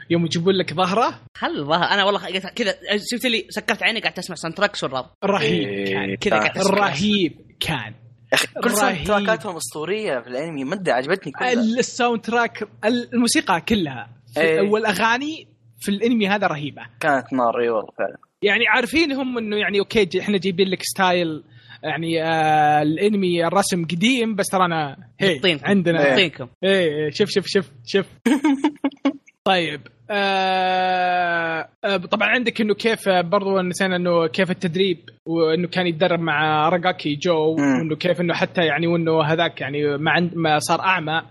[0.10, 2.70] يوم يجيبون لك ظهره؟ خل ظهر؟ أنا والله كذا
[3.12, 5.68] شفت لي سكرت عيني قاعد تسمع soundtracks وال rap رهيب.
[5.68, 6.58] إيه، كان كذا قاعد.
[6.58, 7.94] رهيب كان.
[8.32, 9.08] يا أخي كل ساوند.
[9.08, 11.54] تراكاتهم أسطورية في الأنمي مده عجبتني كلها.
[11.54, 14.10] ال soundtrack الموسيقى كلها.
[14.38, 14.62] إيه.
[14.70, 15.48] والاغاني
[15.80, 16.82] في الأنمي هذا رهيبة.
[17.00, 18.18] كانت نار إي والله فعلا.
[18.42, 21.44] يعني عارفين هم إنه يعني okay إحنا جايبين لك style
[21.84, 25.60] يعني آه الأنمي الرسم قديم بس ترانا هي.
[25.64, 26.16] عندنا.
[26.18, 26.32] إيه.
[26.64, 28.06] إيه شوف شوف شوف شوف.
[29.48, 36.20] طيب آه آه طبعا عندك إنه كيف برضو نسينا إنه كيف التدريب وإنه كان يتدرب
[36.20, 37.56] مع أراجاكي جو.
[37.56, 41.22] وإنه كيف إنه حتى يعني وإنه هذاك يعني ما عند ما صار أعمى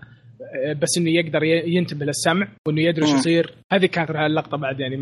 [0.65, 3.15] آه، بس إنه يقدر ي- ينتبه للسمع وإنه يدري شو.
[3.15, 3.53] يصير.
[3.71, 4.95] هذه كانت اللقطة بعد يعني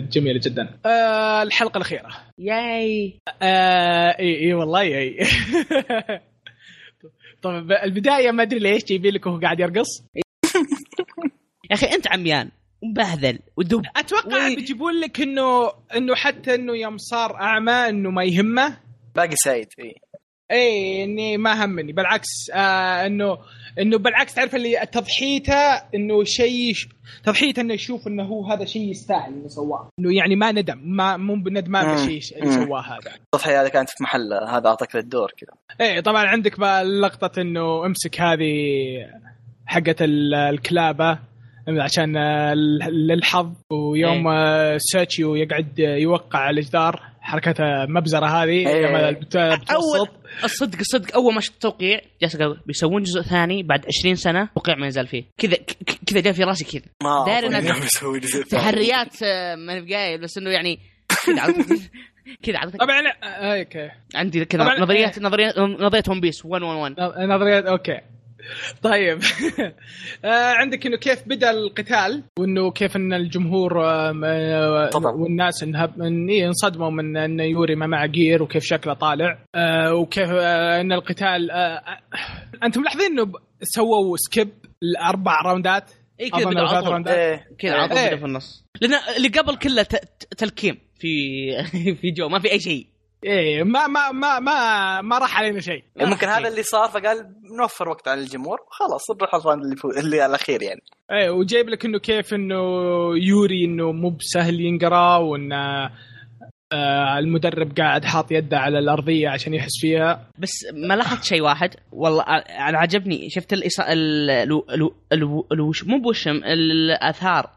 [0.00, 0.68] جميلة جدا.
[0.86, 2.08] آه الحلقة الأخيرة.
[2.38, 3.14] ياي.
[3.42, 5.18] آه اي إي والله إي.
[7.42, 10.04] طيب البداية ما أدري ليش جايبين لك وهو قاعد يرقص.
[11.70, 12.50] يا أخي أنت عميان
[12.82, 13.82] ومبهذل ودب.
[13.96, 14.56] أتوقع وي.
[14.56, 18.76] بيجيبون لك انه إنه حتى إنه يوم صار أعمى إنه ما يهمه.
[19.16, 19.94] باقي سعيد إي.
[20.52, 21.92] إي إني ما همني.
[21.92, 23.38] بالعكس آه انه
[23.80, 26.74] إنه بالعكس تعرف اللي تضحيته إنه شيء
[27.24, 29.88] تضحيته إنه يشوف إنه هو هذا شيء يستاهل إنه سواه.
[29.98, 31.86] إنه يعني ما ندم ما مو بندمان.
[31.86, 32.52] بالشيء اللي.
[32.52, 33.14] سواه هذا.
[33.34, 35.52] التضحيه هذه كانت في محل هذا أعطاك الدور كذا.
[35.80, 38.52] إيه طبعا عندك بقى لقطة إنه امسك هذه
[39.66, 41.18] حقت ال- الكلابة.
[41.68, 42.16] عشان
[43.08, 48.86] للحظ ويوم آه، ساتشيو يقعد يوقع على الجدار حركتها مبزرة هذه إيه.
[49.70, 50.08] أول
[50.44, 54.74] الصدق الصدق أول ما شفت التوقيع جالس أقول بيسوون جزء ثاني بعد 20 سنة توقيع
[54.76, 55.24] ما يزال فيه.
[55.38, 55.56] كذا
[56.06, 56.82] كذا جاء في راسي كذا.
[57.02, 57.48] ما داري.
[58.50, 60.78] تحريات آه، ماني بقايل بس إنه يعني
[62.42, 63.90] كذا على- طبعا آه، أوكي.
[64.14, 68.00] عندي كذا طبعاً- نظريات نظريات نظريه ون بيس 111 نظريات أوكي.
[68.82, 69.18] طيب
[70.24, 75.12] آه، عندك إنه كيف بدأ القتال وإنه كيف إن الجمهور آم، آه، طبعاً.
[75.12, 79.94] والناس انهب ان إيه، انصدموا من إن يوري ما معه gear وكيف شكله طالع آه،
[79.94, 81.98] وكيف آه، إن القتال آه، آه،
[82.64, 83.32] أنتم ملاحظين إنه
[83.62, 84.48] سووا skip
[84.82, 85.90] الأربع راوندات
[86.20, 86.38] اي كذا.
[86.38, 87.78] إيه كذا إيه.
[87.80, 88.16] على طول إيه.
[88.16, 89.86] في النص لأن اللي قبل كله
[90.38, 91.08] تلكيم في
[92.00, 92.86] في جو ما في أي شيء
[93.24, 95.82] إيه ما ما ما ما ما راح علينا شيء.
[95.96, 99.76] يعني ممكن هذا اللي صار فقال نوفر وقت على الجمهور خلاص نروح ال round اللي
[99.76, 100.80] فوق اللي الاخير يعني.
[101.12, 102.54] إيه وجايب لك إنه كيف إنه
[103.16, 105.52] يوري إنه مو بسهل ينقرأ وإن
[106.72, 110.30] آه المدرب قاعد حاط يده على الأرضية عشان يحس فيها.
[110.38, 112.22] بس ما لاحظت شيء واحد؟ والله
[112.68, 113.92] أنا عجبني شفت الإصا...
[113.92, 114.30] ال...
[114.30, 114.52] ال...
[114.70, 114.90] ال...
[115.12, 115.42] ال...
[115.52, 115.84] الوش...
[115.84, 117.50] مو بوشم الأثار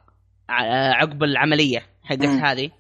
[0.50, 2.26] ع- عقب العملية حقت.
[2.26, 2.72] هذه.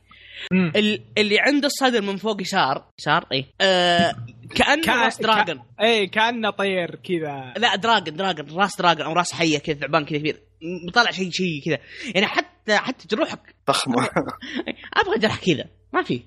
[1.17, 2.85] اللي عند الصدر من فوق يسار.
[2.99, 4.15] يسار؟ اي آه...
[4.55, 5.61] كأنه كأ- راس dragon.
[5.81, 7.53] إيه كأنه طير كذا.
[7.57, 8.57] لا dragon dragon.
[8.59, 10.39] راس dragon أو راس حية كذا ثعبان كذا كبير.
[10.87, 11.77] م- طلع شيء شيء كذا.
[12.15, 13.55] يعني حتى حتى جروحك.
[13.67, 14.09] ضخمة.
[15.01, 15.65] أبغى جرح كذا.
[15.93, 16.21] ما في.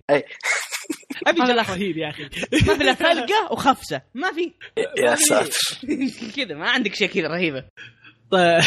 [1.26, 1.74] أبي هذا جرح لا.
[1.74, 2.22] رهيب يا أخي.
[2.66, 4.00] ما في الا ثلقه وخفسة.
[4.14, 4.52] ما في.
[5.02, 5.58] يا ساتر.
[6.36, 7.64] كذا ما عندك شيء كذا رهيبة.
[8.30, 8.60] طيب-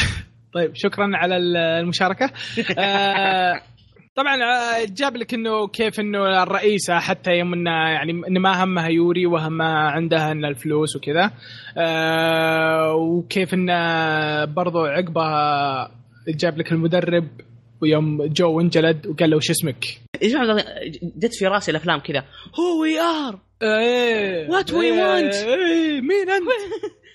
[0.54, 2.32] طيب شكرا على المشاركة.
[2.78, 3.62] آه،
[4.16, 8.88] طبعا آه، جاب لك إنه كيف إنه الرئيسة حتى يوم إنه يعني إنه ما همها
[8.88, 11.32] يوري وهمها عندها ان الفلوس وكذا.
[11.78, 13.76] آه، وكيف إنه
[14.46, 15.92] برضو عقبها
[16.28, 17.28] جاب لك المدرب
[17.82, 19.86] ويوم جو انجلد وقال له وش اسمك؟
[21.18, 22.24] جت في راسي الأفلام كذا.
[22.60, 23.40] هو وي ار
[24.50, 25.36] What we إيه، want.
[25.36, 26.48] إيه مين أنت؟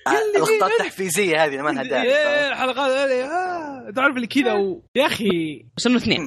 [0.36, 2.08] اللقطات التحفيزية هذه ما لها داعي.
[2.08, 4.76] إيه الحلقات هذه آه، تعرف اللي كذا.
[4.96, 5.64] يا أخي.
[5.76, 6.20] بس انه اثنين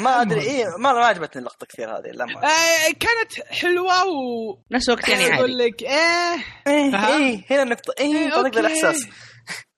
[0.00, 4.58] ما أدري إيه ما ما عجبتني اللقطة كثير هذه لا ما آه، كانت حلوة و
[4.72, 5.34] نفس الوقت يعني عادي.
[5.34, 6.34] أقول لك إيه
[6.66, 8.60] إيه؟ إيه هنا النقطة إيه إيه، طريقه أوكي.
[8.60, 9.08] الإحساس.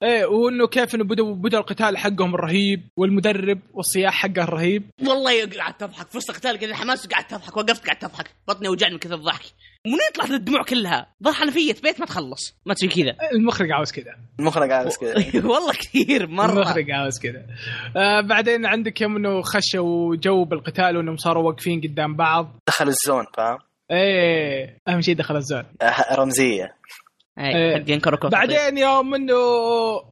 [0.02, 4.90] إيه وإنه كيف إنه بدأوا بدأ القتال حقهم الرهيب والمدرب والصياح حقه الرهيب.
[5.02, 8.92] والله قعدت تضحك في وسط القتال كذا حماس وقعدت تضحك وقفت قعدت تضحك بطني وجعني
[8.92, 9.44] من كثر الضحك.
[9.86, 12.56] ومن يطلع الدموع كلها؟ ضل حنفيه بيت ما تخلص.
[12.66, 13.16] ما تسوي كذا.
[13.32, 14.16] المخرج عاوز كذا.
[14.40, 15.14] المخرج بس كذا.
[15.52, 16.52] والله كثير مرة.
[16.52, 17.46] المخرج عاوز كذا.
[17.96, 22.60] آه بعدين عندك يوم إنه خشوا جو بالقتال وإنهم صاروا واقفين قدام بعض.
[22.68, 23.58] دخل ال zone فاهم؟
[23.90, 25.64] إيه أهم شيء دخل ال zone.
[25.82, 26.74] آه، رمزية.
[27.38, 27.84] إيه.
[27.88, 29.34] ينكر كو بعدين يوم إنه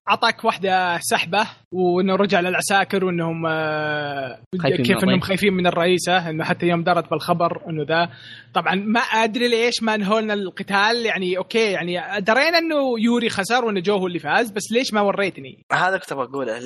[0.09, 5.21] أعطاك واحدة سحبة وإنه رجع للعساكر وإنهم آه، كيف إنهم.
[5.21, 8.09] خايفين من الرئيسة إنه حتى يوم درت بالخبر إنه ذا
[8.55, 13.81] طبعا ما أدري ليش ما أنهولنا القتال يعني أوكي يعني درينا إنه يوري خسر وإنه
[13.81, 16.61] جو هو اللي فاز بس ليش ما وريتني؟ هذا كنت بقوله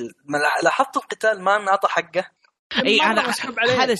[0.63, 2.25] لاحظت القتال ما أنعطى حقه
[2.85, 3.33] إي مرة
[3.83, 3.95] هذا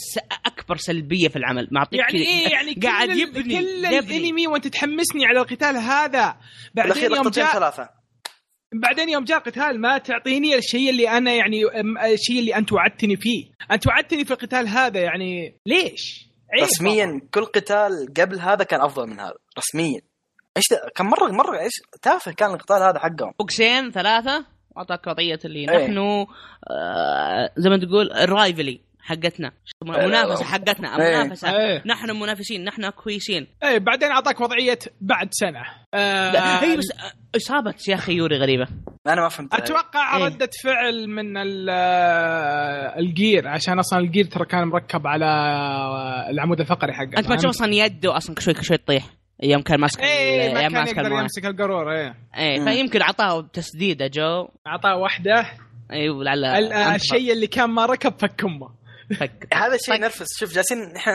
[0.46, 1.68] أكبر سلبية في العمل.
[1.72, 6.38] معطيك يعني إيه يعني كل قاعد يبني كل الأنمي وأنت تحمسني على القتال هذا.
[6.76, 7.90] بعدين يوم جاء ثلاثة.
[8.74, 13.16] بعدين يوم جاء القتال ما تعطيني الشيء اللي أنا يعني أم- الشيء اللي أنت وعدتني
[13.16, 13.46] فيه.
[13.72, 15.60] أنت وعدتني في القتال هذا يعني.
[15.66, 16.30] ليش؟
[16.62, 19.36] رسميا كل قتال قبل هذا كان أفضل من هذا.
[19.58, 20.02] رسميا.
[20.58, 20.66] إيش؟
[20.96, 23.34] كان مرة مرة إيش؟ تافه كان القتال هذا حقهم.
[23.40, 24.46] بوكسين ثلاثة.
[24.80, 25.86] واعطاك وضعيه اللي إيه.
[25.88, 29.52] نحن آه زي ما تقول ال rivalry حقتنا.
[29.86, 31.24] منافسة حقتنا إيه.
[31.24, 31.58] منافسة.
[31.58, 31.84] إيه.
[31.86, 35.62] نحن منافسين نحن كويسين إيه بعدين أعطاك وضعية بعد سنة.
[35.94, 38.68] آه هي بس آه، إصابة يا أخي يوري غريبة.
[39.08, 39.54] أنا ما فهمت.
[39.54, 40.26] أتوقع إيه.
[40.26, 41.70] ردة فعل من ال-
[43.00, 45.26] ال gear عشان أصلا ال gear ترى كان مركب على
[46.30, 47.18] العمود الفقري حقه.
[47.18, 49.06] أنت ما تشوف أصلا يده أصلا شوي شوي تطيح.
[49.44, 52.16] يوم كان ماسك إيه ما كان ماسك يقدر المويه يمسك القارورة إيه.
[52.38, 52.64] إيه.
[52.64, 54.48] فيمكن أعطاه تسديدة جو.
[54.68, 55.45] أعطاه واحدة
[55.91, 56.45] أيوه لعل.
[56.95, 58.70] الشيء اللي كان ما ركب فك أمه.
[59.20, 59.48] فك.
[59.53, 60.02] هذا الشيء.
[60.02, 60.28] نرفز.
[60.40, 61.11] شوف جالسين نحن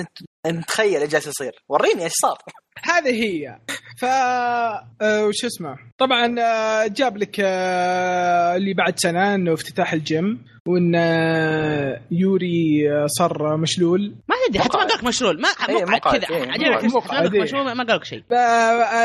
[0.00, 1.52] نت- نتخيل إيش جالس يصير.
[1.68, 2.38] وريني إيش صار.
[2.82, 3.58] هذه هي.
[3.98, 10.44] ف آه، وش اسمه؟ طبعا آه، جاب لك آه، اللي بعد سنة إنه افتتاح الجيم
[10.66, 10.94] وإن
[12.10, 14.14] يوري صار مشلول.
[14.28, 14.84] ما تدري حتى ما.
[14.84, 15.40] قالك مشلول.
[15.40, 16.36] ما إيه، مقعد كذا.
[16.36, 17.42] إيه، عجبك إيه.
[17.42, 18.22] مشلول ما قالك شيء.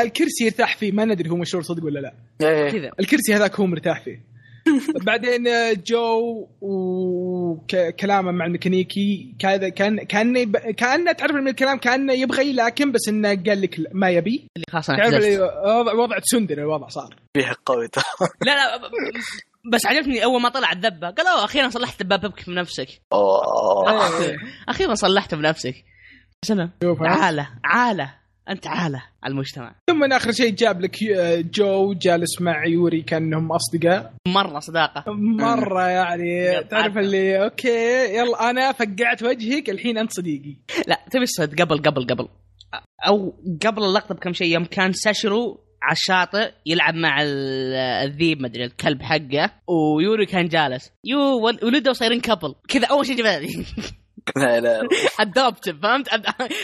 [0.02, 0.92] الكرسي يرتاح فيه.
[0.92, 2.14] ما ندري هو مشلول صدق ولا لا.
[2.42, 2.70] إيه.
[2.70, 2.90] كذا.
[3.00, 4.31] الكرسي هذاك هو مرتاح فيه.
[5.06, 5.44] بعدين
[5.86, 13.08] جو وكلامه مع الميكانيكي كذا كان كان كأنه تعرف من الكلام كأنه يبغي لكن بس
[13.08, 14.48] إنه قال لك ما يبي.
[14.56, 15.24] اللي خلاص أنا تعرف
[15.64, 17.16] وضع وضع تسندر الوضع صار.
[17.36, 18.04] فيه قوي ترى.
[18.46, 18.90] لا لا
[19.72, 22.88] بس عجبني أول ما طلع الذبة قال أوه أخيرا صلحت دبابك بنفسك.
[23.12, 24.06] أوه.
[24.68, 25.74] أخيرا صلحته بنفسك.
[26.50, 26.70] ها؟
[27.00, 28.21] عالة عالة.
[28.48, 29.74] أنت عاله على المجتمع.
[29.90, 34.12] ثم من آخر شيء جاب لك آه، جو جالس مع يوري كأنهم أصدقاء.
[34.28, 35.04] مرة صداقة.
[35.38, 36.98] مرة يعني تعرف.
[36.98, 40.56] اللي أوكي يلا أنا فقعت وجهك الحين أنت صديقي.
[40.88, 42.28] لا تبي الصدق؟ قبل قبل قبل.
[43.06, 43.34] أو
[43.66, 47.74] قبل اللقطة بكم شيء يوم كان ساشرو على الشاطئ يلعب مع ال-
[48.10, 50.90] الذيب مدري الكلب حقه ويوري كان جالس.
[51.04, 53.48] يو ول- ولده صايرين couple كذا أول شيء جبالي
[54.36, 54.88] لا لا
[55.20, 56.08] adopt فهمت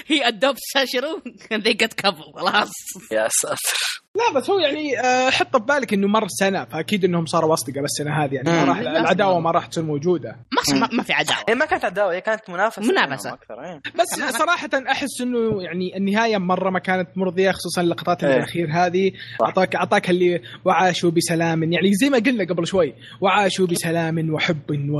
[0.06, 1.22] هي adopt ساشرو
[1.52, 2.72] ذي جت couple خلاص
[3.12, 7.54] يا ساتر لا بس هو يعني آه، حط ببالك إنه مر سنة فأكيد إنهم صاروا
[7.54, 8.68] أصدقاء بالسنة هذه يعني ما مم.
[8.68, 10.36] راح العداوة ما راح تصير موجودة
[10.80, 13.30] ما ما, في عداوة هي ما كانت عداوة هي كانت منافسة منافسة.
[13.30, 13.80] بينهم أكثر إيه.
[14.00, 14.30] بس تمام.
[14.30, 18.36] صراحة أحس إنه يعني النهاية مرة ما كانت مرضية خصوصا اللقطات إيه.
[18.36, 19.46] الأخير هذه صح.
[19.46, 24.98] أعطاك أعطاك اللي وعاشوا بسلام يعني زي ما قلنا قبل شوي وعاشوا بسلام وحب و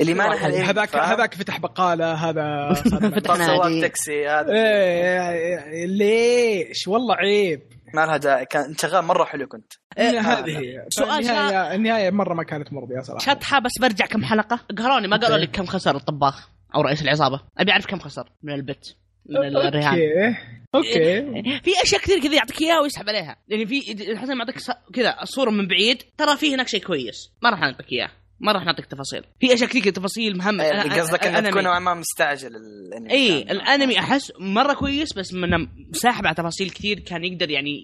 [0.00, 2.72] اللي ما لها هذاك؟ هذاك فتح بقالة هذا
[3.16, 3.36] فتح.
[3.80, 7.60] تاكسي هذا إيه ليش والله عيب
[7.94, 9.72] ما لها داعي كان شغال مرة حلو كنت.
[9.98, 10.86] إيه، هذه هي.
[10.88, 13.24] سؤال النهاية النهاية مرة ما كانت مرضية صراحة.
[13.24, 14.60] شطحة بس برجع كم حلقة.
[14.78, 15.36] قهروني ما قالوا.
[15.36, 17.40] لك كم خسر الطباخ أو رئيس العصابة.
[17.58, 18.96] أبي أعرف كم خسر من ال bet
[19.26, 20.36] من الرهان
[20.74, 21.60] أوكي أوكي.
[21.64, 23.36] في أشياء كثير كذا يعطيك إياها ويسحب عليها.
[23.48, 23.94] يعني في
[24.28, 24.56] ما يعطيك
[24.94, 26.02] كذا صورة من بعيد.
[26.18, 27.32] ترى في هناك شيء كويس.
[27.42, 28.10] ما راح نعطيك إياه.
[28.40, 31.94] ما راح نعطيك تفاصيل في أشياء كثير تفاصيل مهمة أنا- قصدك إنه تكون نوعا ما
[31.94, 33.42] مستعجل الأنمي اي.
[33.42, 37.80] الأنمي أحس مرة كويس بس من ساحب على تفاصيل كثير كان يقدر يعني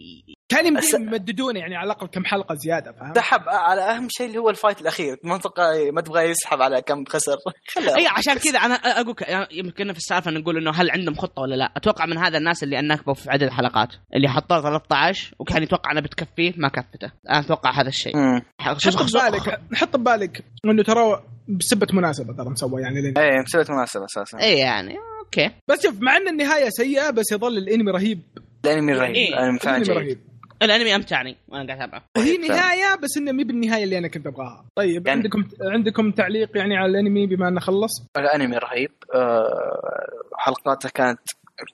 [0.49, 4.27] كان يمدي أس- يمددونه يعني على الأقل كم حلقة زيادة فاهم سحب على أهم شيء
[4.27, 5.17] اللي هو الفايت الأخير.
[5.25, 7.37] منطقه ما تبغى يسحب على كم خسر.
[7.99, 9.15] أي عشان كذا أنا أقول
[9.51, 11.73] يمكن في السالفة نقول إنه هل عندهم خطة ولا لا.
[11.77, 16.03] أتوقع من هذا الناس اللي انكبوا في عدد الحلقات اللي حطوه 13 وكان يتوقع انها
[16.03, 17.13] بتكفيه ما كفته.
[17.31, 18.13] أنا أتوقع هذا الشيء.
[18.61, 24.05] حط ببالك حط ببالك إنه ترى بسبة مناسبة ترى مسوى يعني الانمي إيه مسويت مناسبة
[24.05, 24.39] أساسا.
[24.41, 25.51] اي يعني أوكي.
[25.69, 28.21] بس شوف مع إن النهاية سيئة بس يظل الأنمي رهيب.
[28.65, 29.15] الأنمي رهيب.
[29.15, 29.29] إيه.
[29.29, 30.19] الأنمي فعلا رهيب.
[30.63, 32.49] الانمي امتعني وأنا قاعد اتابعه هي فعلا.
[32.49, 34.65] نهاية بس إنه مي بالنهاية اللي أنا كنت أبغاها.
[34.77, 38.91] طيب يعني- عندكم عندكم تعليق يعني على الأنمي بما أنه خلص؟ الأنمي رهيب.
[39.15, 40.07] أه
[40.39, 41.21] حلقاته كانت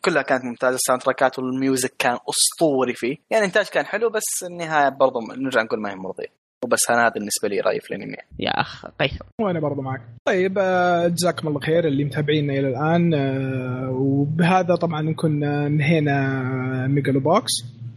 [0.05, 0.75] كلها كانت ممتازة.
[0.75, 3.17] ال soundtrackات والميوزك كان أسطوري فيه.
[3.31, 6.27] يعني الانتاج كان حلو بس النهاية برضو نرجع نقول ما هي مرضية.
[6.65, 8.17] وبس أنا هذا بالنسبة لي رأيي في الأنمي.
[8.39, 9.25] يا أخ هيثم.
[9.41, 10.01] وأنا برضو معك.
[10.25, 13.15] طيب آه، جزاكم الله خير اللي متابعينا إلى الآن.
[13.15, 17.53] آه، وبهذا طبعا نكون آه، انهينا ميجالو بوكس.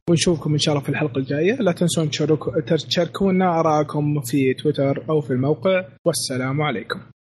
[0.09, 1.55] ونشوفكم إن شاء الله في الحلقة الجاية.
[1.55, 2.09] لا تنسون
[2.87, 5.85] تشاركونا ارائكم في تويتر أو في الموقع.
[6.05, 6.99] والسلام عليكم.